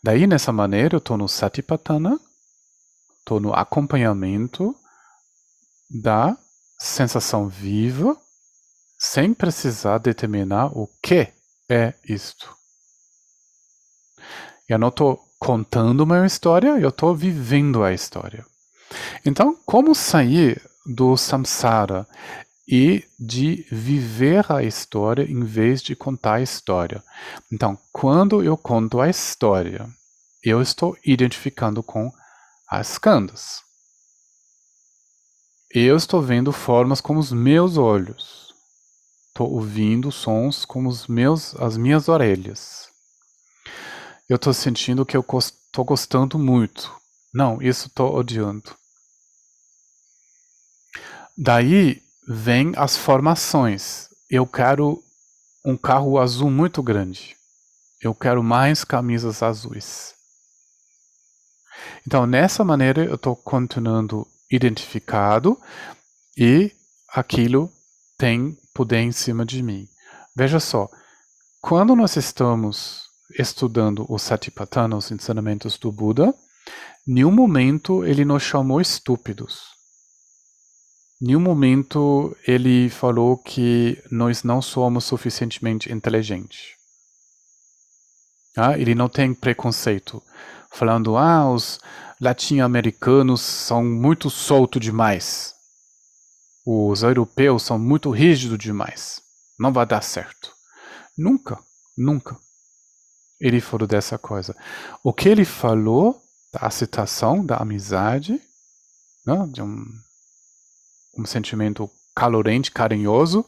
Daí, 0.02 0.26
nessa 0.26 0.52
maneira, 0.52 0.96
eu 0.96 0.98
estou 0.98 1.16
no 1.16 1.28
Satipatthana, 1.28 2.18
estou 3.20 3.38
no 3.38 3.54
acompanhamento 3.54 4.74
da 5.88 6.36
sensação 6.76 7.48
viva, 7.48 8.16
sem 8.98 9.32
precisar 9.32 9.98
determinar 9.98 10.66
o 10.76 10.88
que 11.00 11.32
é 11.68 11.94
isto. 12.04 12.52
Eu 14.68 14.78
não 14.78 14.88
estou 14.88 15.20
contando 15.38 16.00
uma 16.00 16.26
história, 16.26 16.80
eu 16.80 16.88
estou 16.88 17.14
vivendo 17.14 17.84
a 17.84 17.92
história. 17.92 18.44
Então, 19.24 19.56
como 19.64 19.94
sair 19.94 20.60
do 20.84 21.16
samsara 21.16 22.08
e 22.66 23.04
de 23.18 23.66
viver 23.70 24.50
a 24.50 24.62
história 24.62 25.24
em 25.24 25.40
vez 25.40 25.82
de 25.82 25.96
contar 25.96 26.34
a 26.34 26.42
história? 26.42 27.02
Então, 27.52 27.78
quando 27.92 28.42
eu 28.42 28.56
conto 28.56 29.00
a 29.00 29.08
história, 29.08 29.88
eu 30.42 30.60
estou 30.60 30.96
identificando 31.04 31.82
com 31.82 32.10
as 32.68 32.98
candas. 32.98 33.62
Eu 35.70 35.96
estou 35.96 36.20
vendo 36.20 36.52
formas 36.52 37.00
com 37.00 37.16
os 37.16 37.32
meus 37.32 37.76
olhos. 37.76 38.54
Estou 39.28 39.50
ouvindo 39.50 40.12
sons 40.12 40.64
com 40.64 40.86
os 40.86 41.06
meus, 41.06 41.54
as 41.56 41.76
minhas 41.76 42.08
orelhas 42.08 42.92
eu 44.32 44.36
estou 44.36 44.54
sentindo 44.54 45.04
que 45.04 45.14
eu 45.14 45.24
estou 45.38 45.84
gostando 45.84 46.38
muito. 46.38 46.90
Não, 47.34 47.60
isso 47.60 47.88
estou 47.88 48.14
odiando. 48.14 48.74
Daí 51.36 52.02
vem 52.26 52.72
as 52.76 52.96
formações. 52.96 54.08
Eu 54.30 54.46
quero 54.46 55.02
um 55.64 55.76
carro 55.76 56.18
azul 56.18 56.50
muito 56.50 56.82
grande. 56.82 57.36
Eu 58.00 58.14
quero 58.14 58.42
mais 58.42 58.84
camisas 58.84 59.42
azuis. 59.42 60.14
Então, 62.06 62.26
nessa 62.26 62.64
maneira, 62.64 63.04
eu 63.04 63.14
estou 63.14 63.36
continuando 63.36 64.26
identificado 64.50 65.60
e 66.36 66.72
aquilo 67.08 67.72
tem 68.18 68.56
poder 68.74 69.00
em 69.00 69.12
cima 69.12 69.44
de 69.44 69.62
mim. 69.62 69.88
Veja 70.34 70.60
só, 70.60 70.88
quando 71.60 71.94
nós 71.94 72.16
estamos 72.16 73.04
estudando 73.38 74.04
o 74.08 74.18
Satipatthana, 74.18 74.96
os 74.96 75.10
ensinamentos 75.10 75.78
do 75.78 75.92
Buda, 75.92 76.34
nenhum 77.06 77.30
momento 77.30 78.04
ele 78.04 78.24
nos 78.24 78.42
chamou 78.42 78.80
estúpidos. 78.80 79.72
Nenhum 81.24 81.38
momento 81.38 82.36
ele 82.44 82.90
falou 82.90 83.38
que 83.38 83.96
nós 84.10 84.42
não 84.42 84.60
somos 84.60 85.04
suficientemente 85.04 85.92
inteligentes. 85.92 86.74
Ah, 88.56 88.76
ele 88.76 88.92
não 88.92 89.08
tem 89.08 89.32
preconceito, 89.32 90.20
falando, 90.68 91.16
ah, 91.16 91.48
os 91.48 91.78
latino-americanos 92.20 93.40
são 93.40 93.84
muito 93.84 94.28
soltos 94.30 94.82
demais. 94.82 95.54
Os 96.66 97.04
europeus 97.04 97.62
são 97.62 97.78
muito 97.78 98.10
rígidos 98.10 98.58
demais. 98.58 99.22
Não 99.56 99.72
vai 99.72 99.86
dar 99.86 100.02
certo. 100.02 100.52
Nunca, 101.16 101.56
nunca 101.96 102.36
ele 103.40 103.60
falou 103.60 103.86
dessa 103.86 104.18
coisa. 104.18 104.56
O 105.04 105.12
que 105.12 105.28
ele 105.28 105.44
falou 105.44 106.20
da 106.52 106.66
aceitação, 106.66 107.46
da 107.46 107.58
amizade, 107.58 108.40
né, 109.24 109.46
de 109.52 109.62
um, 109.62 109.84
um 111.16 111.24
sentimento 111.24 111.90
calorente, 112.14 112.70
carinhoso, 112.70 113.44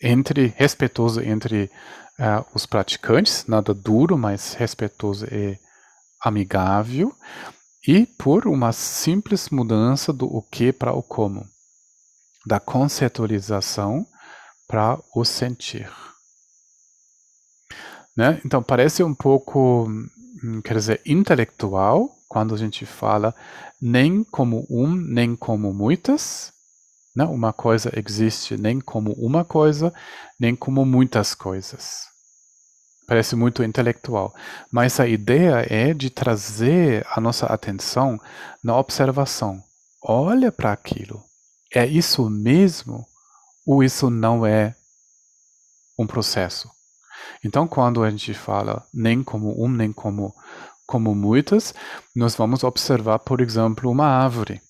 entre 0.00 0.52
respeitoso 0.56 1.20
entre 1.20 1.70
uh, 2.18 2.44
os 2.54 2.66
praticantes, 2.66 3.46
nada 3.46 3.72
duro, 3.72 4.16
mas 4.16 4.54
respeitoso 4.54 5.26
e 5.26 5.58
amigável, 6.22 7.14
e 7.86 8.06
por 8.06 8.46
uma 8.46 8.72
simples 8.72 9.48
mudança 9.48 10.12
do 10.12 10.26
o 10.26 10.42
que 10.42 10.72
para 10.72 10.92
o 10.92 11.02
como, 11.02 11.46
da 12.44 12.58
conceitualização 12.58 14.06
para 14.66 14.98
o 15.14 15.24
sentir. 15.24 15.90
Né? 18.16 18.40
Então 18.44 18.62
parece 18.62 19.02
um 19.02 19.14
pouco, 19.14 19.86
hum, 19.88 20.60
quer 20.64 20.74
dizer, 20.74 21.00
intelectual 21.04 22.10
quando 22.28 22.54
a 22.54 22.58
gente 22.58 22.84
fala 22.84 23.34
nem 23.80 24.24
como 24.24 24.66
um, 24.68 24.94
nem 24.94 25.36
como 25.36 25.72
muitas. 25.72 26.52
Né? 27.16 27.24
Uma 27.24 27.52
coisa 27.52 27.90
existe 27.96 28.58
nem 28.58 28.78
como 28.78 29.12
uma 29.12 29.42
coisa, 29.42 29.92
nem 30.38 30.54
como 30.54 30.84
muitas 30.84 31.34
coisas. 31.34 32.02
Parece 33.08 33.34
muito 33.34 33.62
intelectual. 33.62 34.34
Mas 34.70 35.00
a 35.00 35.06
ideia 35.06 35.64
é 35.70 35.94
de 35.94 36.10
trazer 36.10 37.06
a 37.10 37.20
nossa 37.20 37.46
atenção 37.46 38.20
na 38.62 38.76
observação. 38.76 39.62
Olha 40.02 40.52
para 40.52 40.72
aquilo. 40.72 41.24
É 41.74 41.86
isso 41.86 42.28
mesmo? 42.28 43.06
Ou 43.64 43.82
isso 43.82 44.10
não 44.10 44.44
é 44.44 44.74
um 45.98 46.06
processo? 46.06 46.70
Então, 47.42 47.66
quando 47.66 48.02
a 48.02 48.10
gente 48.10 48.34
fala 48.34 48.84
nem 48.92 49.22
como 49.22 49.64
um, 49.64 49.68
nem 49.68 49.92
como, 49.92 50.34
como 50.86 51.14
muitas, 51.14 51.74
nós 52.14 52.34
vamos 52.36 52.62
observar, 52.62 53.20
por 53.20 53.40
exemplo, 53.40 53.90
uma 53.90 54.06
árvore. 54.06 54.60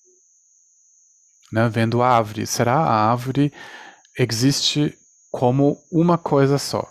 Né? 1.51 1.69
Vendo 1.69 2.01
a 2.01 2.09
árvore, 2.09 2.45
será 2.45 2.75
a 2.75 3.11
árvore 3.11 3.53
existe 4.17 4.97
como 5.31 5.77
uma 5.91 6.17
coisa 6.17 6.57
só? 6.57 6.87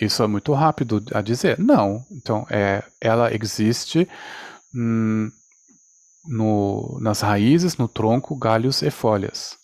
Isso 0.00 0.22
é 0.22 0.26
muito 0.26 0.52
rápido 0.52 1.02
a 1.12 1.22
dizer. 1.22 1.58
Não. 1.58 2.04
Então, 2.10 2.46
é, 2.50 2.82
ela 3.00 3.34
existe 3.34 4.08
hum, 4.74 5.30
no, 6.26 6.98
nas 7.00 7.20
raízes, 7.20 7.76
no 7.76 7.88
tronco, 7.88 8.36
galhos 8.36 8.82
e 8.82 8.90
folhas 8.90 9.56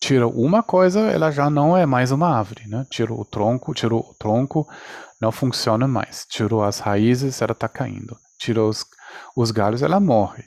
tira 0.00 0.26
uma 0.28 0.62
coisa, 0.62 1.00
ela 1.00 1.30
já 1.30 1.50
não 1.50 1.76
é 1.76 1.86
mais 1.86 2.12
uma 2.12 2.28
árvore, 2.28 2.68
né? 2.68 2.86
O 3.10 3.24
tronco, 3.24 3.74
tirou 3.74 4.00
o 4.00 4.14
tronco, 4.14 4.68
não 5.20 5.32
funciona 5.32 5.88
mais. 5.88 6.26
Tirou 6.28 6.62
as 6.62 6.78
raízes, 6.78 7.40
ela 7.40 7.52
está 7.52 7.68
caindo. 7.68 8.16
Tirou 8.38 8.68
os, 8.68 8.84
os 9.34 9.50
galhos, 9.50 9.82
ela 9.82 9.98
morre. 9.98 10.44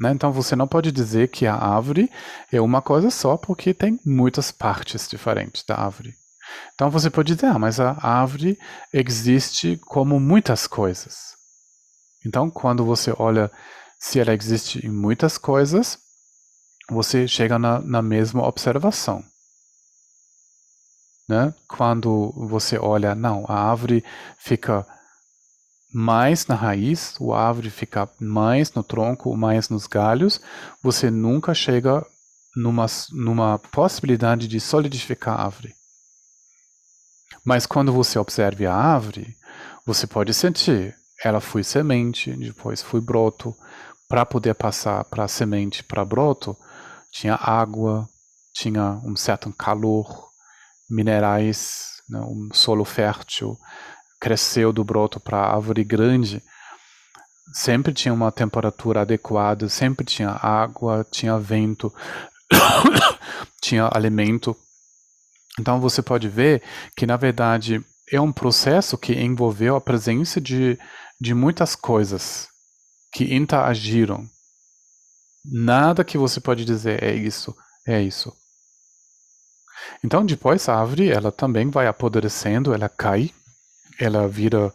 Né? 0.00 0.10
Então 0.12 0.32
você 0.32 0.56
não 0.56 0.66
pode 0.66 0.90
dizer 0.90 1.28
que 1.28 1.46
a 1.46 1.54
árvore 1.54 2.10
é 2.50 2.60
uma 2.60 2.82
coisa 2.82 3.10
só, 3.10 3.36
porque 3.36 3.72
tem 3.72 4.00
muitas 4.04 4.50
partes 4.50 5.08
diferentes 5.08 5.64
da 5.64 5.76
árvore. 5.76 6.14
Então 6.74 6.90
você 6.90 7.08
pode 7.10 7.34
dizer, 7.34 7.46
ah, 7.46 7.58
mas 7.58 7.80
a 7.80 7.96
árvore 8.00 8.58
existe 8.92 9.76
como 9.86 10.18
muitas 10.20 10.66
coisas. 10.66 11.34
Então 12.26 12.50
quando 12.50 12.84
você 12.84 13.14
olha 13.18 13.50
se 13.98 14.20
ela 14.20 14.34
existe 14.34 14.84
em 14.84 14.90
muitas 14.90 15.38
coisas, 15.38 15.98
você 16.90 17.26
chega 17.26 17.58
na, 17.58 17.80
na 17.80 18.02
mesma 18.02 18.46
observação. 18.46 19.24
Né? 21.28 21.54
Quando 21.66 22.32
você 22.36 22.76
olha, 22.78 23.14
não, 23.14 23.46
a 23.48 23.70
árvore 23.70 24.04
fica 24.36 24.86
mais 25.94 26.44
na 26.48 26.56
raiz, 26.56 27.14
a 27.32 27.38
árvore 27.38 27.70
fica 27.70 28.10
mais 28.20 28.72
no 28.72 28.82
tronco, 28.82 29.36
mais 29.36 29.68
nos 29.68 29.86
galhos, 29.86 30.40
você 30.82 31.08
nunca 31.08 31.54
chega 31.54 32.04
numa, 32.56 32.86
numa 33.12 33.60
possibilidade 33.60 34.48
de 34.48 34.58
solidificar 34.58 35.38
a 35.38 35.44
árvore. 35.44 35.72
Mas 37.44 37.64
quando 37.64 37.92
você 37.92 38.18
observa 38.18 38.68
a 38.68 38.74
árvore, 38.74 39.36
você 39.86 40.04
pode 40.04 40.34
sentir, 40.34 40.96
ela 41.22 41.40
foi 41.40 41.62
semente, 41.62 42.32
depois 42.32 42.82
foi 42.82 43.00
broto, 43.00 43.54
para 44.08 44.26
poder 44.26 44.54
passar 44.54 45.04
para 45.04 45.28
semente 45.28 45.84
para 45.84 46.04
broto, 46.04 46.56
tinha 47.12 47.36
água, 47.36 48.08
tinha 48.52 49.00
um 49.04 49.14
certo 49.14 49.52
calor, 49.52 50.28
minerais, 50.90 51.94
né, 52.08 52.18
um 52.20 52.48
solo 52.52 52.84
fértil, 52.84 53.56
cresceu 54.24 54.72
do 54.72 54.82
broto 54.82 55.20
para 55.20 55.36
árvore 55.36 55.84
grande, 55.84 56.42
sempre 57.52 57.92
tinha 57.92 58.14
uma 58.14 58.32
temperatura 58.32 59.02
adequada, 59.02 59.68
sempre 59.68 60.06
tinha 60.06 60.30
água, 60.30 61.06
tinha 61.10 61.38
vento, 61.38 61.92
tinha 63.60 63.90
alimento. 63.92 64.56
Então 65.60 65.78
você 65.78 66.00
pode 66.00 66.26
ver 66.26 66.62
que 66.96 67.04
na 67.06 67.18
verdade 67.18 67.84
é 68.10 68.18
um 68.18 68.32
processo 68.32 68.96
que 68.96 69.12
envolveu 69.12 69.76
a 69.76 69.80
presença 69.80 70.40
de, 70.40 70.78
de 71.20 71.34
muitas 71.34 71.76
coisas 71.76 72.48
que 73.12 73.34
interagiram 73.34 74.26
Nada 75.44 76.02
que 76.02 76.16
você 76.16 76.40
pode 76.40 76.64
dizer 76.64 77.02
é 77.02 77.14
isso, 77.14 77.54
é 77.86 78.00
isso. 78.00 78.32
Então 80.02 80.24
depois 80.24 80.66
a 80.70 80.76
árvore 80.80 81.10
ela 81.10 81.30
também 81.30 81.68
vai 81.68 81.86
apodrecendo, 81.86 82.72
ela 82.72 82.88
cai, 82.88 83.30
ela 83.98 84.28
vira 84.28 84.72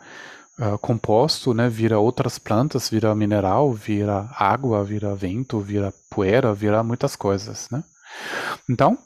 uh, 0.59 0.77
composto, 0.79 1.53
né? 1.53 1.69
Vira 1.69 1.99
outras 1.99 2.37
plantas, 2.37 2.89
vira 2.89 3.13
mineral, 3.15 3.73
vira 3.73 4.29
água, 4.33 4.83
vira 4.83 5.15
vento, 5.15 5.59
vira 5.59 5.93
poeira, 6.09 6.53
vira 6.53 6.83
muitas 6.83 7.15
coisas, 7.15 7.69
né? 7.69 7.83
Então, 8.69 8.97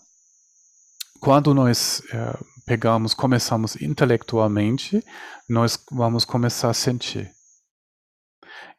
quando 1.19 1.53
nós 1.53 2.01
uh, 2.13 2.45
pegamos, 2.65 3.13
começamos 3.13 3.81
intelectualmente, 3.81 5.03
nós 5.49 5.79
vamos 5.91 6.25
começar 6.25 6.69
a 6.69 6.73
sentir. 6.73 7.31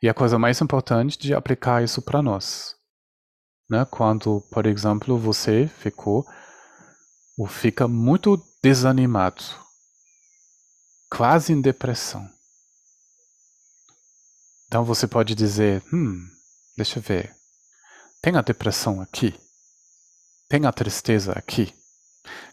E 0.03 0.09
a 0.09 0.14
coisa 0.14 0.39
mais 0.39 0.61
importante 0.61 1.18
de 1.18 1.35
aplicar 1.35 1.82
isso 1.82 2.03
para 2.03 2.22
nós. 2.22 2.74
Né? 3.70 3.87
Quando, 3.91 4.43
por 4.51 4.66
exemplo, 4.66 5.18
você 5.18 5.66
ficou 5.66 6.26
ou 7.39 7.47
fica 7.47 7.89
muito 7.89 8.41
desanimado, 8.62 9.43
quase 11.16 11.52
em 11.52 11.60
depressão. 11.60 12.28
Então 14.66 14.84
você 14.84 15.06
pode 15.06 15.34
dizer, 15.34 15.82
hum, 15.92 16.26
deixa 16.76 16.98
eu 16.98 17.02
ver, 17.02 17.32
tem 18.20 18.36
a 18.36 18.42
depressão 18.42 19.00
aqui? 19.00 19.32
Tem 20.48 20.66
a 20.66 20.72
tristeza 20.72 21.32
aqui? 21.32 21.72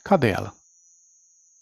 Cadê 0.03 0.29
ela? 0.29 0.53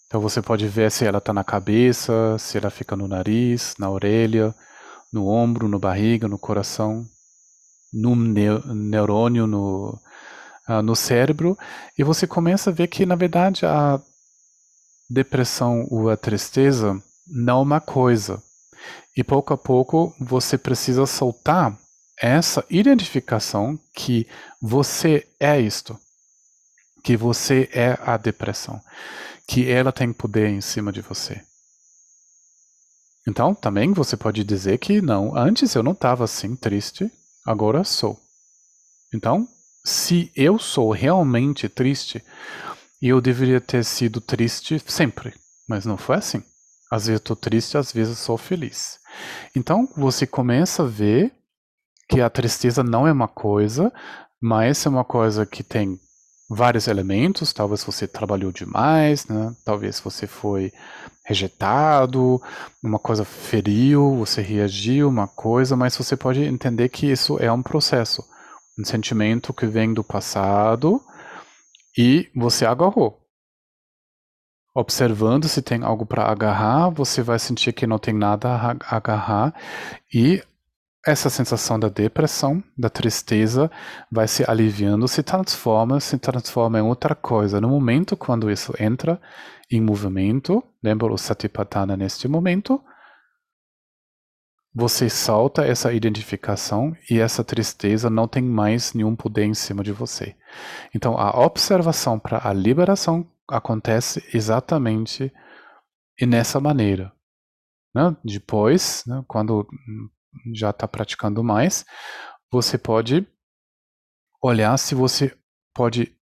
Então 0.06 0.20
você 0.20 0.42
pode 0.42 0.68
ver 0.68 0.90
se 0.90 1.06
ela 1.06 1.18
está 1.18 1.32
na 1.32 1.44
cabeça, 1.44 2.36
se 2.38 2.58
ela 2.58 2.68
fica 2.68 2.94
no 2.94 3.08
nariz, 3.08 3.74
na 3.78 3.88
orelha, 3.88 4.54
no 5.12 5.26
ombro, 5.26 5.68
no 5.68 5.78
barriga, 5.78 6.28
no 6.28 6.38
coração, 6.38 7.08
no 7.92 8.14
neurônio, 8.14 9.46
no, 9.46 9.98
uh, 10.68 10.82
no 10.82 10.94
cérebro, 10.94 11.56
e 11.96 12.04
você 12.04 12.26
começa 12.26 12.70
a 12.70 12.72
ver 12.72 12.88
que, 12.88 13.06
na 13.06 13.14
verdade, 13.14 13.64
a 13.64 14.00
depressão 15.10 15.86
ou 15.90 16.08
a 16.08 16.16
tristeza 16.16 17.02
não 17.26 17.58
é 17.58 17.62
uma 17.62 17.80
coisa. 17.80 18.42
E 19.16 19.24
pouco 19.24 19.52
a 19.52 19.58
pouco 19.58 20.14
você 20.20 20.56
precisa 20.56 21.04
soltar 21.04 21.76
essa 22.16 22.64
identificação 22.70 23.78
que 23.92 24.26
você 24.60 25.26
é 25.38 25.60
isto, 25.60 25.98
que 27.02 27.16
você 27.16 27.68
é 27.72 27.98
a 28.00 28.16
depressão 28.16 28.80
que 29.50 29.68
ela 29.68 29.90
tem 29.90 30.12
poder 30.12 30.48
em 30.48 30.60
cima 30.60 30.92
de 30.92 31.00
você. 31.00 31.42
Então, 33.26 33.52
também 33.52 33.92
você 33.92 34.16
pode 34.16 34.44
dizer 34.44 34.78
que 34.78 35.02
não, 35.02 35.36
antes 35.36 35.74
eu 35.74 35.82
não 35.82 35.90
estava 35.90 36.22
assim 36.22 36.54
triste, 36.54 37.10
agora 37.44 37.82
sou. 37.82 38.16
Então, 39.12 39.48
se 39.84 40.30
eu 40.36 40.56
sou 40.56 40.92
realmente 40.92 41.68
triste, 41.68 42.22
eu 43.08 43.20
deveria 43.20 43.60
ter 43.60 43.84
sido 43.84 44.20
triste 44.20 44.82
sempre, 44.86 45.34
mas 45.68 45.86
não 45.86 45.96
foi 45.96 46.16
assim. 46.16 46.42
Às 46.90 47.06
vezes 47.06 47.20
estou 47.20 47.36
triste, 47.36 47.78
às 47.78 47.92
vezes 47.92 48.18
sou 48.18 48.36
feliz. 48.36 48.98
Então, 49.54 49.88
você 49.96 50.26
começa 50.26 50.82
a 50.82 50.86
ver 50.86 51.32
que 52.08 52.20
a 52.20 52.28
tristeza 52.28 52.82
não 52.82 53.06
é 53.06 53.12
uma 53.12 53.28
coisa, 53.28 53.92
mas 54.42 54.84
é 54.84 54.88
uma 54.88 55.04
coisa 55.04 55.46
que 55.46 55.62
tem 55.62 55.98
vários 56.50 56.88
elementos, 56.88 57.52
talvez 57.52 57.84
você 57.84 58.08
trabalhou 58.08 58.50
demais, 58.50 59.24
né? 59.26 59.54
talvez 59.64 60.00
você 60.00 60.26
foi 60.26 60.72
rejeitado, 61.24 62.42
uma 62.82 62.98
coisa 62.98 63.24
feriu, 63.24 64.16
você 64.16 64.42
reagiu, 64.42 65.08
uma 65.08 65.28
coisa, 65.28 65.76
mas 65.76 65.96
você 65.96 66.16
pode 66.16 66.42
entender 66.42 66.88
que 66.88 67.06
isso 67.06 67.38
é 67.38 67.52
um 67.52 67.62
processo, 67.62 68.24
um 68.76 68.84
sentimento 68.84 69.54
que 69.54 69.66
vem 69.66 69.94
do 69.94 70.02
passado 70.02 71.00
e 71.96 72.30
você 72.34 72.64
agarrou. 72.64 73.20
Observando 74.74 75.48
se 75.48 75.60
tem 75.60 75.82
algo 75.82 76.06
para 76.06 76.30
agarrar, 76.30 76.90
você 76.90 77.22
vai 77.22 77.38
sentir 77.38 77.72
que 77.72 77.86
não 77.86 77.98
tem 77.98 78.14
nada 78.14 78.48
a 78.54 78.96
agarrar 78.96 79.54
e 80.12 80.42
essa 81.06 81.30
sensação 81.30 81.78
da 81.78 81.88
depressão, 81.88 82.62
da 82.76 82.90
tristeza, 82.90 83.70
vai 84.12 84.28
se 84.28 84.44
aliviando, 84.48 85.08
se 85.08 85.22
transforma, 85.22 85.98
se 85.98 86.18
transforma 86.18 86.78
em 86.78 86.82
outra 86.82 87.14
coisa. 87.14 87.60
No 87.60 87.68
momento 87.68 88.16
quando 88.16 88.50
isso 88.50 88.72
entra 88.78 89.20
em 89.70 89.80
movimento, 89.80 90.62
lembra 90.82 91.12
o 91.12 91.16
Satipatthana 91.16 91.96
neste 91.96 92.28
momento, 92.28 92.82
você 94.72 95.10
solta 95.10 95.64
essa 95.64 95.92
identificação 95.92 96.96
e 97.10 97.18
essa 97.18 97.42
tristeza 97.42 98.08
não 98.08 98.28
tem 98.28 98.42
mais 98.42 98.94
nenhum 98.94 99.16
poder 99.16 99.44
em 99.44 99.54
cima 99.54 99.82
de 99.82 99.92
você. 99.92 100.36
Então, 100.94 101.18
a 101.18 101.44
observação 101.44 102.18
para 102.18 102.48
a 102.48 102.52
liberação 102.52 103.28
acontece 103.48 104.24
exatamente 104.32 105.32
nessa 106.20 106.60
maneira. 106.60 107.12
Né? 107.94 108.16
Depois, 108.24 109.02
né, 109.06 109.24
quando 109.26 109.66
já 110.54 110.70
está 110.70 110.86
praticando 110.86 111.42
mais, 111.42 111.84
você 112.52 112.78
pode 112.78 113.26
olhar 114.40 114.76
se 114.78 114.94
você 114.94 115.36
pode 115.74 116.16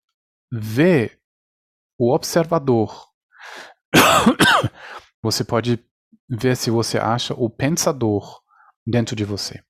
ver 0.52 1.18
o 1.98 2.12
observador. 2.14 3.08
você 5.22 5.42
pode 5.42 5.78
ver 6.28 6.56
se 6.56 6.70
você 6.70 6.98
acha 6.98 7.34
o 7.34 7.50
pensador 7.50 8.40
dentro 8.86 9.14
de 9.14 9.24
você. 9.24 9.62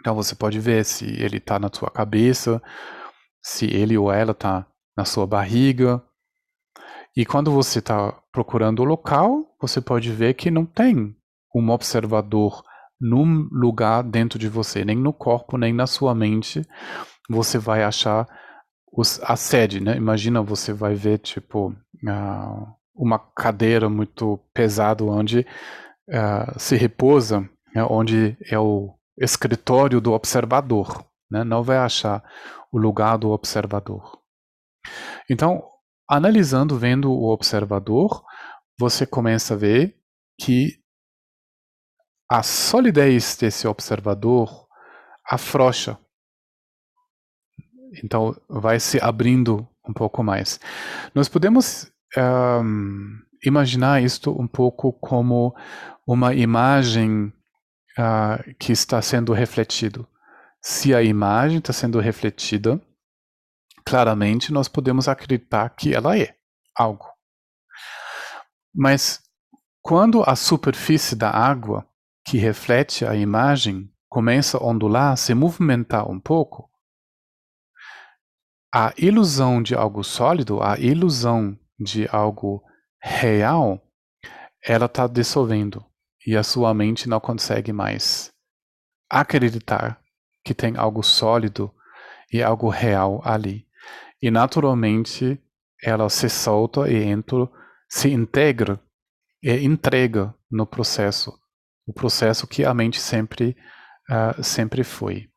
Então 0.00 0.14
você 0.14 0.34
pode 0.34 0.58
ver 0.58 0.84
se 0.84 1.04
ele 1.04 1.36
está 1.36 1.58
na 1.58 1.70
sua 1.72 1.90
cabeça, 1.90 2.62
se 3.42 3.66
ele 3.66 3.96
ou 3.96 4.10
ela 4.12 4.32
está 4.32 4.66
na 4.96 5.04
sua 5.04 5.26
barriga. 5.26 6.02
E 7.16 7.26
quando 7.26 7.50
você 7.50 7.80
está 7.80 8.12
procurando 8.32 8.80
o 8.80 8.84
local, 8.84 9.54
você 9.60 9.80
pode 9.80 10.10
ver 10.10 10.34
que 10.34 10.50
não 10.50 10.64
tem 10.64 11.16
um 11.54 11.70
observador 11.70 12.62
num 13.00 13.48
lugar 13.50 14.02
dentro 14.02 14.38
de 14.38 14.48
você, 14.48 14.84
nem 14.84 14.96
no 14.96 15.12
corpo, 15.12 15.56
nem 15.56 15.72
na 15.72 15.86
sua 15.86 16.14
mente, 16.14 16.62
você 17.28 17.58
vai 17.58 17.82
achar 17.82 18.28
os, 18.92 19.20
a 19.22 19.36
sede, 19.36 19.80
né? 19.80 19.96
Imagina 19.96 20.42
você 20.42 20.72
vai 20.72 20.94
ver, 20.94 21.18
tipo, 21.18 21.68
uh, 21.68 22.74
uma 23.00 23.18
cadeira 23.18 23.88
muito 23.88 24.38
pesada 24.52 25.02
onde 25.02 25.40
uh, 25.40 26.58
se 26.58 26.76
repousa, 26.76 27.40
né? 27.74 27.82
onde 27.88 28.36
é 28.44 28.58
o 28.58 28.94
escritório 29.18 30.00
do 30.00 30.12
observador, 30.12 31.04
né? 31.30 31.42
Não 31.42 31.62
vai 31.62 31.78
achar 31.78 32.22
o 32.70 32.78
lugar 32.78 33.16
do 33.16 33.30
observador. 33.30 34.20
Então, 35.30 35.62
analisando, 36.08 36.78
vendo 36.78 37.10
o 37.10 37.30
observador, 37.32 38.22
você 38.78 39.06
começa 39.06 39.54
a 39.54 39.56
ver 39.56 39.98
que 40.38 40.78
a 42.30 42.42
solidez 42.42 43.36
desse 43.36 43.66
observador 43.66 44.66
afrouxa. 45.26 45.98
Então, 48.04 48.34
vai 48.48 48.78
se 48.78 49.00
abrindo 49.02 49.66
um 49.86 49.92
pouco 49.92 50.22
mais. 50.22 50.60
Nós 51.14 51.28
podemos 51.28 51.90
um, 52.16 53.18
imaginar 53.44 54.02
isto 54.02 54.30
um 54.30 54.46
pouco 54.46 54.92
como 54.92 55.54
uma 56.06 56.34
imagem 56.34 57.32
uh, 57.98 58.54
que 58.58 58.72
está 58.72 59.00
sendo 59.00 59.32
refletido. 59.32 60.06
Se 60.62 60.94
a 60.94 61.02
imagem 61.02 61.58
está 61.58 61.72
sendo 61.72 61.98
refletida, 62.00 62.80
claramente 63.84 64.52
nós 64.52 64.68
podemos 64.68 65.08
acreditar 65.08 65.70
que 65.70 65.94
ela 65.94 66.18
é 66.18 66.34
algo. 66.76 67.06
Mas 68.74 69.22
quando 69.82 70.22
a 70.22 70.36
superfície 70.36 71.16
da 71.16 71.30
água 71.30 71.86
que 72.24 72.36
reflete 72.36 73.04
a 73.04 73.14
imagem 73.16 73.90
começa 74.08 74.58
a 74.58 74.62
ondular, 74.62 75.16
se 75.16 75.34
movimentar 75.34 76.08
um 76.08 76.20
pouco, 76.20 76.68
a 78.72 78.92
ilusão 78.96 79.62
de 79.62 79.74
algo 79.74 80.04
sólido, 80.04 80.62
a 80.62 80.78
ilusão 80.78 81.58
de 81.80 82.06
algo 82.12 82.62
real, 83.02 83.82
ela 84.62 84.86
está 84.86 85.06
dissolvendo 85.06 85.84
e 86.26 86.36
a 86.36 86.42
sua 86.42 86.74
mente 86.74 87.08
não 87.08 87.18
consegue 87.18 87.72
mais 87.72 88.30
acreditar 89.10 90.00
que 90.44 90.54
tem 90.54 90.76
algo 90.76 91.02
sólido 91.02 91.74
e 92.32 92.42
algo 92.42 92.68
real 92.68 93.22
ali. 93.24 93.66
E 94.20 94.30
naturalmente 94.30 95.42
ela 95.82 96.08
se 96.10 96.28
solta 96.28 96.90
e 96.90 97.02
entra, 97.02 97.48
se 97.88 98.10
integra 98.10 98.78
e 99.42 99.64
entrega 99.64 100.34
no 100.50 100.66
processo 100.66 101.40
o 101.86 101.92
processo 101.92 102.46
que 102.46 102.64
a 102.64 102.72
mente 102.72 103.00
sempre, 103.00 103.56
uh, 104.08 104.42
sempre 104.44 104.84
foi. 104.84 105.28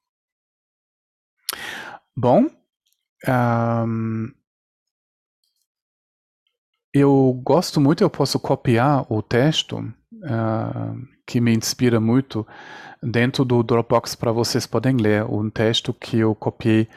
Bom, 2.15 2.45
um, 3.27 4.31
eu 6.93 7.41
gosto 7.43 7.81
muito, 7.81 8.03
eu 8.03 8.09
posso 8.09 8.39
copiar 8.39 9.05
o 9.11 9.21
texto 9.21 9.79
uh, 9.79 11.07
que 11.25 11.41
me 11.41 11.51
inspira 11.51 11.99
muito 11.99 12.45
dentro 13.01 13.43
do 13.43 13.63
Dropbox 13.63 14.15
para 14.15 14.31
vocês 14.31 14.67
podem 14.67 14.95
ler 14.97 15.23
um 15.25 15.49
texto 15.49 15.93
que 15.93 16.19
eu 16.19 16.35
copiei 16.35 16.87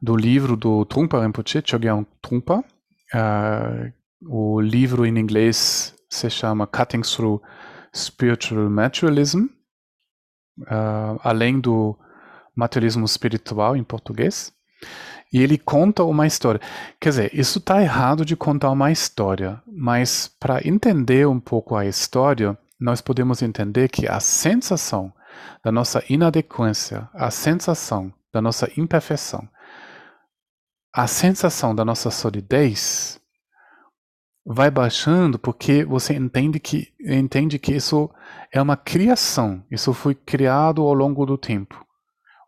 do 0.00 0.16
livro 0.16 0.56
do 0.56 0.84
Trungpa 0.86 1.22
Rinpoche, 1.22 1.62
Chogyam 1.64 2.06
Trungpa. 2.22 2.64
Uh, 3.14 3.92
o 4.26 4.60
livro 4.60 5.04
em 5.04 5.18
inglês 5.18 5.94
se 6.08 6.30
chama 6.30 6.66
Cutting 6.66 7.02
Through 7.02 7.42
Spiritual 7.94 8.70
Materialism, 8.70 9.44
uh, 10.62 11.20
além 11.22 11.60
do 11.60 11.96
materialismo 12.56 13.04
espiritual 13.04 13.76
em 13.76 13.84
português. 13.84 14.50
E 15.32 15.40
ele 15.42 15.56
conta 15.56 16.04
uma 16.04 16.26
história. 16.26 16.60
Quer 17.00 17.08
dizer, 17.08 17.30
isso 17.32 17.58
está 17.58 17.80
errado 17.80 18.24
de 18.24 18.36
contar 18.36 18.70
uma 18.70 18.92
história, 18.92 19.62
mas 19.66 20.30
para 20.38 20.66
entender 20.66 21.26
um 21.26 21.40
pouco 21.40 21.74
a 21.74 21.86
história, 21.86 22.56
nós 22.78 23.00
podemos 23.00 23.40
entender 23.40 23.88
que 23.88 24.06
a 24.06 24.20
sensação 24.20 25.12
da 25.64 25.72
nossa 25.72 26.04
inadequência, 26.08 27.08
a 27.14 27.30
sensação 27.30 28.12
da 28.32 28.42
nossa 28.42 28.70
imperfeição, 28.76 29.48
a 30.92 31.06
sensação 31.06 31.74
da 31.74 31.84
nossa 31.84 32.10
solidez 32.10 33.18
vai 34.44 34.70
baixando 34.70 35.38
porque 35.38 35.84
você 35.84 36.14
entende 36.14 36.58
que 36.58 36.92
entende 37.00 37.58
que 37.58 37.72
isso 37.72 38.10
é 38.52 38.60
uma 38.60 38.76
criação, 38.76 39.64
isso 39.70 39.94
foi 39.94 40.14
criado 40.14 40.82
ao 40.82 40.92
longo 40.92 41.24
do 41.24 41.38
tempo. 41.38 41.86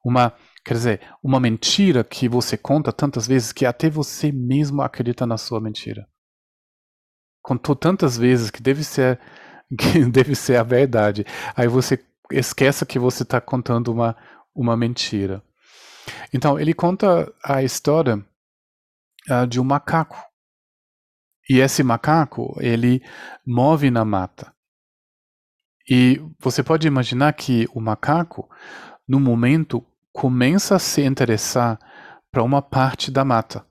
Uma, 0.05 0.35
quer 0.65 0.75
dizer, 0.75 1.01
uma 1.23 1.39
mentira 1.39 2.03
que 2.03 2.29
você 2.29 2.57
conta 2.57 2.93
tantas 2.93 3.27
vezes 3.27 3.53
que 3.53 3.67
até 3.67 3.91
você 3.91 4.33
mesmo 4.33 4.83
acredita 4.83 5.27
na 5.27 5.37
sua 5.37 5.61
mentira. 5.61 6.09
Contou 7.43 7.77
tantas 7.77 8.17
vezes 8.17 8.51
que 8.51 8.63
deve 8.63 8.83
ser 8.83 9.21
que 9.79 10.05
deve 10.07 10.35
ser 10.35 10.57
a 10.57 10.63
verdade. 10.63 11.27
Aí 11.57 11.69
você 11.69 12.03
esquece 12.33 12.87
que 12.87 12.99
você 12.99 13.23
está 13.23 13.41
contando 13.41 13.93
uma 13.93 14.17
uma 14.55 14.77
mentira. 14.77 15.43
Então 16.33 16.59
ele 16.59 16.73
conta 16.73 17.33
a 17.45 17.63
história 17.63 18.25
uh, 19.31 19.47
de 19.47 19.61
um 19.61 19.65
macaco 19.65 20.17
e 21.49 21.59
esse 21.59 21.83
macaco, 21.83 22.57
ele 22.59 23.03
move 23.47 23.91
na 23.91 24.05
mata. 24.05 24.53
E 25.89 26.19
você 26.41 26.63
pode 26.63 26.87
imaginar 26.87 27.35
que 27.35 27.69
o 27.75 27.81
macaco, 27.81 28.49
no 29.07 29.21
momento, 29.21 29.85
começa 30.15 30.77
a 30.77 30.79
se 30.79 31.03
interessar 31.03 31.77
para 32.31 32.45
uma 32.45 32.63
parte 32.63 33.11
da 33.11 33.25
mata. 33.25 33.67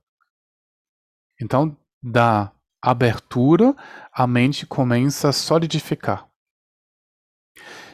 Então, 1.42 1.76
da 2.04 2.52
abertura, 2.82 3.74
a 4.12 4.28
mente 4.28 4.66
começa 4.66 5.30
a 5.30 5.34
solidificar. 5.34 6.28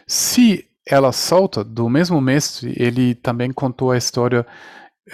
Se 0.08 0.68
ela 0.86 1.12
solta, 1.12 1.64
do 1.64 1.88
mesmo 1.88 2.20
mestre, 2.20 2.74
ele 2.76 3.14
também 3.14 3.54
contou 3.54 3.92
a 3.92 3.98
história 3.98 4.46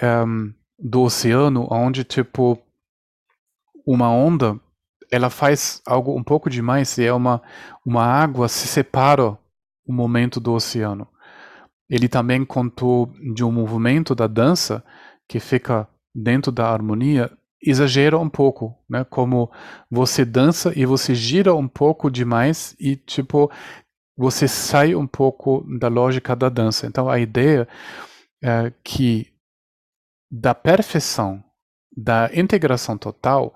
um, 0.02 0.52
do 0.78 1.02
oceano, 1.02 1.68
onde, 1.70 2.04
tipo, 2.04 2.58
uma 3.86 4.10
onda, 4.10 4.58
ela 5.12 5.28
faz 5.28 5.82
algo 5.86 6.16
um 6.16 6.24
pouco 6.24 6.48
demais 6.48 6.96
e 6.96 7.04
é 7.04 7.12
uma, 7.12 7.42
uma 7.84 8.02
água 8.02 8.48
se 8.48 8.66
separa 8.66 9.38
o 9.86 9.92
momento 9.92 10.40
do 10.40 10.54
oceano. 10.54 11.06
Ele 11.88 12.08
também 12.08 12.44
contou 12.44 13.12
de 13.34 13.44
um 13.44 13.52
movimento 13.52 14.14
da 14.14 14.26
dança 14.26 14.84
que 15.28 15.38
fica 15.38 15.88
dentro 16.14 16.50
da 16.50 16.68
harmonia, 16.68 17.30
exagera 17.62 18.18
um 18.18 18.28
pouco, 18.28 18.76
né? 18.88 19.04
Como 19.04 19.50
você 19.90 20.24
dança 20.24 20.72
e 20.76 20.84
você 20.86 21.14
gira 21.14 21.54
um 21.54 21.68
pouco 21.68 22.10
demais 22.10 22.74
e 22.78 22.96
tipo 22.96 23.50
você 24.16 24.48
sai 24.48 24.94
um 24.94 25.06
pouco 25.06 25.64
da 25.78 25.88
lógica 25.88 26.34
da 26.34 26.48
dança. 26.48 26.86
Então 26.86 27.08
a 27.08 27.18
ideia 27.18 27.68
é 28.42 28.72
que 28.82 29.32
da 30.30 30.54
perfeição 30.54 31.44
da 31.96 32.30
integração 32.34 32.98
total, 32.98 33.54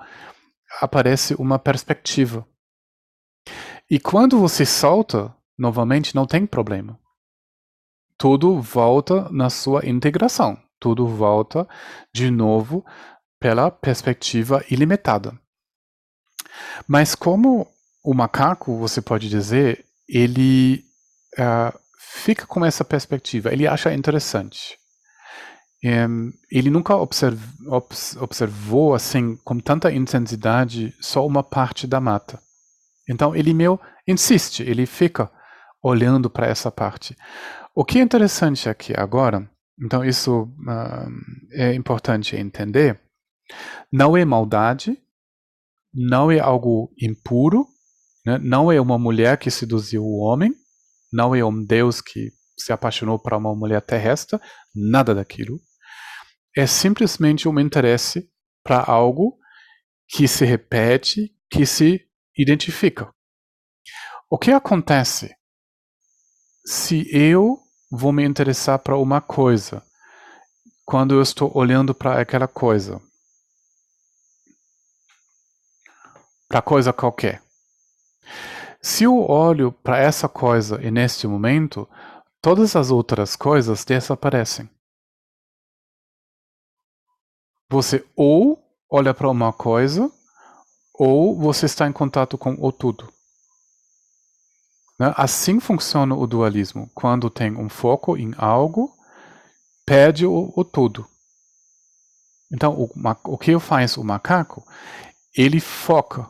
aparece 0.80 1.34
uma 1.34 1.58
perspectiva. 1.58 2.46
E 3.90 4.00
quando 4.00 4.38
você 4.38 4.64
solta, 4.64 5.34
novamente, 5.58 6.14
não 6.14 6.26
tem 6.26 6.46
problema. 6.46 6.98
Tudo 8.20 8.60
volta 8.60 9.28
na 9.30 9.48
sua 9.48 9.86
integração. 9.86 10.56
Tudo 10.78 11.08
volta 11.08 11.66
de 12.14 12.30
novo 12.30 12.84
pela 13.40 13.70
perspectiva 13.70 14.62
ilimitada. 14.70 15.32
Mas 16.86 17.14
como 17.14 17.66
o 18.04 18.14
macaco, 18.14 18.76
você 18.78 19.00
pode 19.00 19.28
dizer, 19.28 19.84
ele 20.08 20.84
uh, 21.38 21.76
fica 21.98 22.46
com 22.46 22.64
essa 22.64 22.84
perspectiva, 22.84 23.52
ele 23.52 23.66
acha 23.66 23.92
interessante 23.94 24.78
ele 25.82 26.70
nunca 26.70 26.94
observ, 26.96 27.40
observou 28.20 28.94
assim 28.94 29.36
com 29.36 29.58
tanta 29.58 29.90
intensidade 29.90 30.94
só 31.00 31.26
uma 31.26 31.42
parte 31.42 31.86
da 31.86 32.00
mata. 32.00 32.38
Então 33.08 33.34
ele 33.34 33.54
meio 33.54 33.80
insiste, 34.06 34.62
ele 34.62 34.84
fica 34.84 35.30
olhando 35.82 36.28
para 36.28 36.46
essa 36.46 36.70
parte. 36.70 37.16
O 37.74 37.84
que 37.84 37.98
é 37.98 38.02
interessante 38.02 38.68
aqui 38.68 38.92
agora, 38.96 39.48
então 39.82 40.04
isso 40.04 40.42
uh, 40.42 41.10
é 41.52 41.74
importante 41.74 42.36
entender, 42.36 43.00
não 43.92 44.16
é 44.16 44.24
maldade, 44.24 44.98
não 45.92 46.30
é 46.30 46.38
algo 46.38 46.92
impuro, 47.00 47.66
né? 48.24 48.38
não 48.38 48.70
é 48.70 48.80
uma 48.80 48.98
mulher 48.98 49.38
que 49.38 49.50
seduziu 49.50 50.04
o 50.04 50.18
homem, 50.18 50.54
não 51.12 51.34
é 51.34 51.44
um 51.44 51.64
Deus 51.64 52.00
que 52.00 52.30
se 52.56 52.72
apaixonou 52.72 53.18
para 53.18 53.36
uma 53.36 53.54
mulher 53.54 53.80
terrestre, 53.80 54.38
nada 54.74 55.14
daquilo 55.14 55.58
é 56.56 56.66
simplesmente 56.66 57.48
um 57.48 57.58
interesse 57.60 58.28
para 58.62 58.82
algo 58.82 59.38
que 60.08 60.26
se 60.26 60.44
repete, 60.44 61.34
que 61.50 61.64
se 61.64 62.00
identifica. 62.36 63.12
O 64.28 64.38
que 64.38 64.50
acontece 64.50 65.34
se 66.64 67.06
eu 67.14 67.58
vou 67.90 68.12
me 68.12 68.24
interessar 68.24 68.78
para 68.78 68.96
uma 68.96 69.20
coisa 69.20 69.82
quando 70.84 71.14
eu 71.14 71.22
estou 71.22 71.50
olhando 71.56 71.94
para 71.94 72.20
aquela 72.20 72.48
coisa? 72.48 73.00
Para 76.48 76.62
coisa 76.62 76.92
qualquer. 76.92 77.42
Se 78.82 79.04
eu 79.04 79.18
olho 79.18 79.72
para 79.72 79.98
essa 79.98 80.28
coisa 80.28 80.82
e 80.82 80.90
neste 80.90 81.26
momento, 81.26 81.88
todas 82.40 82.74
as 82.74 82.90
outras 82.90 83.36
coisas 83.36 83.84
desaparecem. 83.84 84.68
Você 87.68 88.04
ou 88.16 88.58
olha 88.90 89.14
para 89.14 89.30
uma 89.30 89.52
coisa, 89.52 90.10
ou 90.92 91.38
você 91.38 91.66
está 91.66 91.86
em 91.86 91.92
contato 91.92 92.36
com 92.36 92.56
o 92.58 92.72
tudo. 92.72 93.12
Né? 95.00 95.14
Assim 95.16 95.58
funciona 95.58 96.14
o 96.14 96.26
dualismo. 96.26 96.90
Quando 96.94 97.30
tem 97.30 97.56
um 97.56 97.70
foco 97.70 98.18
em 98.18 98.34
algo, 98.36 98.94
perde 99.86 100.26
o, 100.26 100.52
o 100.54 100.62
tudo. 100.62 101.08
Então, 102.52 102.74
o, 102.74 102.90
o 103.24 103.38
que 103.38 103.58
faz 103.58 103.96
o 103.96 104.04
macaco? 104.04 104.62
Ele 105.34 105.58
foca. 105.58 106.28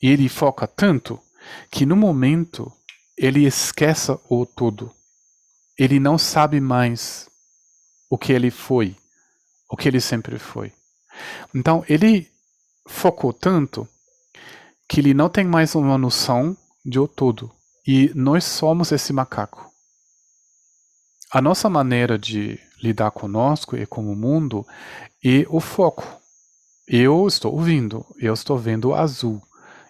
Ele 0.00 0.28
foca 0.28 0.66
tanto 0.66 1.20
que 1.70 1.84
no 1.84 1.94
momento 1.94 2.72
ele 3.18 3.44
esquece 3.44 4.18
o 4.30 4.46
tudo. 4.46 4.90
Ele 5.78 6.00
não 6.00 6.16
sabe 6.16 6.60
mais 6.60 7.28
o 8.08 8.16
que 8.16 8.32
ele 8.32 8.50
foi 8.50 8.96
o 9.70 9.76
que 9.76 9.88
ele 9.88 10.00
sempre 10.00 10.36
foi. 10.38 10.72
Então, 11.54 11.84
ele 11.88 12.28
focou 12.88 13.32
tanto 13.32 13.88
que 14.88 15.00
ele 15.00 15.14
não 15.14 15.28
tem 15.28 15.44
mais 15.44 15.76
uma 15.76 15.96
noção 15.96 16.56
de 16.84 16.98
o 16.98 17.08
todo. 17.08 17.50
E 17.86 18.10
nós 18.14 18.44
somos 18.44 18.92
esse 18.92 19.12
macaco. 19.12 19.70
A 21.32 21.40
nossa 21.40 21.68
maneira 21.68 22.18
de 22.18 22.58
lidar 22.82 23.10
conosco 23.10 23.76
e 23.76 23.86
com 23.86 24.10
o 24.10 24.16
mundo 24.16 24.66
é 25.24 25.46
o 25.48 25.60
foco. 25.60 26.04
Eu 26.86 27.26
estou 27.26 27.52
ouvindo, 27.54 28.04
eu 28.18 28.34
estou 28.34 28.58
vendo 28.58 28.94
azul. 28.94 29.40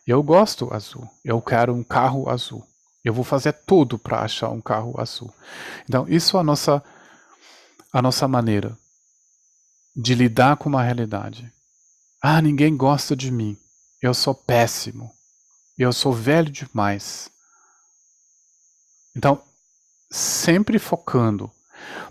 Eu 0.07 0.23
gosto 0.23 0.73
azul. 0.73 1.09
Eu 1.25 1.41
quero 1.41 1.75
um 1.75 1.83
carro 1.83 2.29
azul. 2.29 2.67
Eu 3.03 3.15
vou 3.15 3.25
fazer 3.25 3.53
tudo 3.53 3.99
para 3.99 4.21
achar 4.21 4.51
um 4.51 4.61
carro 4.61 5.01
azul. 5.01 5.33
Então, 5.85 6.07
isso 6.09 6.37
é 6.37 6.41
a 6.41 6.45
nossa 6.45 6.83
a 7.93 8.01
nossa 8.01 8.29
maneira 8.29 8.79
de 9.97 10.15
lidar 10.15 10.57
com 10.57 10.69
uma 10.69 10.83
realidade. 10.83 11.53
Ah, 12.23 12.41
ninguém 12.41 12.77
gosta 12.77 13.17
de 13.17 13.31
mim. 13.31 13.57
Eu 14.01 14.15
sou 14.15 14.35
péssimo. 14.35 15.11
Eu 15.81 15.95
sou 15.95 16.13
velho 16.13 16.51
demais. 16.51 17.31
Então, 19.17 19.43
sempre 20.11 20.79
focando, 20.79 21.51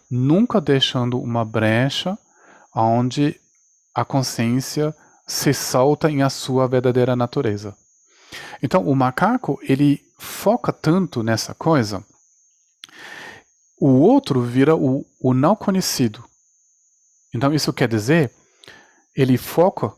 nunca 0.10 0.60
deixando 0.60 1.22
uma 1.22 1.46
brecha 1.46 2.18
onde 2.76 3.40
a 3.94 4.04
consciência 4.04 4.92
se 5.28 5.54
solta 5.54 6.10
em 6.10 6.24
a 6.24 6.32
sua 6.32 6.68
verdadeira 6.68 7.16
natureza. 7.16 7.78
Então, 8.60 8.88
o 8.88 8.96
macaco, 8.96 9.60
ele 9.62 10.04
foca 10.18 10.74
tanto 10.74 11.22
nessa 11.22 11.54
coisa, 11.54 12.04
o 13.80 14.00
outro 14.00 14.42
vira 14.42 14.76
o, 14.76 15.06
o 15.22 15.32
não 15.32 15.56
conhecido. 15.56 16.26
Então 17.32 17.54
isso 17.54 17.72
quer 17.72 17.88
dizer, 17.88 18.34
ele 19.16 19.38
foca 19.38 19.94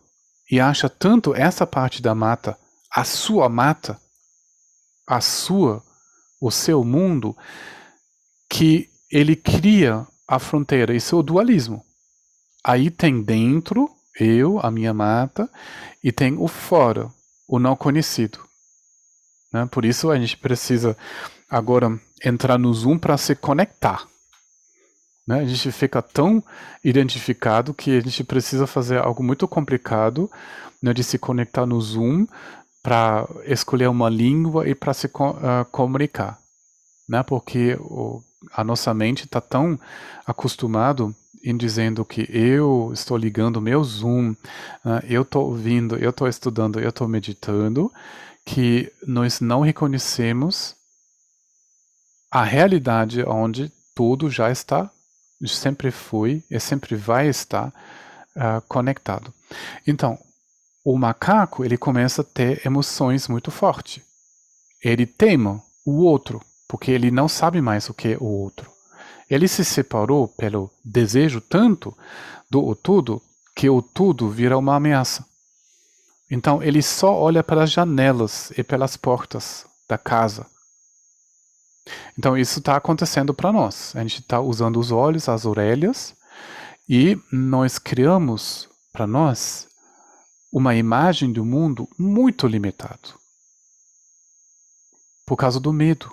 e 0.51 0.59
acha 0.59 0.89
tanto 0.89 1.33
essa 1.33 1.65
parte 1.65 2.01
da 2.01 2.13
mata, 2.13 2.59
a 2.93 3.03
sua 3.05 3.47
mata, 3.47 3.99
a 5.07 5.21
sua, 5.21 5.83
o 6.41 6.51
seu 6.51 6.83
mundo, 6.83 7.35
que 8.49 8.89
ele 9.09 9.35
cria 9.35 10.05
a 10.27 10.39
fronteira, 10.39 10.93
isso 10.93 11.15
é 11.15 11.19
o 11.19 11.23
dualismo. 11.23 11.83
Aí 12.63 12.91
tem 12.91 13.21
dentro, 13.21 13.89
eu, 14.19 14.59
a 14.59 14.69
minha 14.69 14.93
mata, 14.93 15.49
e 16.03 16.11
tem 16.11 16.37
o 16.37 16.47
fora, 16.47 17.09
o 17.47 17.59
não 17.59 17.75
conhecido. 17.75 18.39
Né? 19.53 19.65
Por 19.65 19.85
isso 19.85 20.11
a 20.11 20.19
gente 20.19 20.37
precisa 20.37 20.97
agora 21.49 21.99
entrar 22.23 22.57
no 22.57 22.73
Zoom 22.73 22.97
para 22.97 23.17
se 23.17 23.35
conectar. 23.35 24.05
Né? 25.27 25.39
A 25.39 25.45
gente 25.45 25.71
fica 25.71 26.01
tão 26.01 26.43
identificado 26.83 27.73
que 27.73 27.97
a 27.97 28.01
gente 28.01 28.23
precisa 28.23 28.67
fazer 28.67 28.99
algo 28.99 29.23
muito 29.23 29.47
complicado 29.47 30.29
né, 30.81 30.93
de 30.93 31.03
se 31.03 31.17
conectar 31.17 31.65
no 31.65 31.79
Zoom 31.79 32.25
para 32.81 33.27
escolher 33.45 33.87
uma 33.87 34.09
língua 34.09 34.67
e 34.67 34.73
para 34.73 34.93
se 34.93 35.07
uh, 35.07 35.65
comunicar. 35.71 36.39
Né? 37.07 37.21
Porque 37.23 37.77
o, 37.79 38.21
a 38.53 38.63
nossa 38.63 38.93
mente 38.93 39.25
está 39.25 39.39
tão 39.39 39.79
acostumado 40.25 41.15
em 41.43 41.57
dizendo 41.57 42.05
que 42.05 42.27
eu 42.29 42.91
estou 42.93 43.17
ligando 43.17 43.61
meu 43.61 43.83
Zoom, 43.83 44.31
uh, 44.31 44.37
eu 45.07 45.23
estou 45.23 45.47
ouvindo, 45.47 45.95
eu 45.97 46.11
estou 46.11 46.27
estudando, 46.27 46.79
eu 46.79 46.89
estou 46.89 47.07
meditando, 47.07 47.91
que 48.45 48.91
nós 49.05 49.39
não 49.39 49.61
reconhecemos 49.61 50.75
a 52.31 52.43
realidade 52.43 53.23
onde 53.23 53.71
tudo 53.93 54.29
já 54.29 54.49
está, 54.49 54.89
sempre 55.45 55.91
foi 55.91 56.43
e 56.49 56.59
sempre 56.59 56.95
vai 56.95 57.27
estar 57.27 57.67
uh, 58.35 58.61
conectado. 58.67 59.33
Então, 59.85 60.17
o 60.83 60.97
macaco 60.97 61.63
ele 61.63 61.77
começa 61.77 62.21
a 62.21 62.25
ter 62.25 62.65
emoções 62.65 63.27
muito 63.27 63.51
fortes. 63.51 64.03
Ele 64.83 65.05
teme 65.05 65.61
o 65.85 66.03
outro, 66.03 66.41
porque 66.67 66.91
ele 66.91 67.11
não 67.11 67.27
sabe 67.27 67.61
mais 67.61 67.89
o 67.89 67.93
que 67.93 68.09
é 68.09 68.17
o 68.17 68.25
outro. 68.25 68.71
Ele 69.29 69.47
se 69.47 69.63
separou 69.63 70.27
pelo 70.27 70.69
desejo 70.83 71.39
tanto 71.39 71.95
do 72.49 72.75
tudo 72.75 73.21
que 73.55 73.69
o 73.69 73.81
tudo 73.81 74.29
vira 74.29 74.57
uma 74.57 74.75
ameaça. 74.75 75.25
Então 76.29 76.63
ele 76.63 76.81
só 76.81 77.13
olha 77.13 77.43
pelas 77.43 77.71
janelas 77.71 78.51
e 78.57 78.63
pelas 78.63 78.97
portas 78.97 79.65
da 79.87 79.97
casa. 79.97 80.45
Então 82.17 82.37
isso 82.37 82.59
está 82.59 82.75
acontecendo 82.75 83.33
para 83.33 83.51
nós. 83.51 83.95
A 83.95 84.01
gente 84.01 84.21
está 84.21 84.39
usando 84.39 84.79
os 84.79 84.91
olhos, 84.91 85.29
as 85.29 85.45
orelhas, 85.45 86.15
e 86.87 87.17
nós 87.31 87.77
criamos 87.77 88.69
para 88.91 89.07
nós 89.07 89.67
uma 90.51 90.75
imagem 90.75 91.31
do 91.31 91.45
mundo 91.45 91.87
muito 91.97 92.45
limitado. 92.45 93.17
Por 95.25 95.37
causa 95.37 95.59
do 95.59 95.71
medo. 95.71 96.11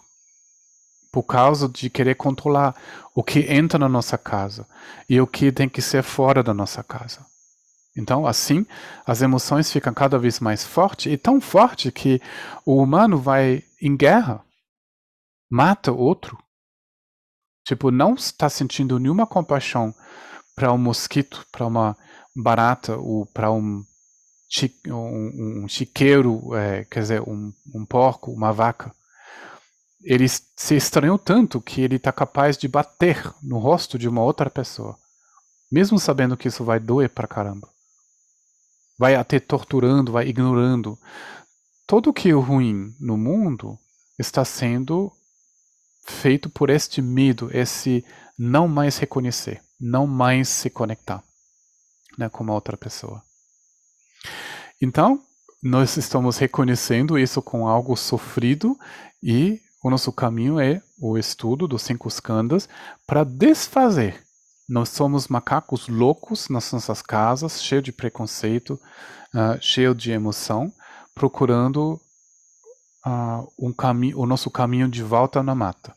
Por 1.10 1.24
causa 1.24 1.68
de 1.68 1.90
querer 1.90 2.14
controlar 2.14 2.76
o 3.14 3.24
que 3.24 3.40
entra 3.52 3.78
na 3.78 3.88
nossa 3.88 4.16
casa 4.16 4.68
e 5.08 5.20
o 5.20 5.26
que 5.26 5.50
tem 5.50 5.68
que 5.68 5.82
ser 5.82 6.02
fora 6.02 6.42
da 6.42 6.54
nossa 6.54 6.84
casa. 6.84 7.26
Então, 7.96 8.26
assim, 8.26 8.64
as 9.04 9.22
emoções 9.22 9.72
ficam 9.72 9.92
cada 9.92 10.18
vez 10.18 10.38
mais 10.38 10.62
fortes 10.62 11.12
e 11.12 11.16
tão 11.16 11.40
forte 11.40 11.90
que 11.90 12.20
o 12.64 12.80
humano 12.80 13.18
vai 13.18 13.64
em 13.82 13.96
guerra, 13.96 14.44
mata 15.50 15.90
outro. 15.90 16.38
Tipo, 17.66 17.90
não 17.90 18.14
está 18.14 18.48
sentindo 18.48 19.00
nenhuma 19.00 19.26
compaixão 19.26 19.92
para 20.54 20.72
um 20.72 20.78
mosquito, 20.78 21.44
para 21.50 21.66
uma 21.66 21.96
barata 22.36 22.96
ou 22.96 23.26
para 23.26 23.50
um, 23.50 23.84
um, 24.88 25.62
um, 25.64 25.68
chiqueiro, 25.68 26.54
é, 26.54 26.84
quer 26.84 27.00
dizer, 27.00 27.22
um, 27.22 27.52
um 27.74 27.84
porco, 27.84 28.30
uma 28.32 28.52
vaca. 28.52 28.92
Ele 30.02 30.26
se 30.28 30.76
estranhou 30.76 31.18
tanto 31.18 31.60
que 31.60 31.80
ele 31.80 31.96
está 31.96 32.12
capaz 32.12 32.56
de 32.56 32.68
bater 32.68 33.32
no 33.42 33.58
rosto 33.58 33.98
de 33.98 34.08
uma 34.08 34.22
outra 34.22 34.48
pessoa, 34.48 34.96
mesmo 35.70 35.98
sabendo 35.98 36.36
que 36.36 36.48
isso 36.48 36.64
vai 36.64 36.78
doer 36.78 37.10
pra 37.10 37.26
caramba 37.26 37.68
vai 38.98 39.14
até 39.14 39.38
torturando, 39.38 40.12
vai 40.12 40.26
ignorando. 40.26 40.98
Tudo 41.86 42.12
que 42.12 42.28
é 42.28 42.32
ruim 42.32 42.94
no 42.98 43.16
mundo 43.16 43.78
está 44.18 44.44
sendo 44.44 45.12
feito 46.04 46.50
por 46.50 46.68
este 46.68 47.00
medo, 47.00 47.48
esse 47.52 48.04
não 48.36 48.66
mais 48.66 48.98
reconhecer, 48.98 49.62
não 49.80 50.06
mais 50.06 50.48
se 50.48 50.68
conectar 50.68 51.22
né, 52.18 52.28
com 52.28 52.42
uma 52.42 52.54
outra 52.54 52.76
pessoa. 52.76 53.22
Então, 54.80 55.20
nós 55.62 55.96
estamos 55.96 56.38
reconhecendo 56.38 57.18
isso 57.18 57.42
com 57.42 57.66
algo 57.66 57.96
sofrido 57.96 58.78
e 59.22 59.60
o 59.82 59.90
nosso 59.90 60.12
caminho 60.12 60.60
é 60.60 60.82
o 61.00 61.18
estudo 61.18 61.66
dos 61.66 61.82
cinco 61.82 62.08
skandhas 62.08 62.68
para 63.06 63.24
desfazer 63.24 64.28
nós 64.68 64.90
somos 64.90 65.28
macacos 65.28 65.88
loucos 65.88 66.50
nas 66.50 66.70
nossas 66.70 67.00
casas, 67.00 67.62
cheio 67.62 67.80
de 67.80 67.90
preconceito, 67.90 68.78
uh, 69.34 69.58
cheio 69.62 69.94
de 69.94 70.10
emoção, 70.10 70.70
procurando 71.14 71.98
uh, 73.06 73.50
um 73.58 73.72
o 74.14 74.26
nosso 74.26 74.50
caminho 74.50 74.86
de 74.86 75.02
volta 75.02 75.42
na 75.42 75.54
mata. 75.54 75.96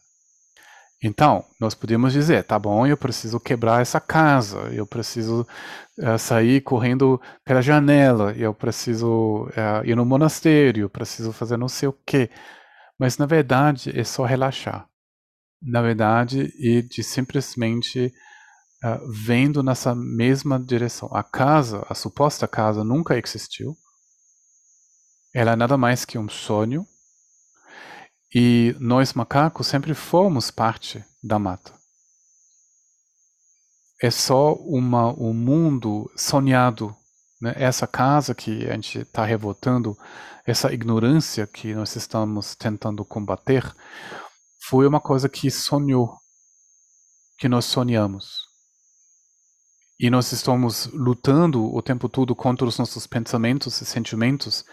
Então, 1.04 1.44
nós 1.60 1.74
podemos 1.74 2.14
dizer, 2.14 2.44
tá 2.44 2.60
bom, 2.60 2.86
eu 2.86 2.96
preciso 2.96 3.40
quebrar 3.40 3.82
essa 3.82 4.00
casa, 4.00 4.60
eu 4.72 4.86
preciso 4.86 5.48
uh, 5.98 6.18
sair 6.20 6.62
correndo 6.62 7.20
pela 7.44 7.62
janela, 7.62 8.34
eu 8.38 8.54
preciso 8.54 9.46
uh, 9.48 9.84
ir 9.84 9.96
no 9.96 10.06
monastério, 10.06 10.84
eu 10.84 10.90
preciso 10.90 11.32
fazer 11.34 11.58
não 11.58 11.68
sei 11.68 11.90
o 11.90 11.94
quê. 12.06 12.30
Mas, 13.00 13.18
na 13.18 13.26
verdade, 13.26 13.98
é 14.00 14.04
só 14.04 14.26
relaxar. 14.26 14.88
Na 15.62 15.82
verdade, 15.82 16.54
é 16.60 16.82
de 16.84 17.04
simplesmente 17.04 18.14
uh, 18.84 19.12
vendo 19.12 19.64
nessa 19.64 19.96
mesma 19.96 20.60
direção. 20.60 21.10
A 21.14 21.24
casa, 21.24 21.86
a 21.90 21.96
suposta 21.96 22.48
casa, 22.48 22.84
nunca 22.84 23.18
existiu. 23.18 23.76
Ela 25.34 25.54
é 25.54 25.56
nada 25.56 25.78
mais 25.78 26.06
que 26.06 26.18
um 26.20 26.30
sonho. 26.30 26.86
E 28.34 28.76
nós 28.80 29.14
macacos 29.14 29.68
sempre 29.68 29.94
fomos 29.94 30.50
parte 30.50 31.04
da 31.22 31.38
mata. 31.38 31.74
É 34.02 34.10
só 34.10 34.54
uma, 34.54 35.12
um 35.14 35.34
mundo 35.34 36.10
sonhado. 36.16 36.96
Né? 37.42 37.54
Essa 37.58 37.86
casa 37.86 38.34
que 38.34 38.68
a 38.70 38.74
gente 38.74 39.00
está 39.00 39.26
revoltando, 39.26 39.98
essa 40.46 40.74
ignorância 40.74 41.46
que 41.46 41.74
nós 41.76 41.96
estamos 41.96 42.56
tentando 42.56 43.04
combater, 43.04 43.64
foi 44.64 44.88
uma 44.88 45.02
coisa 45.02 45.28
que 45.28 45.52
sonhou, 45.52 46.18
que 47.38 47.50
nós 47.50 47.66
sonhamos. 47.66 48.50
E 50.00 50.10
nós 50.10 50.32
estamos 50.32 50.88
lutando 50.88 51.64
o 51.76 51.80
tempo 51.80 52.10
todo 52.10 52.36
contra 52.36 52.66
os 52.66 52.80
nossos 52.80 53.06
pensamentos 53.06 53.82
e 53.82 53.86
sentimentos, 53.86 54.66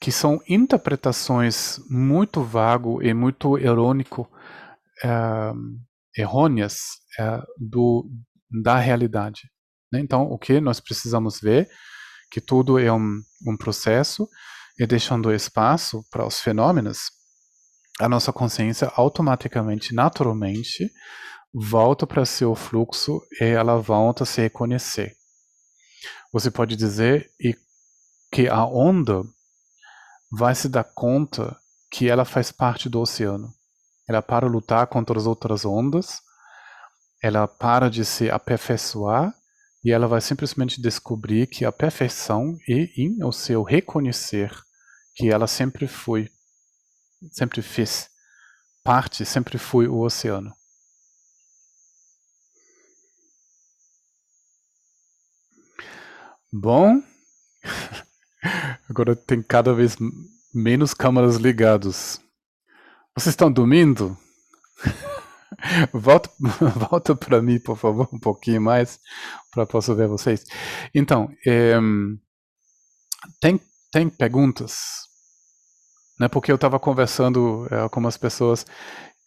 que 0.00 0.12
são 0.12 0.40
interpretações 0.48 1.78
muito 1.88 2.42
vago 2.42 3.02
e 3.02 3.14
muito 3.14 3.58
irônico, 3.58 4.28
uh, 5.04 5.54
errôneas 6.16 6.78
uh, 7.18 7.42
do, 7.58 8.08
da 8.62 8.78
realidade. 8.78 9.50
Né? 9.92 10.00
Então, 10.00 10.22
o 10.24 10.38
que 10.38 10.60
nós 10.60 10.80
precisamos 10.80 11.40
ver 11.40 11.68
que 12.30 12.40
tudo 12.40 12.78
é 12.78 12.92
um, 12.92 13.20
um 13.46 13.56
processo 13.56 14.28
e 14.78 14.86
deixando 14.86 15.32
espaço 15.32 16.04
para 16.10 16.26
os 16.26 16.40
fenômenos, 16.40 16.98
a 18.00 18.08
nossa 18.08 18.32
consciência 18.32 18.90
automaticamente, 18.96 19.94
naturalmente, 19.94 20.90
volta 21.54 22.06
para 22.06 22.26
seu 22.26 22.54
fluxo 22.56 23.20
e 23.40 23.44
ela 23.44 23.76
volta 23.76 24.24
a 24.24 24.26
se 24.26 24.40
reconhecer. 24.40 25.14
Você 26.32 26.50
pode 26.50 26.74
dizer 26.74 27.30
que 28.32 28.48
a 28.48 28.66
onda 28.66 29.22
vai 30.36 30.54
se 30.54 30.68
dar 30.68 30.84
conta 30.84 31.56
que 31.90 32.08
ela 32.08 32.24
faz 32.24 32.50
parte 32.50 32.88
do 32.88 33.00
oceano. 33.00 33.54
Ela 34.08 34.20
para 34.20 34.46
lutar 34.46 34.86
contra 34.88 35.16
as 35.16 35.26
outras 35.26 35.64
ondas, 35.64 36.20
ela 37.22 37.46
para 37.46 37.88
de 37.88 38.04
se 38.04 38.30
aperfeiçoar 38.30 39.32
e 39.84 39.92
ela 39.92 40.08
vai 40.08 40.20
simplesmente 40.20 40.80
descobrir 40.80 41.46
que 41.46 41.64
a 41.64 41.70
perfeição 41.70 42.58
é 42.68 42.88
em 43.00 43.22
o 43.22 43.30
seu 43.30 43.62
reconhecer 43.62 44.50
que 45.14 45.30
ela 45.30 45.46
sempre 45.46 45.86
foi, 45.86 46.28
sempre 47.30 47.62
fez 47.62 48.10
parte, 48.82 49.24
sempre 49.24 49.56
foi 49.56 49.86
o 49.86 50.00
oceano. 50.00 50.52
Bom, 56.52 57.00
agora 58.88 59.14
tem 59.16 59.42
cada 59.42 59.72
vez 59.72 59.96
menos 60.54 60.94
câmeras 60.94 61.36
ligadas. 61.36 62.20
Vocês 63.16 63.32
estão 63.32 63.50
dormindo? 63.50 64.16
volta 65.92 66.30
volta 66.90 67.14
para 67.14 67.40
mim, 67.40 67.58
por 67.58 67.76
favor, 67.76 68.08
um 68.12 68.18
pouquinho 68.18 68.60
mais, 68.60 68.98
para 69.50 69.66
posso 69.66 69.94
ver 69.94 70.08
vocês. 70.08 70.44
Então, 70.94 71.30
é, 71.46 71.74
tem, 73.40 73.60
tem 73.90 74.08
perguntas? 74.08 75.04
Né, 76.18 76.28
porque 76.28 76.52
eu 76.52 76.56
estava 76.56 76.78
conversando 76.78 77.66
é, 77.70 77.88
com 77.88 77.98
umas 77.98 78.16
pessoas 78.16 78.64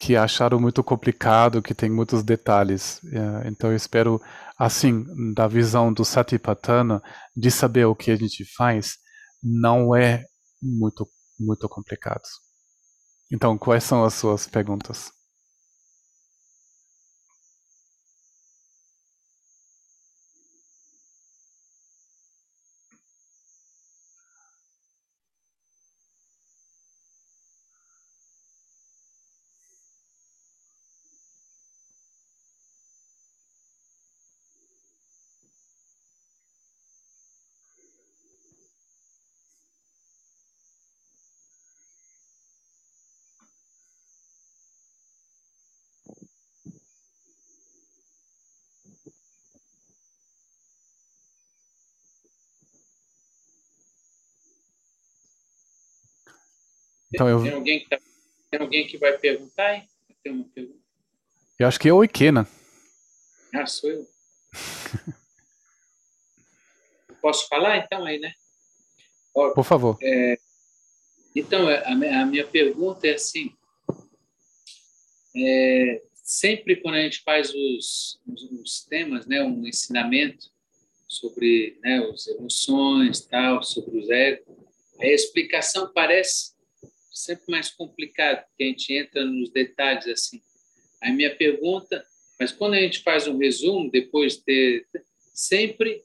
que 0.00 0.16
acharam 0.16 0.60
muito 0.60 0.82
complicado, 0.82 1.60
que 1.60 1.74
tem 1.74 1.90
muitos 1.90 2.22
detalhes. 2.22 3.00
É, 3.12 3.48
então 3.48 3.70
eu 3.70 3.76
espero, 3.76 4.22
assim, 4.58 5.04
da 5.34 5.46
visão 5.48 5.92
do 5.92 6.04
Satipatthana, 6.04 7.02
de 7.36 7.50
saber 7.50 7.84
o 7.84 7.96
que 7.96 8.10
a 8.10 8.16
gente 8.16 8.44
faz, 8.56 8.96
não 9.42 9.94
é 9.94 10.24
muito, 10.62 11.08
muito 11.38 11.68
complicado. 11.68 12.22
Então, 13.30 13.58
quais 13.58 13.84
são 13.84 14.04
as 14.04 14.14
suas 14.14 14.46
perguntas? 14.46 15.10
Então 57.18 57.28
eu... 57.28 57.42
tem, 57.42 57.52
alguém 57.52 57.80
que 57.80 57.88
tá... 57.88 57.98
tem 58.48 58.60
alguém 58.60 58.86
que 58.86 58.96
vai 58.96 59.18
perguntar, 59.18 59.74
hein? 59.74 59.88
Tem 60.22 60.32
uma 60.32 60.44
pergunta. 60.44 60.78
Eu 61.58 61.66
acho 61.66 61.80
que 61.80 61.88
é 61.88 61.92
o 61.92 62.04
Ikena. 62.04 62.46
Ah, 63.52 63.66
sou 63.66 63.90
eu. 63.90 64.06
Posso 67.20 67.48
falar 67.48 67.78
então 67.78 68.04
aí, 68.04 68.20
né? 68.20 68.32
Por 69.32 69.64
favor. 69.64 69.98
É, 70.00 70.38
então, 71.34 71.68
a, 71.68 72.20
a, 72.22 72.24
minha 72.24 72.46
pergunta 72.46 73.08
é 73.08 73.14
assim: 73.14 73.52
é, 75.36 76.00
sempre 76.22 76.76
quando 76.76 76.94
a 76.94 77.02
gente 77.02 77.22
faz 77.22 77.52
os, 77.52 78.20
os, 78.28 78.42
os 78.62 78.84
temas, 78.84 79.26
né, 79.26 79.42
um 79.42 79.66
ensinamento 79.66 80.46
sobre 81.08 81.80
né, 81.82 81.98
as 82.12 82.28
emoções, 82.28 83.26
tal, 83.26 83.64
sobre 83.64 83.98
os 83.98 84.08
egos, 84.08 84.46
a 85.00 85.06
explicação 85.06 85.92
parece 85.92 86.56
sempre 87.18 87.44
mais 87.48 87.70
complicada, 87.70 88.42
porque 88.42 88.64
a 88.64 88.66
gente 88.66 88.92
entra 88.92 89.24
nos 89.24 89.50
detalhes 89.50 90.06
assim. 90.06 90.42
A 91.02 91.10
minha 91.12 91.34
pergunta, 91.34 92.04
mas 92.38 92.52
quando 92.52 92.74
a 92.74 92.80
gente 92.80 93.02
faz 93.02 93.26
um 93.26 93.38
resumo, 93.38 93.90
depois 93.90 94.36
de 94.36 94.42
ter, 94.42 94.86
sempre 95.34 96.02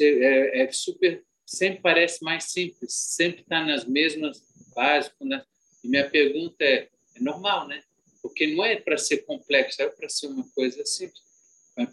é, 0.00 0.62
é 0.62 0.72
super, 0.72 1.24
sempre 1.46 1.80
parece 1.80 2.22
mais 2.22 2.44
simples, 2.44 2.92
sempre 2.92 3.42
está 3.42 3.64
nas 3.64 3.86
mesmas 3.86 4.42
bases. 4.74 5.10
E 5.82 5.88
minha 5.88 6.08
pergunta 6.08 6.64
é, 6.64 6.88
é 7.16 7.20
normal, 7.20 7.66
né? 7.66 7.82
Porque 8.22 8.46
não 8.48 8.64
é 8.64 8.76
para 8.76 8.98
ser 8.98 9.18
complexo, 9.18 9.80
é 9.82 9.88
para 9.88 10.08
ser 10.08 10.26
uma 10.26 10.48
coisa 10.50 10.84
simples. 10.84 11.22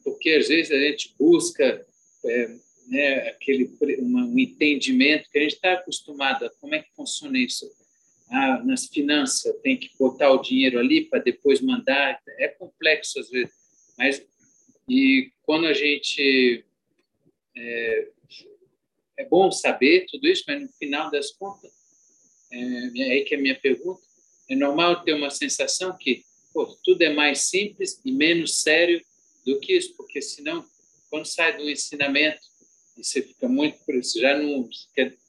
Porque 0.03 0.31
às 0.31 0.47
vezes 0.47 0.71
a 0.71 0.79
gente 0.79 1.13
busca 1.17 1.85
é, 2.25 2.55
né, 2.87 3.29
aquele 3.29 3.71
um 3.99 4.39
entendimento 4.39 5.29
que 5.29 5.37
a 5.37 5.41
gente 5.41 5.55
está 5.55 5.73
acostumado 5.73 6.45
a 6.45 6.49
como 6.49 6.75
é 6.75 6.81
que 6.81 6.93
funciona 6.95 7.37
isso. 7.37 7.65
Ah, 8.29 8.63
nas 8.63 8.87
finanças 8.87 9.55
tem 9.61 9.77
que 9.77 9.91
botar 9.99 10.31
o 10.31 10.41
dinheiro 10.41 10.79
ali 10.79 11.05
para 11.05 11.19
depois 11.19 11.61
mandar. 11.61 12.19
É 12.39 12.47
complexo 12.47 13.19
às 13.19 13.29
vezes, 13.29 13.53
mas 13.97 14.25
e 14.89 15.31
quando 15.43 15.65
a 15.65 15.73
gente 15.73 16.65
é, 17.55 18.07
é 19.17 19.25
bom 19.25 19.51
saber 19.51 20.05
tudo 20.09 20.27
isso, 20.27 20.43
mas 20.47 20.61
no 20.61 20.69
final 20.69 21.09
das 21.09 21.31
contas 21.31 21.71
é, 22.51 22.99
é 22.99 23.11
aí 23.11 23.23
que 23.23 23.35
é 23.35 23.37
a 23.37 23.41
minha 23.41 23.59
pergunta. 23.59 24.01
É 24.49 24.55
normal 24.55 25.03
ter 25.03 25.13
uma 25.13 25.29
sensação 25.29 25.97
que 25.97 26.23
pô, 26.53 26.65
tudo 26.83 27.01
é 27.01 27.13
mais 27.13 27.49
simples 27.49 27.99
e 28.03 28.11
menos 28.11 28.61
sério 28.61 29.03
do 29.45 29.59
que 29.59 29.73
isso, 29.73 29.95
porque 29.95 30.21
senão 30.21 30.65
quando 31.09 31.25
sai 31.25 31.57
do 31.57 31.69
ensinamento 31.69 32.41
e 32.97 33.03
você 33.03 33.21
fica 33.21 33.47
muito 33.47 33.77
por 33.85 33.95
isso, 33.95 34.19
já 34.19 34.37
não, 34.37 34.67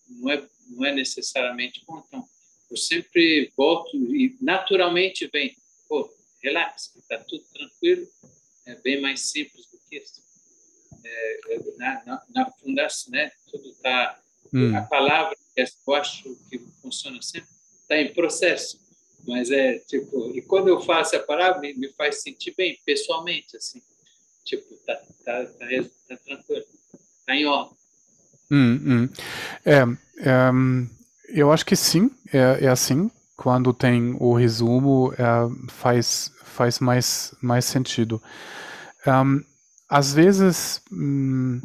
não, 0.08 0.30
é, 0.30 0.48
não 0.68 0.84
é 0.84 0.94
necessariamente 0.94 1.82
bom. 1.86 2.02
Então, 2.06 2.28
eu 2.70 2.76
sempre 2.76 3.52
volto 3.56 3.96
e 3.96 4.36
naturalmente 4.40 5.28
vem, 5.32 5.56
pô, 5.88 6.10
relaxa, 6.42 6.90
está 6.98 7.18
tudo 7.18 7.44
tranquilo, 7.52 8.06
é 8.66 8.74
bem 8.76 9.00
mais 9.00 9.20
simples 9.20 9.66
do 9.66 9.78
que 9.88 9.96
isso. 9.96 10.22
É, 11.04 11.54
é 11.54 11.58
na, 11.76 12.04
na, 12.04 12.22
na, 12.34 12.50
fundação, 12.52 13.12
né? 13.12 13.30
Tudo 13.50 13.68
está. 13.68 14.20
Hum. 14.52 14.76
A 14.76 14.82
palavra, 14.82 15.36
eu 15.56 15.94
acho 15.94 16.36
que 16.50 16.58
funciona 16.82 17.20
sempre, 17.22 17.48
está 17.82 17.98
em 18.00 18.12
processo. 18.12 18.80
Mas 19.26 19.50
é 19.50 19.78
tipo, 19.80 20.32
e 20.36 20.42
quando 20.42 20.68
eu 20.68 20.80
faço 20.80 21.16
a 21.16 21.20
palavra, 21.20 21.60
me, 21.60 21.74
me 21.74 21.88
faz 21.94 22.22
sentir 22.22 22.54
bem, 22.56 22.78
pessoalmente, 22.84 23.56
assim. 23.56 23.82
Tipo, 24.44 24.76
tá, 24.86 24.94
tá, 25.24 25.44
tá, 25.44 25.66
tá 26.08 26.16
tranquilo, 26.24 26.64
tá 27.24 27.34
em 27.34 27.46
ordem. 27.46 27.76
Hum, 28.50 28.80
hum. 28.84 29.08
É, 29.64 29.78
é, 30.20 30.52
eu 31.28 31.52
acho 31.52 31.64
que 31.64 31.76
sim, 31.76 32.10
é, 32.32 32.64
é 32.64 32.68
assim. 32.68 33.10
Quando 33.36 33.72
tem 33.72 34.16
o 34.18 34.34
resumo, 34.34 35.12
é, 35.12 35.24
faz, 35.68 36.32
faz 36.44 36.78
mais, 36.78 37.34
mais 37.42 37.64
sentido. 37.64 38.22
Um, 39.06 39.42
às 39.88 40.12
vezes 40.12 40.80
hum, 40.90 41.60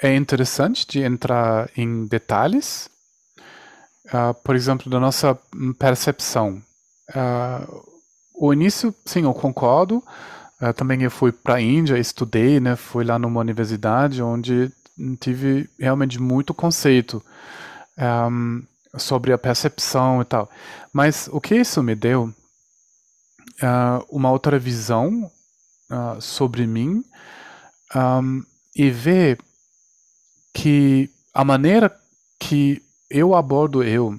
é 0.00 0.14
interessante 0.14 0.86
de 0.86 1.00
entrar 1.00 1.70
em 1.76 2.06
detalhes, 2.06 2.88
uh, 4.06 4.34
por 4.44 4.54
exemplo, 4.54 4.90
da 4.90 5.00
nossa 5.00 5.36
percepção. 5.78 6.62
Uh, 7.10 7.82
o 8.34 8.52
início, 8.52 8.94
sim, 9.04 9.22
eu 9.22 9.34
concordo. 9.34 10.02
Uh, 10.60 10.72
também 10.74 11.02
eu 11.02 11.10
fui 11.10 11.32
para 11.32 11.54
a 11.54 11.60
Índia, 11.60 11.98
estudei, 11.98 12.60
né? 12.60 12.76
Fui 12.76 13.04
lá 13.04 13.18
numa 13.18 13.40
universidade 13.40 14.22
onde 14.22 14.70
tive 15.18 15.68
realmente 15.78 16.20
muito 16.20 16.54
conceito 16.54 17.20
um, 17.98 18.62
sobre 18.98 19.32
a 19.32 19.38
percepção 19.38 20.20
e 20.20 20.24
tal. 20.24 20.50
Mas 20.92 21.28
o 21.32 21.40
que 21.40 21.54
isso 21.54 21.82
me 21.82 21.94
deu? 21.94 22.32
Uh, 23.62 24.04
uma 24.10 24.30
outra 24.30 24.58
visão 24.58 25.30
uh, 25.90 26.20
sobre 26.20 26.66
mim 26.66 27.04
um, 27.94 28.42
e 28.74 28.90
ver 28.90 29.38
que 30.52 31.08
a 31.32 31.44
maneira 31.44 31.94
que 32.38 32.82
eu 33.08 33.34
abordo 33.34 33.82
eu 33.82 34.18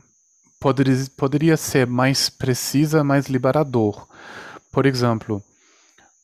poderia, 0.59 1.05
poderia 1.17 1.57
ser 1.57 1.85
mais 1.85 2.29
precisa, 2.29 3.03
mais 3.03 3.27
liberador. 3.27 4.07
Por 4.71 4.85
exemplo, 4.85 5.43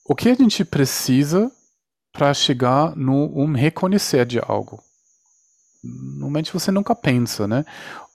o 0.06 0.16
que 0.16 0.30
a 0.30 0.36
gente 0.36 0.64
precisa 0.66 1.52
para 2.12 2.34
chegar 2.34 2.96
no 2.96 3.32
um 3.38 3.54
reconhecer 3.54 4.26
de 4.26 4.40
algo? 4.40 4.82
Normalmente 5.84 6.54
você 6.54 6.72
nunca 6.72 6.96
pensa, 6.96 7.48
né? 7.48 7.66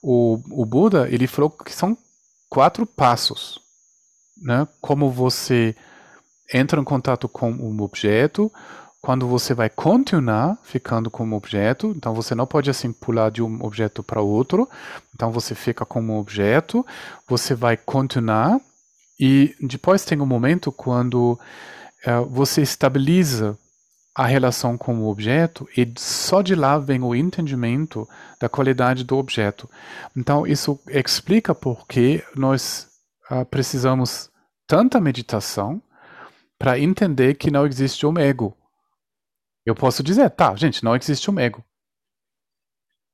O, 0.01 0.39
o 0.51 0.65
Buda, 0.65 1.09
ele 1.09 1.27
falou 1.27 1.49
que 1.49 1.73
são 1.73 1.97
quatro 2.49 2.85
passos, 2.85 3.59
né? 4.41 4.67
Como 4.79 5.11
você 5.11 5.75
entra 6.53 6.79
em 6.79 6.83
contato 6.83 7.27
com 7.27 7.51
um 7.51 7.81
objeto, 7.81 8.51
quando 9.01 9.27
você 9.27 9.53
vai 9.53 9.69
continuar 9.69 10.57
ficando 10.63 11.11
com 11.11 11.25
um 11.25 11.33
objeto, 11.33 11.93
então 11.95 12.13
você 12.13 12.33
não 12.33 12.47
pode 12.47 12.69
assim 12.69 12.91
pular 12.91 13.29
de 13.29 13.43
um 13.43 13.63
objeto 13.63 14.01
para 14.01 14.21
outro, 14.21 14.67
então 15.13 15.31
você 15.31 15.53
fica 15.53 15.85
com 15.85 16.01
um 16.01 16.17
objeto, 16.17 16.85
você 17.27 17.53
vai 17.53 17.77
continuar 17.77 18.59
e 19.19 19.55
depois 19.61 20.05
tem 20.05 20.19
um 20.19 20.25
momento 20.25 20.71
quando 20.71 21.39
é, 22.05 22.19
você 22.21 22.61
estabiliza 22.61 23.57
a 24.17 24.25
relação 24.25 24.75
com 24.79 24.97
o 24.97 25.09
objeto 25.09 25.69
e 25.77 25.93
só 25.95 26.41
de 26.41 26.55
lá 26.55 26.79
vem 26.79 27.03
o 27.03 27.13
entendimento 27.13 28.09
da 28.39 28.49
qualidade 28.49 29.03
do 29.03 29.15
objeto. 29.15 29.69
Então, 30.15 30.47
isso 30.47 30.79
explica 30.87 31.53
por 31.53 31.85
que 31.85 32.25
nós 32.35 32.87
uh, 33.29 33.45
precisamos 33.45 34.31
tanta 34.65 34.99
meditação 34.99 35.79
para 36.57 36.79
entender 36.79 37.35
que 37.35 37.51
não 37.51 37.67
existe 37.67 38.07
um 38.07 38.17
ego. 38.17 38.57
Eu 39.63 39.75
posso 39.75 40.01
dizer, 40.01 40.31
tá, 40.31 40.55
gente, 40.55 40.83
não 40.83 40.95
existe 40.95 41.29
um 41.29 41.39
ego. 41.39 41.63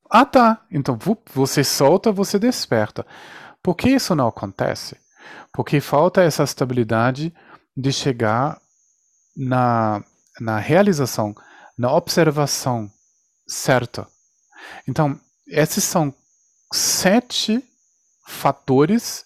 Ah, 0.10 0.26
tá. 0.26 0.66
Então, 0.72 0.98
você 1.34 1.66
solta, 1.66 2.14
você 2.14 2.40
desperta. 2.40 3.06
Por 3.62 3.76
que 3.76 3.90
isso 3.90 4.16
não 4.16 4.30
acontece? 4.30 4.96
Porque 5.52 5.82
falta 5.82 6.24
essa 6.24 6.44
estabilidade 6.44 7.34
de 7.76 7.92
chegar 7.92 8.58
na, 9.36 10.02
na 10.39 10.57
realização, 10.60 11.35
na 11.77 11.91
observação 11.93 12.91
certa. 13.47 14.07
Então, 14.88 15.19
esses 15.47 15.84
são 15.84 16.14
sete 16.73 17.64
fatores 18.27 19.26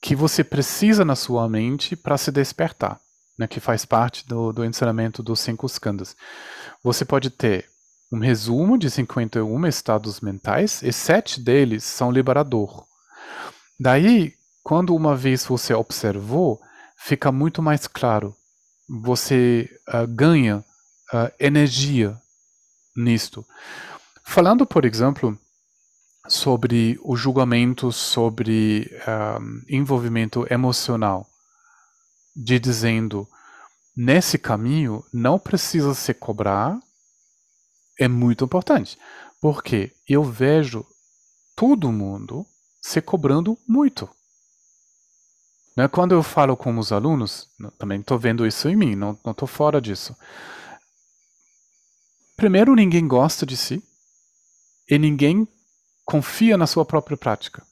que 0.00 0.16
você 0.16 0.42
precisa 0.42 1.04
na 1.04 1.14
sua 1.14 1.48
mente 1.48 1.94
para 1.94 2.16
se 2.16 2.32
despertar, 2.32 2.98
né, 3.38 3.46
que 3.46 3.60
faz 3.60 3.84
parte 3.84 4.26
do, 4.26 4.52
do 4.52 4.64
ensinamento 4.64 5.22
dos 5.22 5.40
cinco 5.40 5.66
skandhas. 5.66 6.16
Você 6.82 7.04
pode 7.04 7.30
ter 7.30 7.68
um 8.10 8.18
resumo 8.18 8.76
de 8.76 8.90
51 8.90 9.66
estados 9.66 10.20
mentais 10.20 10.82
e 10.82 10.92
sete 10.92 11.40
deles 11.40 11.84
são 11.84 12.10
liberador. 12.10 12.84
Daí, 13.78 14.34
quando 14.62 14.96
uma 14.96 15.14
vez 15.14 15.44
você 15.44 15.72
observou, 15.72 16.60
fica 16.96 17.30
muito 17.30 17.62
mais 17.62 17.86
claro 17.86 18.34
você 18.90 19.70
uh, 19.88 20.06
ganha 20.08 20.64
uh, 21.12 21.32
energia 21.38 22.20
nisto. 22.96 23.46
Falando, 24.24 24.66
por 24.66 24.84
exemplo, 24.84 25.38
sobre 26.28 26.98
o 27.02 27.16
julgamento 27.16 27.92
sobre 27.92 28.90
um, 29.40 29.62
envolvimento 29.68 30.46
emocional, 30.52 31.26
de 32.34 32.58
dizendo 32.58 33.28
nesse 33.96 34.38
caminho 34.38 35.04
não 35.12 35.38
precisa 35.38 35.94
se 35.94 36.12
cobrar, 36.12 36.78
é 37.98 38.08
muito 38.08 38.44
importante, 38.44 38.98
porque 39.40 39.92
eu 40.08 40.22
vejo 40.24 40.86
todo 41.56 41.92
mundo 41.92 42.46
se 42.80 43.00
cobrando 43.00 43.58
muito. 43.68 44.08
Né? 45.80 45.88
Quando 45.88 46.12
eu 46.12 46.22
falo 46.22 46.54
com 46.58 46.76
os 46.76 46.92
alunos, 46.92 47.48
também 47.78 48.00
estou 48.00 48.18
vendo 48.18 48.46
isso 48.46 48.68
em 48.68 48.76
mim, 48.76 48.94
não 48.94 49.18
estou 49.26 49.48
fora 49.48 49.80
disso. 49.80 50.14
Primeiro, 52.36 52.74
ninguém 52.74 53.08
gosta 53.08 53.46
de 53.46 53.56
si 53.56 53.82
e 54.90 54.98
ninguém 54.98 55.48
confia 56.04 56.58
na 56.58 56.66
sua 56.66 56.84
própria 56.84 57.16
prática. 57.16 57.62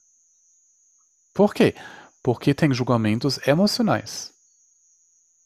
Por 1.35 1.53
quê? 1.53 1.75
Porque 2.23 2.55
tem 2.55 2.73
julgamentos 2.73 3.47
emocionais. 3.47 4.33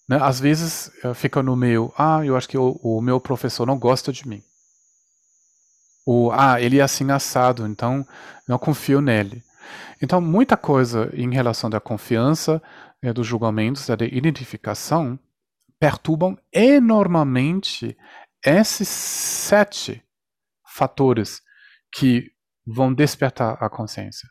Né? 0.09 0.21
Às 0.23 0.39
vezes 0.39 0.89
eh, 1.03 1.15
fica 1.15 1.43
no 1.43 1.57
meio, 1.57 1.93
ah, 1.99 2.25
eu 2.25 2.37
acho 2.37 2.49
que 2.49 2.57
o, 2.57 2.79
o 2.81 3.01
meu 3.01 3.21
professor 3.21 3.67
não 3.67 3.77
gosta 3.77 4.13
de 4.13 4.29
mim. 4.29 4.41
Ou, 6.07 6.31
ah, 6.31 6.61
ele 6.61 6.79
é 6.79 6.83
assim 6.83 7.11
assado, 7.11 7.67
então 7.67 8.07
não 8.47 8.57
confio 8.57 9.01
nele. 9.01 9.43
Então, 10.01 10.21
muita 10.21 10.57
coisa 10.57 11.11
em 11.15 11.33
relação 11.33 11.69
da 11.69 11.81
confiança, 11.81 12.63
é, 13.03 13.13
dos 13.13 13.27
julgamentos, 13.27 13.87
da 13.87 14.05
identificação, 14.05 15.19
perturbam 15.79 16.39
enormemente 16.53 17.97
esses 18.45 18.89
sete 18.89 20.05
fatores 20.65 21.43
que 21.93 22.31
vão 22.67 22.93
despertar 22.93 23.57
a 23.61 23.69
consciência. 23.69 24.29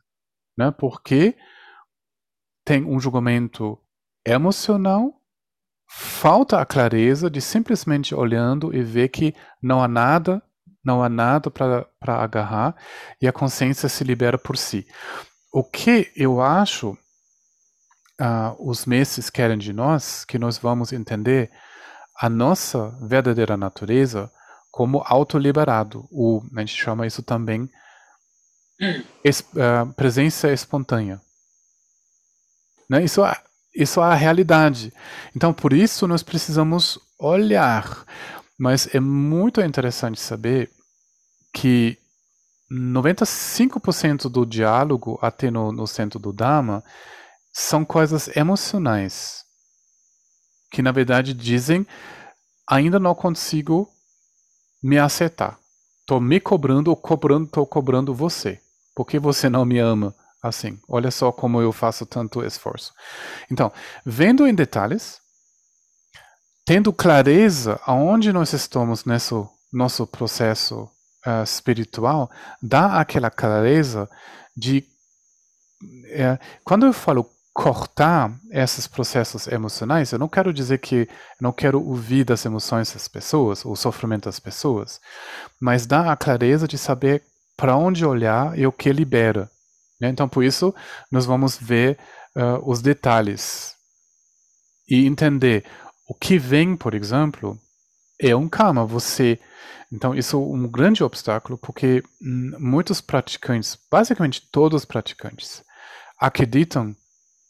Né? 0.58 0.72
Porque 0.72 1.38
tem 2.66 2.86
um 2.86 3.00
julgamento 3.00 3.78
emocional, 4.26 5.22
falta 5.88 6.62
a 6.62 6.66
clareza 6.66 7.30
de 7.30 7.42
simplesmente 7.42 8.16
olhando 8.16 8.74
e 8.76 8.82
ver 8.82 9.10
que 9.10 9.36
não 9.62 9.84
há 9.84 9.88
nada, 9.88 10.42
não 10.84 11.04
há 11.04 11.10
nada 11.10 11.50
para 11.52 11.88
agarrar 12.04 12.76
e 13.22 13.28
a 13.28 13.34
consciência 13.34 13.88
se 13.88 14.04
libera 14.04 14.38
por 14.38 14.58
si. 14.58 14.88
O 15.54 15.64
que 15.64 16.12
eu 16.16 16.42
acho 16.42 16.98
uh, 18.22 18.56
os 18.60 18.86
mestres 18.86 19.30
querem 19.30 19.58
de 19.58 19.74
nós, 19.74 20.24
que 20.26 20.40
nós 20.40 20.58
vamos 20.58 20.94
entender 20.94 21.52
a 22.20 22.30
nossa 22.30 22.90
verdadeira 23.02 23.58
natureza 23.58 24.32
como 24.72 25.04
autoliberado. 25.06 26.08
O, 26.12 26.42
a 26.56 26.60
gente 26.60 26.76
chama 26.76 27.08
isso 27.08 27.22
também 27.22 27.70
es, 29.24 29.42
uh, 29.42 29.92
presença 29.96 30.52
espontânea. 30.52 31.22
Né? 32.90 33.04
Isso, 33.04 33.24
é, 33.24 33.36
isso 33.76 34.00
é 34.02 34.04
a 34.04 34.14
realidade. 34.14 34.94
Então, 35.36 35.54
por 35.54 35.74
isso, 35.74 36.08
nós 36.08 36.24
precisamos 36.24 37.00
olhar. 37.20 38.06
Mas 38.62 38.94
é 38.94 39.00
muito 39.00 39.60
interessante 39.60 40.22
saber 40.22 40.70
que 41.52 41.98
95% 42.72 44.30
do 44.30 44.46
diálogo, 44.46 45.18
até 45.20 45.50
no, 45.50 45.72
no 45.72 45.88
centro 45.88 46.20
do 46.20 46.32
Dharma, 46.32 46.84
são 47.52 47.84
coisas 47.84 48.28
emocionais. 48.38 49.44
Que 50.72 50.84
na 50.84 50.92
verdade 50.92 51.34
dizem: 51.34 51.88
ainda 52.70 53.00
não 53.00 53.16
consigo 53.16 53.90
me 54.84 55.00
aceitar. 55.00 55.58
Estou 56.02 56.22
me 56.22 56.40
cobrando 56.40 56.92
ou 56.92 56.96
cobrando, 56.96 57.46
estou 57.46 57.66
cobrando 57.66 58.14
você. 58.14 58.62
Por 58.96 59.08
que 59.08 59.18
você 59.18 59.50
não 59.50 59.66
me 59.66 59.80
ama 59.80 60.14
assim? 60.40 60.80
Olha 60.88 61.10
só 61.10 61.32
como 61.32 61.60
eu 61.60 61.72
faço 61.72 62.06
tanto 62.06 62.44
esforço. 62.44 62.94
Então, 63.50 63.72
vendo 64.06 64.46
em 64.46 64.54
detalhes, 64.54 65.21
tendo 66.66 66.94
clareza 66.94 67.80
aonde 67.86 68.32
nós 68.32 68.54
estamos 68.54 69.06
nesse 69.06 69.34
nosso 69.72 70.06
processo 70.06 70.90
uh, 71.26 71.44
espiritual 71.44 72.30
dá 72.62 73.00
aquela 73.00 73.30
clareza 73.30 74.10
de. 74.56 74.86
É, 76.10 76.38
quando 76.64 76.86
eu 76.86 76.94
falo 76.94 77.28
cortar 77.54 78.32
esses 78.52 78.88
processos 78.88 79.48
emocionais, 79.48 80.12
eu 80.12 80.20
não 80.20 80.30
quero 80.30 80.54
dizer 80.54 80.78
que 80.78 81.10
não 81.40 81.52
quero 81.52 81.86
ouvir 81.86 82.24
das 82.24 82.46
emoções 82.46 82.94
das 82.94 83.08
pessoas, 83.08 83.66
o 83.66 83.76
sofrimento 83.76 84.26
das 84.26 84.40
pessoas, 84.40 85.02
mas 85.60 85.86
dá 85.86 86.12
a 86.12 86.18
clareza 86.18 86.68
de 86.68 86.78
saber 86.78 87.24
para 87.58 87.76
onde 87.76 88.06
olhar 88.06 88.58
e 88.58 88.66
o 88.66 88.72
que 88.72 88.92
libera. 88.92 89.50
Né? 90.00 90.10
Então, 90.10 90.30
por 90.30 90.44
isso, 90.44 90.74
nós 91.12 91.26
vamos 91.26 91.58
ver 91.58 91.98
uh, 92.36 92.62
os 92.64 92.82
detalhes 92.82 93.76
e 94.88 95.06
entender 95.06 95.66
o 96.08 96.14
que 96.14 96.38
vem, 96.38 96.76
por 96.76 96.94
exemplo, 96.94 97.58
é 98.20 98.36
um 98.36 98.50
karma. 98.50 98.86
Você 98.86 99.40
então, 99.92 100.16
isso 100.16 100.38
é 100.38 100.40
um 100.40 100.68
grande 100.70 101.04
obstáculo, 101.04 101.58
porque 101.58 102.02
hum, 102.22 102.54
muitos 102.58 103.02
praticantes, 103.02 103.78
basicamente 103.92 104.48
todos 104.50 104.82
os 104.82 104.86
praticantes, 104.86 105.64
acreditam 106.18 106.96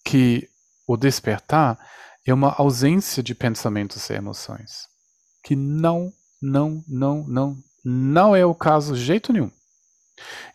que 0.03 0.49
o 0.87 0.97
despertar 0.97 1.77
é 2.25 2.33
uma 2.33 2.53
ausência 2.57 3.21
de 3.21 3.35
pensamentos 3.35 4.09
e 4.09 4.13
emoções. 4.13 4.87
Que 5.43 5.55
não, 5.55 6.11
não, 6.41 6.83
não, 6.87 7.27
não, 7.27 7.57
não 7.85 8.35
é 8.35 8.43
o 8.43 8.55
caso 8.55 8.95
de 8.95 9.03
jeito 9.03 9.31
nenhum. 9.31 9.51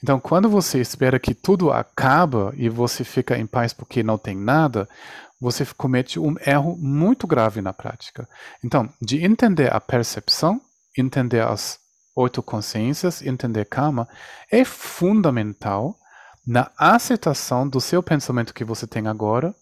Então, 0.03 0.21
quando 0.21 0.49
você 0.49 0.81
espera 0.81 1.19
que 1.19 1.35
tudo 1.35 1.73
acaba 1.73 2.53
e 2.57 2.69
você 2.69 3.05
fica 3.05 3.39
em 3.39 3.47
paz 3.47 3.73
porque 3.73 4.03
não 4.03 4.19
tem 4.19 4.37
nada, 4.37 4.89
você 5.41 5.67
comete 5.77 6.19
um 6.19 6.35
erro 6.45 6.77
muito 6.77 7.27
grave 7.27 7.61
na 7.61 7.73
prática. 7.73 8.29
Então, 8.65 8.89
de 9.01 9.25
entender 9.25 9.73
a 9.73 9.81
percepção, 9.81 10.61
entender 10.97 11.43
as 11.43 11.79
oito 12.15 12.43
consciências, 12.43 13.21
entender 13.21 13.67
karma, 13.67 14.09
é 14.51 14.65
fundamental 14.65 15.99
na 16.47 16.71
aceitação 16.79 17.69
do 17.69 17.81
seu 17.81 18.03
pensamento 18.03 18.55
que 18.55 18.65
você 18.65 18.87
tem 18.87 19.07
agora, 19.07 19.55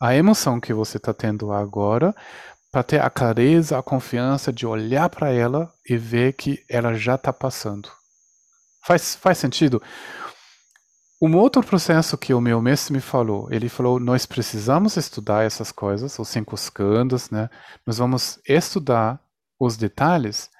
a 0.00 0.14
emoção 0.14 0.60
que 0.60 0.72
você 0.72 0.96
está 0.96 1.12
tendo 1.12 1.52
agora, 1.52 2.14
para 2.70 2.82
ter 2.82 3.00
a 3.00 3.10
clareza, 3.10 3.78
a 3.78 3.82
confiança 3.82 4.52
de 4.52 4.66
olhar 4.66 5.08
para 5.08 5.30
ela 5.30 5.72
e 5.88 5.96
ver 5.96 6.34
que 6.34 6.64
ela 6.68 6.94
já 6.94 7.14
está 7.14 7.32
passando. 7.32 7.90
Faz, 8.84 9.16
faz 9.16 9.38
sentido? 9.38 9.82
Um 11.20 11.34
outro 11.36 11.62
processo 11.62 12.18
que 12.18 12.34
o 12.34 12.40
meu 12.40 12.60
mestre 12.60 12.92
me 12.92 13.00
falou, 13.00 13.48
ele 13.50 13.70
falou, 13.70 13.98
nós 13.98 14.26
precisamos 14.26 14.96
estudar 14.96 15.44
essas 15.44 15.72
coisas, 15.72 16.18
os 16.18 16.28
cinco 16.28 16.54
skandhas, 16.54 17.30
né? 17.30 17.48
Nós 17.86 17.98
vamos 17.98 18.38
estudar 18.46 19.18
os 19.58 19.76
detalhes 19.78 20.50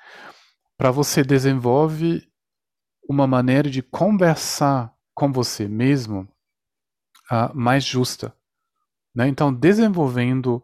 para 0.76 0.90
você 0.90 1.22
desenvolve 1.22 2.26
uma 3.08 3.26
maneira 3.26 3.70
de 3.70 3.82
conversar 3.82 4.92
com 5.14 5.32
você 5.32 5.66
mesmo 5.66 6.28
uh, 7.30 7.54
mais 7.54 7.84
justa. 7.84 8.34
Né? 9.14 9.28
Então, 9.28 9.52
desenvolvendo, 9.52 10.62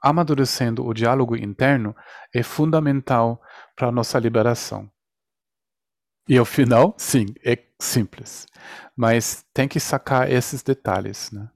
amadurecendo 0.00 0.86
o 0.86 0.94
diálogo 0.94 1.36
interno 1.36 1.94
é 2.34 2.42
fundamental 2.42 3.40
para 3.76 3.88
a 3.88 3.92
nossa 3.92 4.18
liberação. 4.18 4.90
E 6.30 6.38
ao 6.38 6.44
final, 6.44 6.94
sim, 6.96 7.26
é 7.44 7.58
simples. 7.80 8.46
Mas 8.94 9.44
tem 9.52 9.66
que 9.66 9.80
sacar 9.80 10.30
esses 10.30 10.62
detalhes. 10.62 11.32
Né? 11.32 11.50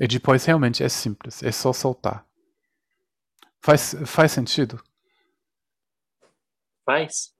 E 0.00 0.08
depois 0.08 0.44
realmente 0.44 0.82
é 0.82 0.88
simples, 0.88 1.40
é 1.40 1.52
só 1.52 1.72
soltar. 1.72 2.26
Faz, 3.60 3.94
faz 4.04 4.32
sentido? 4.32 4.82
Faz. 6.84 7.32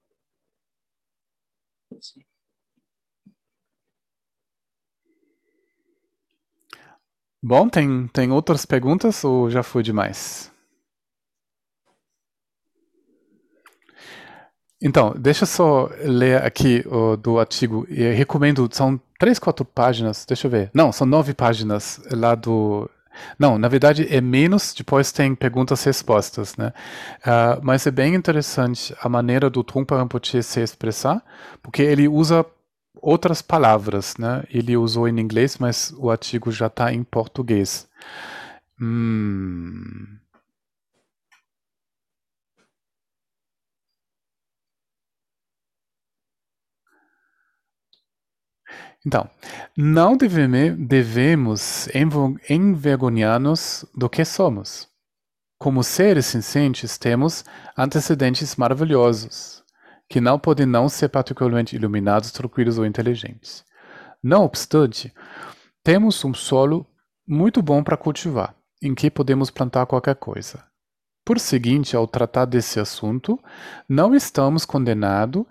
Bom, 7.43 7.68
tem, 7.68 8.06
tem 8.06 8.30
outras 8.30 8.64
perguntas 8.64 9.24
ou 9.24 9.51
já 9.51 9.64
foi 9.64 9.82
demais? 9.82 10.52
Então, 14.83 15.15
deixa 15.17 15.45
eu 15.45 15.47
só 15.47 15.91
ler 16.01 16.43
aqui 16.43 16.85
o, 16.87 17.17
do 17.17 17.39
artigo. 17.39 17.87
Eu 17.89 18.15
recomendo, 18.15 18.69
são 18.73 19.01
três, 19.19 19.39
quatro 19.39 19.65
páginas, 19.65 20.25
deixa 20.27 20.47
eu 20.47 20.51
ver. 20.51 20.71
Não, 20.75 20.91
são 20.91 21.07
nove 21.07 21.33
páginas 21.33 22.01
lá 22.11 22.35
do 22.35 22.91
não, 23.39 23.59
na 23.59 23.69
verdade 23.69 24.07
é 24.11 24.21
menos, 24.21 24.75
depois 24.75 25.13
tem 25.13 25.35
perguntas 25.35 25.83
e 25.83 25.87
respostas, 25.87 26.57
né? 26.57 26.73
Uh, 27.19 27.61
mas 27.63 27.87
é 27.87 27.91
bem 27.91 28.15
interessante 28.15 28.95
a 29.01 29.09
maneira 29.09 29.51
do 29.51 29.63
Trungpa 29.63 29.99
Rinpoche 29.99 30.43
se 30.43 30.61
expressar, 30.61 31.23
porque 31.63 31.83
ele 31.83 32.09
usa 32.09 32.45
outras 33.01 33.43
palavras, 33.43 34.17
né? 34.17 34.45
Ele 34.51 34.77
usou 34.77 35.09
em 35.09 35.21
inglês, 35.21 35.59
mas 35.59 35.93
o 35.99 36.11
artigo 36.11 36.51
já 36.51 36.67
está 36.67 36.93
em 36.93 37.03
português. 37.03 37.89
Hum... 38.81 40.19
Então, 49.05 49.29
não 49.77 50.16
devemos 50.16 51.89
envergonhar-nos 52.49 53.85
do 53.95 54.09
que 54.09 54.24
somos. 54.24 54.89
Como 55.59 55.83
seres 55.83 56.27
sencientes, 56.27 56.99
temos 56.99 57.45
antecedentes 57.77 58.57
maravilhosos, 58.57 59.62
que 60.09 60.20
não 60.20 60.39
podem 60.39 60.66
não 60.66 60.89
ser 60.89 61.09
particularmente 61.09 61.74
iluminados, 61.77 62.31
tranquilos 62.31 62.79
ou 62.79 62.87
inteligentes. 62.87 63.65
Não 64.23 64.45
obstante, 64.45 65.12
temos 65.83 66.24
um 66.24 66.33
solo 66.33 66.87
muito 67.27 67.61
bom 67.61 67.83
para 67.83 67.97
cultivar, 67.97 68.55
em 68.81 68.95
que 68.95 69.11
podemos 69.11 69.51
plantar 69.51 69.87
qualquer 69.87 70.15
coisa. 70.16 70.65
Por 71.24 71.39
seguinte, 71.39 71.97
ao 71.97 72.07
tratar 72.07 72.45
desse 72.45 72.81
assunto, 72.81 73.39
não 73.89 74.15
estamos 74.15 74.65
condenados 74.65 75.45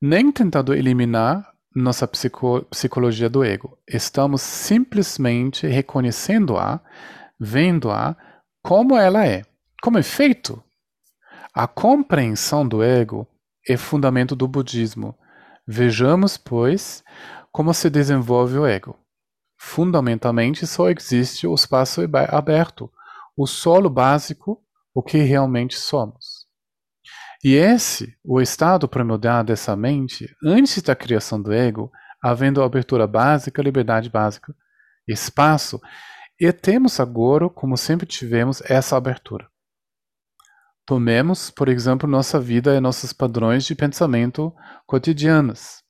nem 0.00 0.30
tentando 0.30 0.74
eliminar 0.74 1.53
nossa 1.74 2.06
psico, 2.06 2.62
psicologia 2.70 3.28
do 3.28 3.42
ego. 3.42 3.76
Estamos 3.88 4.42
simplesmente 4.42 5.66
reconhecendo-a, 5.66 6.80
vendo-a 7.38 8.16
como 8.62 8.96
ela 8.96 9.26
é, 9.26 9.42
como 9.82 9.98
é 9.98 10.02
feito. 10.02 10.62
A 11.52 11.66
compreensão 11.66 12.66
do 12.66 12.82
ego 12.82 13.26
é 13.68 13.76
fundamento 13.76 14.36
do 14.36 14.46
budismo. 14.46 15.16
Vejamos, 15.66 16.36
pois, 16.36 17.02
como 17.50 17.72
se 17.72 17.88
desenvolve 17.88 18.58
o 18.58 18.66
ego. 18.66 18.96
Fundamentalmente, 19.56 20.66
só 20.66 20.90
existe 20.90 21.46
o 21.46 21.54
espaço 21.54 22.02
aberto, 22.28 22.90
o 23.36 23.46
solo 23.46 23.88
básico, 23.88 24.62
o 24.94 25.02
que 25.02 25.18
realmente 25.18 25.76
somos. 25.76 26.33
E 27.44 27.56
esse, 27.56 28.16
o 28.24 28.40
estado 28.40 28.88
primordial 28.88 29.44
dessa 29.44 29.76
mente, 29.76 30.34
antes 30.42 30.80
da 30.80 30.96
criação 30.96 31.42
do 31.42 31.52
ego, 31.52 31.92
havendo 32.22 32.62
abertura 32.62 33.06
básica, 33.06 33.60
liberdade 33.60 34.08
básica, 34.08 34.56
espaço, 35.06 35.78
e 36.40 36.50
temos 36.54 36.98
agora, 36.98 37.50
como 37.50 37.76
sempre 37.76 38.06
tivemos, 38.06 38.62
essa 38.62 38.96
abertura. 38.96 39.46
Tomemos, 40.86 41.50
por 41.50 41.68
exemplo, 41.68 42.08
nossa 42.08 42.40
vida 42.40 42.74
e 42.74 42.80
nossos 42.80 43.12
padrões 43.12 43.66
de 43.66 43.74
pensamento 43.74 44.50
cotidianos. 44.86 45.82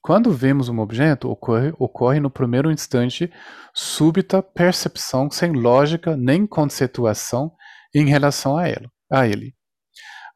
Quando 0.00 0.32
vemos 0.32 0.70
um 0.70 0.78
objeto, 0.78 1.30
ocorre, 1.30 1.74
ocorre 1.78 2.20
no 2.20 2.30
primeiro 2.30 2.72
instante 2.72 3.30
súbita 3.74 4.42
percepção 4.42 5.30
sem 5.30 5.52
lógica 5.52 6.16
nem 6.16 6.46
conceituação 6.46 7.52
em 7.94 8.06
relação 8.06 8.56
a 8.56 8.66
ele. 8.66 8.88
A 9.10 9.26
ele 9.26 9.54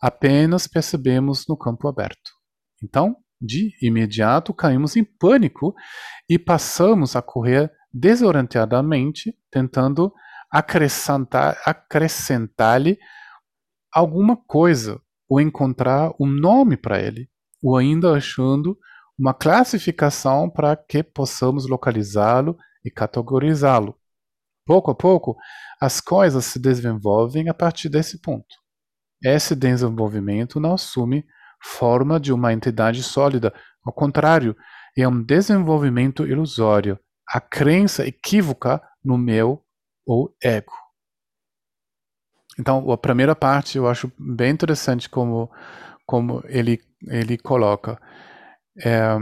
apenas 0.01 0.67
percebemos 0.67 1.47
no 1.49 1.57
campo 1.57 1.89
aberto. 1.89 2.31
Então, 2.83 3.17
de 3.41 3.73
imediato 3.83 4.55
caímos 4.55 4.97
em 4.97 5.05
pânico 5.05 5.75
e 6.29 6.39
passamos 6.39 7.17
a 7.17 7.23
correr 7.23 7.71
desorientadamente, 7.93 9.35
tentando 9.51 10.13
acrescentar, 10.51 11.61
acrescentar-lhe 11.65 12.99
alguma 13.93 14.37
coisa, 14.37 15.01
ou 15.29 15.41
encontrar 15.41 16.13
um 16.21 16.27
nome 16.27 16.77
para 16.77 17.01
ele, 17.01 17.29
ou 17.63 17.77
ainda 17.77 18.13
achando 18.13 18.79
uma 19.19 19.35
classificação 19.35 20.49
para 20.49 20.77
que 20.77 21.03
possamos 21.03 21.69
localizá-lo 21.69 22.57
e 22.85 22.91
categorizá-lo. 22.91 23.99
Pouco 24.65 24.91
a 24.91 24.95
pouco, 24.95 25.37
as 25.81 26.01
coisas 26.01 26.45
se 26.45 26.59
desenvolvem 26.59 27.49
a 27.49 27.55
partir 27.55 27.89
desse 27.89 28.21
ponto. 28.21 28.55
Esse 29.23 29.55
desenvolvimento 29.55 30.61
não 30.61 30.75
assume 30.75 31.25
forma 31.63 32.21
de 32.21 32.33
uma 32.33 32.53
entidade 32.53 33.03
sólida, 33.03 33.53
ao 33.85 33.93
contrário, 33.93 34.57
é 34.97 35.07
um 35.07 35.23
desenvolvimento 35.23 36.27
ilusório, 36.27 36.99
a 37.29 37.41
crença 37.41 38.07
equívoca 38.07 38.81
no 39.05 39.19
meu 39.19 39.63
ou 40.07 40.35
ego. 40.43 40.73
Então, 42.59 42.91
a 42.91 42.97
primeira 42.97 43.35
parte 43.35 43.77
eu 43.77 43.87
acho 43.87 44.11
bem 44.19 44.51
interessante 44.51 45.09
como, 45.09 45.51
como 46.07 46.43
ele, 46.47 46.81
ele 47.09 47.37
coloca. 47.37 48.01
É, 48.85 49.17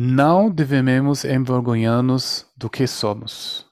Não 0.00 0.48
devemos 0.48 1.24
envergonhar-nos 1.24 2.46
do 2.56 2.70
que 2.70 2.86
somos. 2.86 3.66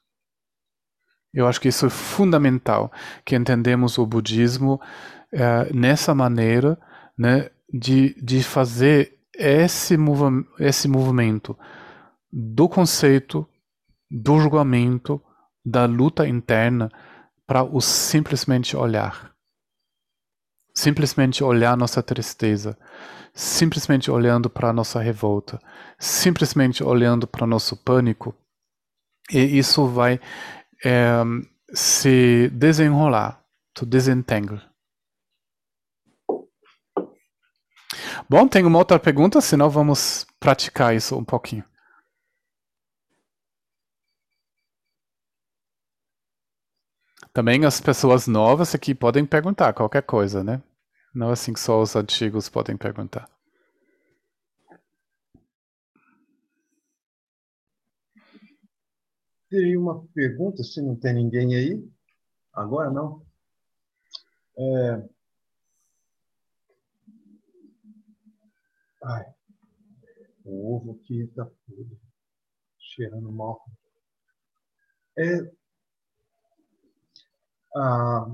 Eu 1.32 1.46
acho 1.46 1.60
que 1.60 1.68
isso 1.68 1.86
é 1.86 1.88
fundamental, 1.88 2.90
que 3.24 3.36
entendemos 3.36 3.96
o 3.96 4.04
budismo 4.04 4.80
uh, 5.32 5.72
nessa 5.72 6.16
maneira 6.16 6.76
né, 7.16 7.48
de, 7.72 8.20
de 8.20 8.42
fazer 8.42 9.20
esse, 9.36 9.96
mov 9.96 10.44
esse 10.58 10.88
movimento 10.88 11.56
do 12.32 12.68
conceito, 12.68 13.48
do 14.10 14.40
julgamento, 14.40 15.22
da 15.64 15.86
luta 15.86 16.26
interna 16.26 16.90
para 17.46 17.62
o 17.62 17.80
simplesmente 17.80 18.76
olhar. 18.76 19.32
Simplesmente 20.74 21.44
olhar 21.44 21.76
nossa 21.76 22.02
tristeza, 22.02 22.76
simplesmente 23.36 24.10
olhando 24.10 24.48
para 24.48 24.70
a 24.70 24.72
nossa 24.72 24.98
revolta, 24.98 25.60
simplesmente 25.98 26.82
olhando 26.82 27.26
para 27.26 27.44
o 27.44 27.46
nosso 27.46 27.76
pânico, 27.76 28.34
e 29.30 29.58
isso 29.58 29.86
vai 29.86 30.18
é, 30.82 31.22
se 31.74 32.48
desenrolar, 32.48 33.44
to 33.74 33.84
desentangle. 33.84 34.58
Bom, 38.26 38.48
tem 38.48 38.64
uma 38.64 38.78
outra 38.78 38.98
pergunta, 38.98 39.42
senão 39.42 39.68
vamos 39.68 40.26
praticar 40.40 40.96
isso 40.96 41.14
um 41.14 41.24
pouquinho. 41.24 41.64
Também 47.34 47.66
as 47.66 47.82
pessoas 47.82 48.26
novas 48.26 48.74
aqui 48.74 48.94
podem 48.94 49.26
perguntar 49.26 49.74
qualquer 49.74 50.02
coisa, 50.02 50.42
né? 50.42 50.62
Não 51.16 51.30
assim 51.30 51.54
que 51.54 51.60
só 51.60 51.80
os 51.80 51.96
antigos 51.96 52.46
podem 52.50 52.76
perguntar. 52.76 53.26
Teria 59.48 59.80
uma 59.80 60.06
pergunta, 60.08 60.62
se 60.62 60.82
não 60.82 60.94
tem 60.94 61.14
ninguém 61.14 61.54
aí. 61.54 61.90
Agora 62.52 62.90
não. 62.90 63.24
É... 64.58 65.08
Ai, 69.02 69.24
o 70.44 70.76
ovo 70.76 71.00
aqui 71.00 71.22
está 71.22 71.48
cheirando 72.78 73.32
mal. 73.32 73.64
É, 75.16 75.50
ah, 77.74 78.26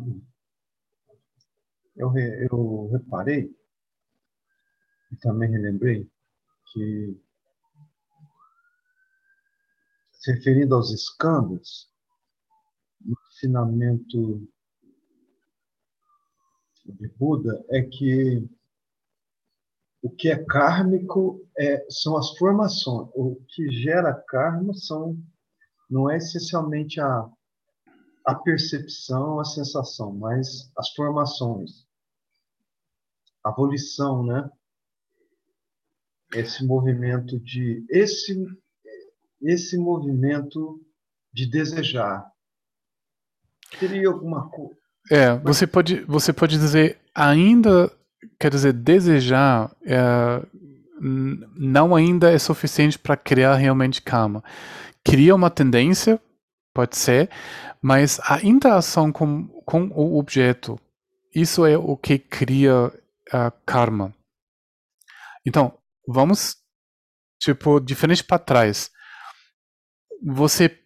eu, 1.96 2.12
eu 2.16 2.88
reparei 2.92 3.54
e 5.10 5.16
também 5.16 5.50
relembrei 5.50 6.10
que, 6.72 7.20
se 10.12 10.32
referindo 10.32 10.74
aos 10.74 10.90
escândalos, 10.90 11.90
o 13.04 13.14
ensinamento 13.28 14.48
de 16.84 17.08
Buda 17.08 17.64
é 17.70 17.82
que 17.82 18.48
o 20.02 20.10
que 20.10 20.28
é 20.28 20.44
kármico 20.44 21.46
é, 21.56 21.86
são 21.88 22.16
as 22.16 22.36
formações. 22.36 23.08
O 23.14 23.36
que 23.48 23.70
gera 23.70 24.12
karma 24.12 24.74
são, 24.74 25.16
não 25.88 26.10
é 26.10 26.16
essencialmente 26.16 27.00
a 27.00 27.30
a 28.24 28.34
percepção, 28.34 29.40
a 29.40 29.44
sensação, 29.44 30.12
mas 30.12 30.70
as 30.76 30.90
formações, 30.90 31.86
a 33.44 33.50
volição, 33.50 34.24
né? 34.24 34.48
Esse 36.34 36.64
movimento 36.64 37.38
de 37.40 37.84
esse 37.90 38.34
esse 39.42 39.76
movimento 39.76 40.80
de 41.32 41.46
desejar. 41.46 42.30
Teria 43.78 44.08
alguma 44.08 44.48
coisa? 44.48 44.76
É, 45.10 45.34
você 45.38 45.66
pode 45.66 46.00
você 46.04 46.32
pode 46.32 46.56
dizer 46.58 47.00
ainda 47.14 47.90
quer 48.38 48.50
dizer 48.50 48.72
desejar 48.72 49.74
é, 49.84 50.42
não 51.00 51.94
ainda 51.94 52.30
é 52.30 52.38
suficiente 52.38 52.98
para 52.98 53.16
criar 53.16 53.56
realmente 53.56 54.00
calma. 54.00 54.42
Cria 55.04 55.34
uma 55.34 55.50
tendência, 55.50 56.20
pode 56.72 56.96
ser, 56.96 57.30
mas 57.80 58.20
a 58.20 58.40
interação 58.42 59.12
com, 59.12 59.46
com 59.64 59.88
o 59.88 60.18
objeto, 60.18 60.78
isso 61.34 61.64
é 61.66 61.76
o 61.76 61.96
que 61.96 62.18
cria 62.18 62.92
a 63.32 63.50
karma. 63.64 64.14
Então, 65.46 65.76
vamos, 66.06 66.56
tipo, 67.40 67.80
diferente 67.80 68.22
para 68.24 68.38
trás. 68.38 68.90
Você 70.24 70.78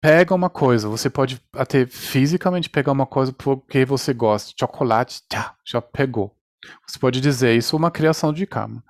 pega 0.00 0.34
uma 0.34 0.50
coisa, 0.50 0.88
você 0.88 1.08
pode 1.08 1.42
até 1.52 1.86
fisicamente 1.86 2.68
pegar 2.68 2.92
uma 2.92 3.06
coisa 3.06 3.32
porque 3.32 3.84
você 3.84 4.12
gosta. 4.12 4.52
Chocolate, 4.58 5.22
tá, 5.28 5.56
já 5.64 5.80
pegou. 5.80 6.37
Você 6.86 6.98
pode 6.98 7.20
dizer 7.20 7.56
isso 7.56 7.76
é 7.76 7.78
uma 7.78 7.90
criação 7.90 8.32
de 8.32 8.46
karma. 8.46 8.82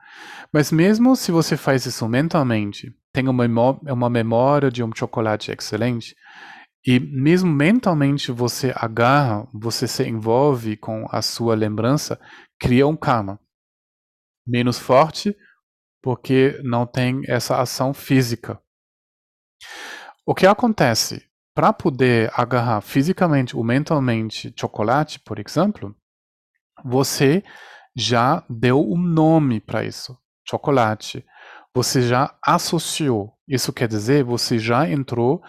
Mas 0.52 0.72
mesmo 0.72 1.14
se 1.14 1.30
você 1.30 1.56
faz 1.56 1.84
isso 1.86 2.08
mentalmente, 2.08 2.94
tem 3.12 3.28
uma, 3.28 3.44
uma 3.82 4.10
memória 4.10 4.70
de 4.70 4.82
um 4.82 4.90
chocolate 4.94 5.50
excelente, 5.50 6.14
e 6.86 6.98
mesmo 6.98 7.50
mentalmente 7.50 8.32
você 8.32 8.72
agarra, 8.74 9.46
você 9.52 9.86
se 9.86 10.04
envolve 10.04 10.76
com 10.76 11.06
a 11.10 11.20
sua 11.20 11.54
lembrança, 11.54 12.18
cria 12.58 12.86
um 12.86 12.96
karma. 12.96 13.38
Menos 14.46 14.78
forte, 14.78 15.36
porque 16.02 16.58
não 16.64 16.86
tem 16.86 17.20
essa 17.26 17.60
ação 17.60 17.92
física. 17.92 18.58
O 20.24 20.34
que 20.34 20.46
acontece? 20.46 21.28
para 21.58 21.72
poder 21.72 22.30
agarrar 22.36 22.80
fisicamente 22.80 23.56
ou 23.56 23.64
mentalmente 23.64 24.54
chocolate, 24.56 25.18
por 25.18 25.40
exemplo, 25.40 25.92
você 26.84 27.42
já 27.96 28.44
deu 28.48 28.80
um 28.80 28.96
nome 28.96 29.60
para 29.60 29.84
isso, 29.84 30.16
chocolate. 30.48 31.24
Você 31.74 32.02
já 32.02 32.36
associou. 32.44 33.36
Isso 33.46 33.72
quer 33.72 33.88
dizer, 33.88 34.24
você 34.24 34.58
já 34.58 34.88
entrou 34.88 35.42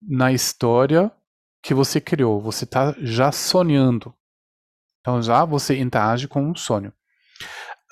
na 0.00 0.32
história 0.32 1.12
que 1.62 1.74
você 1.74 2.00
criou. 2.00 2.40
Você 2.40 2.64
está 2.64 2.94
já 2.98 3.30
sonhando. 3.32 4.14
Então 5.00 5.22
já 5.22 5.44
você 5.44 5.78
interage 5.78 6.28
com 6.28 6.42
um 6.42 6.54
sonho. 6.54 6.92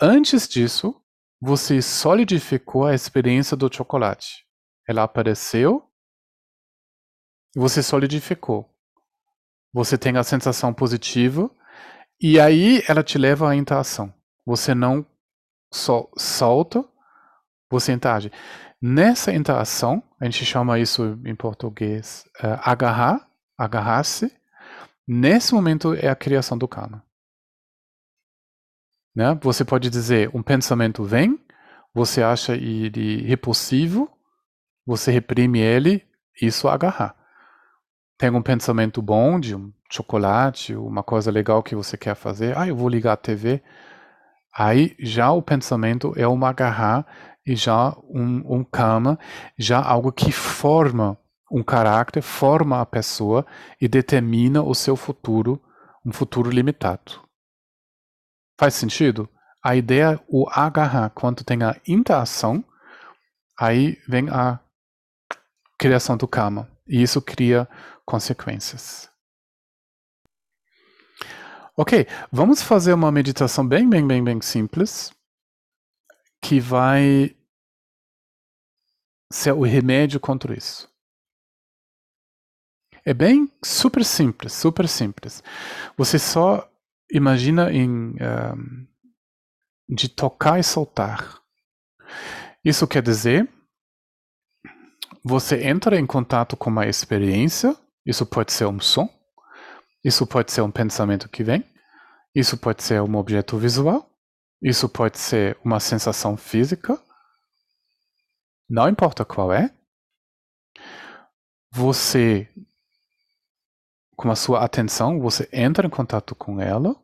Antes 0.00 0.48
disso, 0.48 0.94
você 1.40 1.80
solidificou 1.80 2.86
a 2.86 2.94
experiência 2.94 3.56
do 3.56 3.72
chocolate. 3.72 4.44
Ela 4.86 5.02
apareceu 5.02 5.84
e 7.54 7.58
você 7.58 7.82
solidificou. 7.82 8.68
Você 9.72 9.98
tem 9.98 10.16
a 10.16 10.24
sensação 10.24 10.72
positiva 10.72 11.50
e 12.20 12.40
aí 12.40 12.82
ela 12.88 13.02
te 13.02 13.16
leva 13.18 13.50
à 13.50 13.56
interação. 13.56 14.12
Você 14.44 14.74
não 14.74 15.06
só 15.72 16.08
solta, 16.16 16.84
você 17.70 17.92
interage. 17.92 18.32
Nessa 18.80 19.32
interação, 19.32 20.02
a 20.20 20.24
gente 20.24 20.44
chama 20.44 20.78
isso 20.78 21.18
em 21.24 21.34
português 21.34 22.24
uh, 22.42 22.58
agarrar, 22.62 23.28
agarrar-se. 23.56 24.32
Nesse 25.06 25.52
momento 25.54 25.94
é 25.94 26.08
a 26.08 26.16
criação 26.16 26.56
do 26.56 26.68
karma. 26.68 27.04
Né? 29.14 29.38
Você 29.42 29.64
pode 29.64 29.90
dizer, 29.90 30.30
um 30.34 30.42
pensamento 30.42 31.02
vem, 31.02 31.44
você 31.92 32.22
acha 32.22 32.54
ele 32.54 33.22
repulsivo, 33.22 34.10
você 34.86 35.10
reprime 35.10 35.58
ele, 35.58 36.06
isso 36.40 36.68
é 36.68 36.70
agarrar. 36.70 37.16
Tem 38.16 38.30
um 38.30 38.42
pensamento 38.42 39.02
bom 39.02 39.40
de 39.40 39.54
um 39.54 39.72
chocolate, 39.90 40.74
uma 40.74 41.02
coisa 41.02 41.30
legal 41.30 41.62
que 41.62 41.74
você 41.74 41.96
quer 41.96 42.14
fazer, 42.14 42.56
ah, 42.56 42.68
eu 42.68 42.76
vou 42.76 42.88
ligar 42.88 43.14
a 43.14 43.16
TV. 43.16 43.62
Aí 44.54 44.94
já 44.98 45.30
o 45.30 45.42
pensamento 45.42 46.12
é 46.16 46.26
um 46.26 46.44
agarrar 46.44 47.06
e 47.46 47.56
já 47.56 47.96
um, 48.10 48.56
um 48.56 48.64
karma, 48.64 49.18
já 49.56 49.80
algo 49.82 50.12
que 50.12 50.30
forma 50.30 51.18
um 51.50 51.62
caráter, 51.62 52.20
forma 52.22 52.80
a 52.80 52.86
pessoa 52.86 53.46
e 53.80 53.88
determina 53.88 54.62
o 54.62 54.74
seu 54.74 54.96
futuro, 54.96 55.60
um 56.04 56.12
futuro 56.12 56.50
limitado. 56.50 57.26
Faz 58.58 58.74
sentido? 58.74 59.28
A 59.64 59.74
ideia, 59.74 60.20
o 60.28 60.46
agarrar, 60.50 61.10
quando 61.10 61.44
tem 61.44 61.62
a 61.62 61.76
interação, 61.86 62.62
aí 63.58 63.96
vem 64.06 64.28
a 64.28 64.60
criação 65.78 66.16
do 66.16 66.28
karma. 66.28 66.68
E 66.86 67.02
isso 67.02 67.20
cria 67.22 67.68
consequências. 68.04 69.08
Ok, 71.80 72.08
vamos 72.32 72.60
fazer 72.60 72.92
uma 72.92 73.12
meditação 73.12 73.64
bem, 73.64 73.88
bem, 73.88 74.04
bem, 74.04 74.24
bem 74.24 74.40
simples, 74.40 75.12
que 76.42 76.58
vai 76.58 77.36
ser 79.32 79.52
o 79.52 79.62
remédio 79.62 80.18
contra 80.18 80.58
isso. 80.58 80.92
É 83.04 83.14
bem 83.14 83.48
super 83.64 84.04
simples, 84.04 84.54
super 84.54 84.88
simples. 84.88 85.40
Você 85.96 86.18
só 86.18 86.68
imagina 87.12 87.72
em 87.72 87.88
um, 87.88 88.86
de 89.88 90.08
tocar 90.08 90.58
e 90.58 90.64
soltar. 90.64 91.40
Isso 92.64 92.88
quer 92.88 93.04
dizer, 93.04 93.48
você 95.22 95.64
entra 95.64 95.96
em 95.96 96.04
contato 96.04 96.56
com 96.56 96.70
uma 96.70 96.88
experiência, 96.88 97.76
isso 98.04 98.26
pode 98.26 98.52
ser 98.52 98.66
um 98.66 98.80
som, 98.80 99.08
isso 100.04 100.26
pode 100.26 100.52
ser 100.52 100.62
um 100.62 100.70
pensamento 100.70 101.28
que 101.28 101.42
vem, 101.42 101.64
isso 102.34 102.56
pode 102.56 102.82
ser 102.82 103.02
um 103.02 103.16
objeto 103.16 103.56
visual, 103.58 104.10
isso 104.62 104.88
pode 104.88 105.18
ser 105.18 105.58
uma 105.64 105.80
sensação 105.80 106.36
física, 106.36 107.00
não 108.68 108.88
importa 108.88 109.24
qual 109.24 109.52
é, 109.52 109.74
você 111.70 112.48
com 114.18 114.32
a 114.32 114.36
sua 114.36 114.64
atenção, 114.64 115.20
você 115.20 115.48
entra 115.52 115.86
em 115.86 115.90
contato 115.90 116.34
com 116.34 116.60
ela 116.60 116.96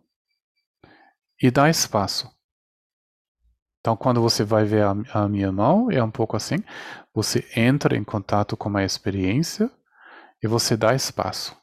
e 1.40 1.48
dá 1.48 1.70
espaço. 1.70 2.28
Então, 3.78 3.96
quando 3.96 4.20
você 4.20 4.42
vai 4.42 4.64
ver 4.64 4.82
a, 4.82 4.94
a, 5.12 5.28
minha 5.28 5.52
mão, 5.52 5.90
é 5.92 6.02
um 6.02 6.10
pouco 6.10 6.36
assim: 6.36 6.56
você 7.14 7.46
entra 7.54 7.96
em 7.96 8.02
contato 8.02 8.56
com 8.56 8.76
a 8.76 8.82
experiência 8.82 9.70
e 10.42 10.48
você 10.48 10.76
dá 10.76 10.92
espaço. 10.92 11.56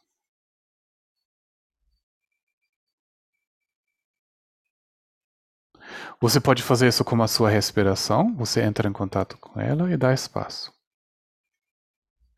Você 6.19 6.39
pode 6.39 6.63
fazer 6.63 6.87
isso 6.87 7.03
com 7.03 7.21
a 7.21 7.27
sua 7.27 7.49
respiração, 7.49 8.35
você 8.35 8.61
entra 8.61 8.87
em 8.87 8.93
contato 8.93 9.37
com 9.37 9.59
ela 9.59 9.91
e 9.91 9.97
dá 9.97 10.13
espaço. 10.13 10.73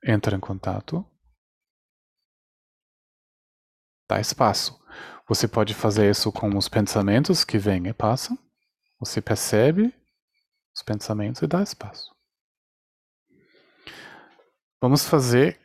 Entra 0.04 0.36
em 0.36 0.40
contato 0.40 1.06
dá 4.14 4.20
espaço. 4.20 4.80
Você 5.28 5.48
pode 5.48 5.74
fazer 5.74 6.10
isso 6.10 6.32
com 6.32 6.56
os 6.58 6.68
pensamentos 6.68 7.44
que 7.44 7.58
vêm 7.58 7.88
e 7.88 7.94
passam. 7.94 8.38
Você 9.00 9.22
percebe 9.22 9.94
os 10.76 10.82
pensamentos 10.84 11.42
e 11.42 11.48
dá 11.48 11.64
espaço. 11.64 12.14
Vamos 14.80 15.06
fazer 15.06 15.60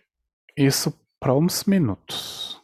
isso 0.57 0.93
para 1.21 1.35
uns 1.35 1.65
minutos. 1.65 2.58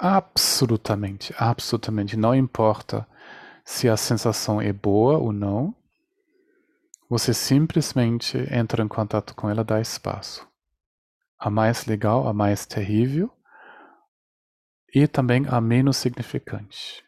Absolutamente, 0.00 1.34
absolutamente. 1.38 2.16
Não 2.16 2.34
importa 2.34 3.06
se 3.64 3.88
a 3.88 3.96
sensação 3.96 4.60
é 4.60 4.72
boa 4.72 5.18
ou 5.18 5.32
não. 5.32 5.74
Você 7.10 7.34
simplesmente 7.34 8.38
entra 8.50 8.82
em 8.82 8.88
contato 8.88 9.34
com 9.34 9.50
ela, 9.50 9.62
dá 9.62 9.80
espaço. 9.80 10.48
A 11.38 11.50
mais 11.50 11.86
legal, 11.86 12.28
a 12.28 12.32
mais 12.34 12.66
terrível 12.66 13.30
e 14.94 15.06
também 15.08 15.44
a 15.48 15.60
menos 15.60 15.96
significante. 15.96 17.04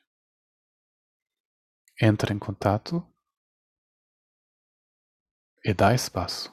Entra 2.01 2.35
em 2.35 2.39
contato 2.39 3.03
e 5.65 5.75
dá 5.75 5.93
espaço. 5.93 6.53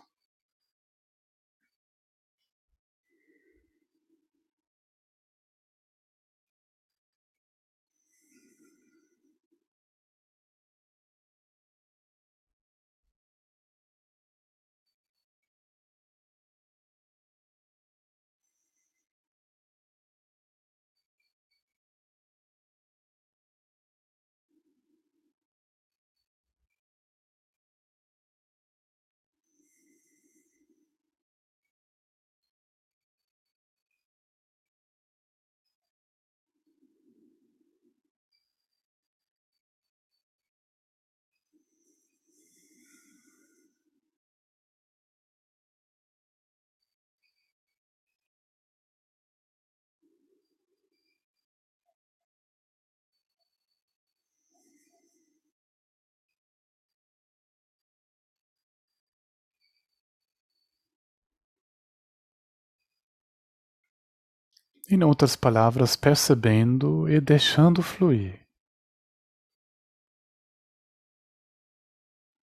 Em 64.92 65.04
outras 65.04 65.36
palavras, 65.36 65.96
percebendo 65.96 67.08
e 67.08 67.22
deixando 67.22 67.84
fluir. 67.84 68.44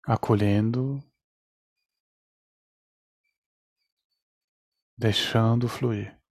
Acolhendo, 0.04 1.00
deixando 4.98 5.68
fluir. 5.68 6.21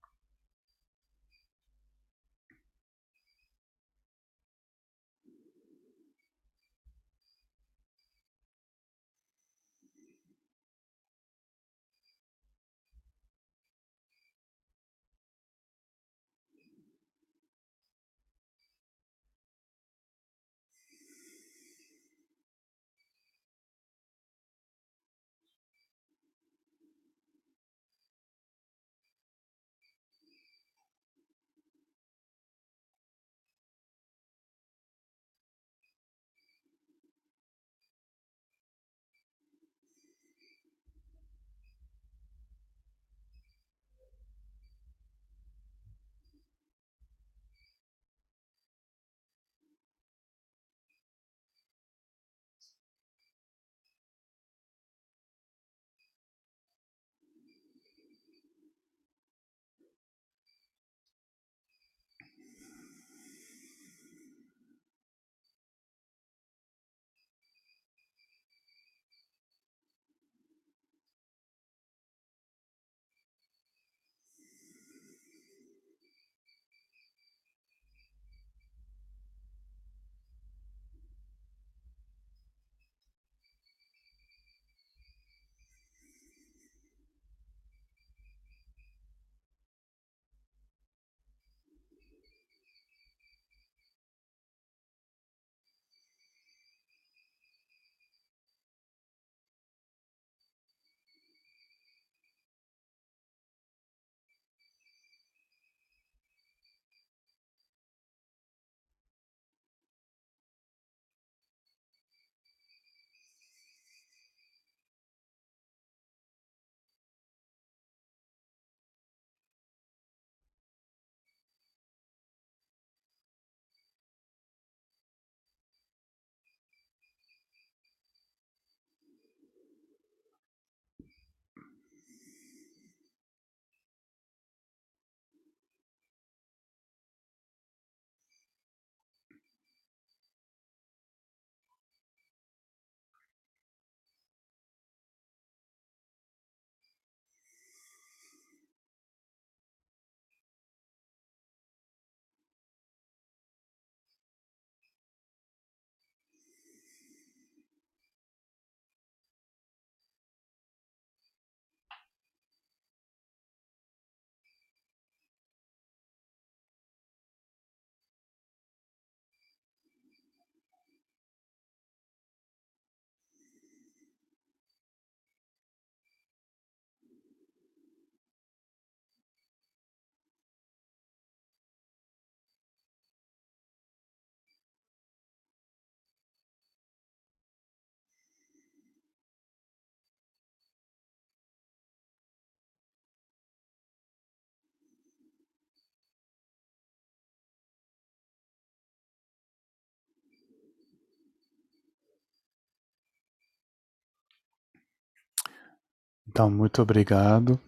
Então, 206.31 206.49
muito 206.49 206.81
obrigado. 206.81 207.59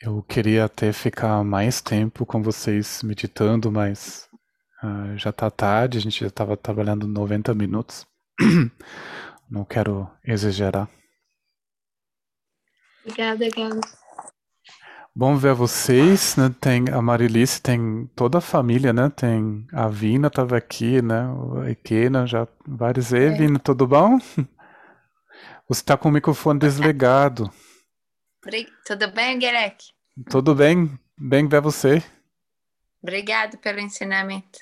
Eu 0.00 0.22
queria 0.22 0.64
até 0.64 0.90
ficar 0.90 1.44
mais 1.44 1.82
tempo 1.82 2.24
com 2.24 2.42
vocês 2.42 3.02
meditando, 3.02 3.70
mas 3.70 4.26
uh, 4.82 5.18
já 5.18 5.28
está 5.28 5.50
tarde, 5.50 5.98
a 5.98 6.00
gente 6.00 6.20
já 6.20 6.28
estava 6.28 6.56
trabalhando 6.56 7.06
90 7.06 7.52
minutos. 7.54 8.06
Não 9.50 9.66
quero 9.66 10.10
exagerar. 10.24 10.88
Obrigada, 13.04 13.50
Galo. 13.50 13.80
Bom 15.18 15.36
ver 15.36 15.52
vocês, 15.52 16.36
né? 16.36 16.54
Tem 16.60 16.84
a 16.92 17.02
Marilice, 17.02 17.60
tem 17.60 18.08
toda 18.14 18.38
a 18.38 18.40
família, 18.40 18.92
né? 18.92 19.10
Tem 19.10 19.66
a 19.72 19.88
Vina 19.88 20.28
estava 20.28 20.56
aqui, 20.56 21.02
né? 21.02 21.24
A 21.60 21.70
Ikena, 21.70 22.24
já 22.24 22.46
vários. 22.64 23.10
E 23.10 23.24
é. 23.24 23.30
Vina, 23.30 23.58
tudo 23.58 23.84
bom? 23.84 24.16
Você 25.68 25.80
está 25.80 25.96
com 25.96 26.08
o 26.08 26.12
microfone 26.12 26.60
desligado. 26.60 27.52
Tudo 28.86 29.10
bem, 29.10 29.40
Guerec? 29.40 29.86
Tudo 30.30 30.54
bem, 30.54 30.96
bem 31.18 31.48
ver 31.48 31.62
você. 31.62 32.00
Obrigado 33.02 33.58
pelo 33.58 33.80
ensinamento. 33.80 34.60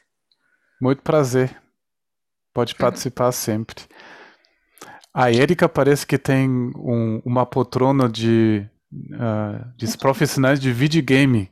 Muito 0.81 1.03
prazer. 1.03 1.55
Pode 2.55 2.75
participar 2.75 3.31
sempre. 3.31 3.85
A 5.13 5.31
Erika 5.31 5.69
parece 5.69 6.07
que 6.07 6.17
tem 6.17 6.49
um, 6.49 7.21
uma 7.27 7.45
poltrona 7.45 8.09
de 8.09 8.67
uh, 9.13 9.99
profissionais 9.99 10.61
de 10.61 10.73
videogame. 10.73 11.51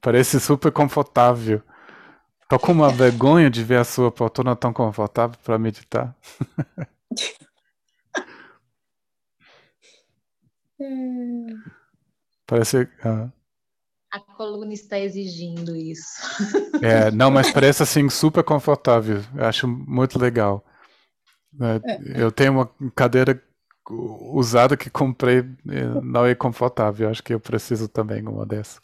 Parece 0.00 0.38
super 0.40 0.70
confortável. 0.70 1.62
Tô 2.48 2.58
com 2.58 2.72
uma 2.72 2.90
vergonha 2.90 3.48
de 3.48 3.62
ver 3.62 3.78
a 3.78 3.84
sua 3.84 4.10
poltrona 4.10 4.56
tão 4.56 4.72
confortável 4.72 5.38
para 5.44 5.58
meditar. 5.58 6.16
Parece. 12.46 12.82
Uh... 13.04 13.30
A 14.12 14.18
coluna 14.18 14.72
está 14.72 14.98
exigindo 14.98 15.76
isso. 15.76 16.20
É, 16.82 17.10
não, 17.10 17.30
mas 17.30 17.52
parece 17.52 17.82
assim 17.82 18.08
super 18.08 18.42
confortável. 18.42 19.22
Eu 19.36 19.44
acho 19.44 19.68
muito 19.68 20.18
legal. 20.18 20.64
É, 21.60 22.22
eu 22.22 22.32
tenho 22.32 22.54
uma 22.54 22.70
cadeira 22.94 23.38
usada 23.90 24.76
que 24.76 24.88
comprei 24.88 25.38
eh, 25.38 26.00
não 26.02 26.26
é 26.26 26.34
confortável. 26.34 27.08
Acho 27.10 27.22
que 27.22 27.34
eu 27.34 27.40
preciso 27.40 27.88
também 27.88 28.26
uma 28.26 28.46
dessa. 28.46 28.80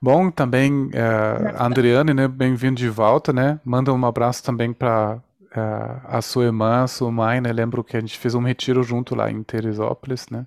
Bom, 0.00 0.30
também 0.30 0.86
uh, 0.86 1.60
Andriane, 1.62 2.14
né? 2.14 2.28
Bem-vindo 2.28 2.76
de 2.76 2.88
volta, 2.88 3.32
né? 3.32 3.60
Manda 3.64 3.92
um 3.92 4.06
abraço 4.06 4.44
também 4.44 4.72
para 4.72 5.16
uh, 5.16 5.20
eh, 5.56 6.00
a 6.04 6.22
sua 6.22 6.44
irmã, 6.44 6.84
a 6.84 6.86
sua 6.86 7.10
mãe, 7.10 7.40
né? 7.40 7.52
Lembro 7.52 7.82
que 7.82 7.96
a 7.96 8.00
gente 8.00 8.16
fez 8.16 8.34
um 8.34 8.42
retiro 8.42 8.82
junto 8.82 9.16
lá 9.16 9.30
em 9.30 9.42
Teresópolis, 9.42 10.28
né? 10.30 10.46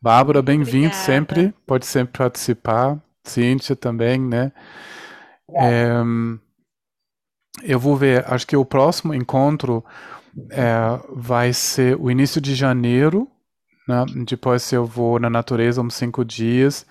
Bárbara, 0.00 0.42
bem-vindo 0.42 0.94
sempre, 0.94 1.54
pode 1.66 1.86
sempre 1.86 2.18
participar. 2.18 2.98
Cíntia 3.24 3.76
também, 3.76 4.20
né? 4.20 4.52
É, 5.54 6.02
eu 7.62 7.78
vou 7.78 7.96
ver, 7.96 8.24
acho 8.26 8.46
que 8.46 8.56
o 8.56 8.64
próximo 8.64 9.14
encontro 9.14 9.84
é, 10.50 10.74
vai 11.10 11.52
ser 11.52 11.96
o 11.98 12.10
início 12.10 12.40
de 12.40 12.54
janeiro, 12.54 13.30
né? 13.86 14.04
depois 14.26 14.70
eu 14.72 14.84
vou 14.84 15.18
na 15.18 15.28
natureza 15.28 15.80
uns 15.80 15.94
cinco 15.94 16.24
dias, 16.24 16.86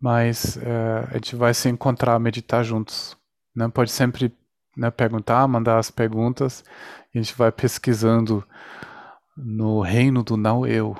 mas 0.00 0.56
é, 0.56 1.08
a 1.10 1.14
gente 1.14 1.36
vai 1.36 1.52
se 1.54 1.68
encontrar, 1.68 2.18
meditar 2.18 2.64
juntos. 2.64 3.16
Né? 3.54 3.68
Pode 3.68 3.90
sempre 3.90 4.32
né, 4.76 4.90
perguntar, 4.90 5.46
mandar 5.46 5.78
as 5.78 5.90
perguntas, 5.90 6.64
e 7.14 7.18
a 7.18 7.22
gente 7.22 7.36
vai 7.36 7.52
pesquisando 7.52 8.44
no 9.36 9.80
reino 9.80 10.22
do 10.22 10.36
não 10.36 10.66
eu, 10.66 10.96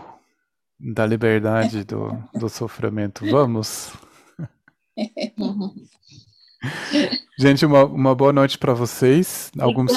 da 0.78 1.06
liberdade 1.06 1.84
do, 1.84 2.10
do 2.34 2.48
sofrimento. 2.48 3.28
Vamos? 3.30 3.92
Gente, 7.38 7.64
uma, 7.64 7.84
uma 7.84 8.14
boa 8.14 8.32
noite 8.32 8.58
para 8.58 8.74
vocês. 8.74 9.50
Alguns 9.58 9.92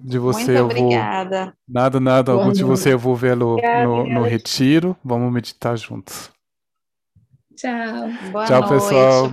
de 0.00 0.18
você 0.18 0.62
Muito 0.62 0.76
eu 0.76 0.84
vou. 0.84 0.90
Nada, 1.68 2.00
nada. 2.00 2.32
Boa 2.32 2.42
Alguns 2.42 2.46
noite. 2.46 2.56
de 2.58 2.64
você 2.64 2.92
eu 2.94 2.98
vou 2.98 3.14
ver 3.14 3.36
no, 3.36 3.56
no, 3.56 4.06
no 4.06 4.22
retiro. 4.22 4.96
Vamos 5.04 5.30
meditar 5.32 5.76
juntos. 5.76 6.30
Tchau. 7.54 8.08
Boa 8.32 8.46
Tchau, 8.46 8.60
noite. 8.60 8.72
pessoal. 8.72 9.28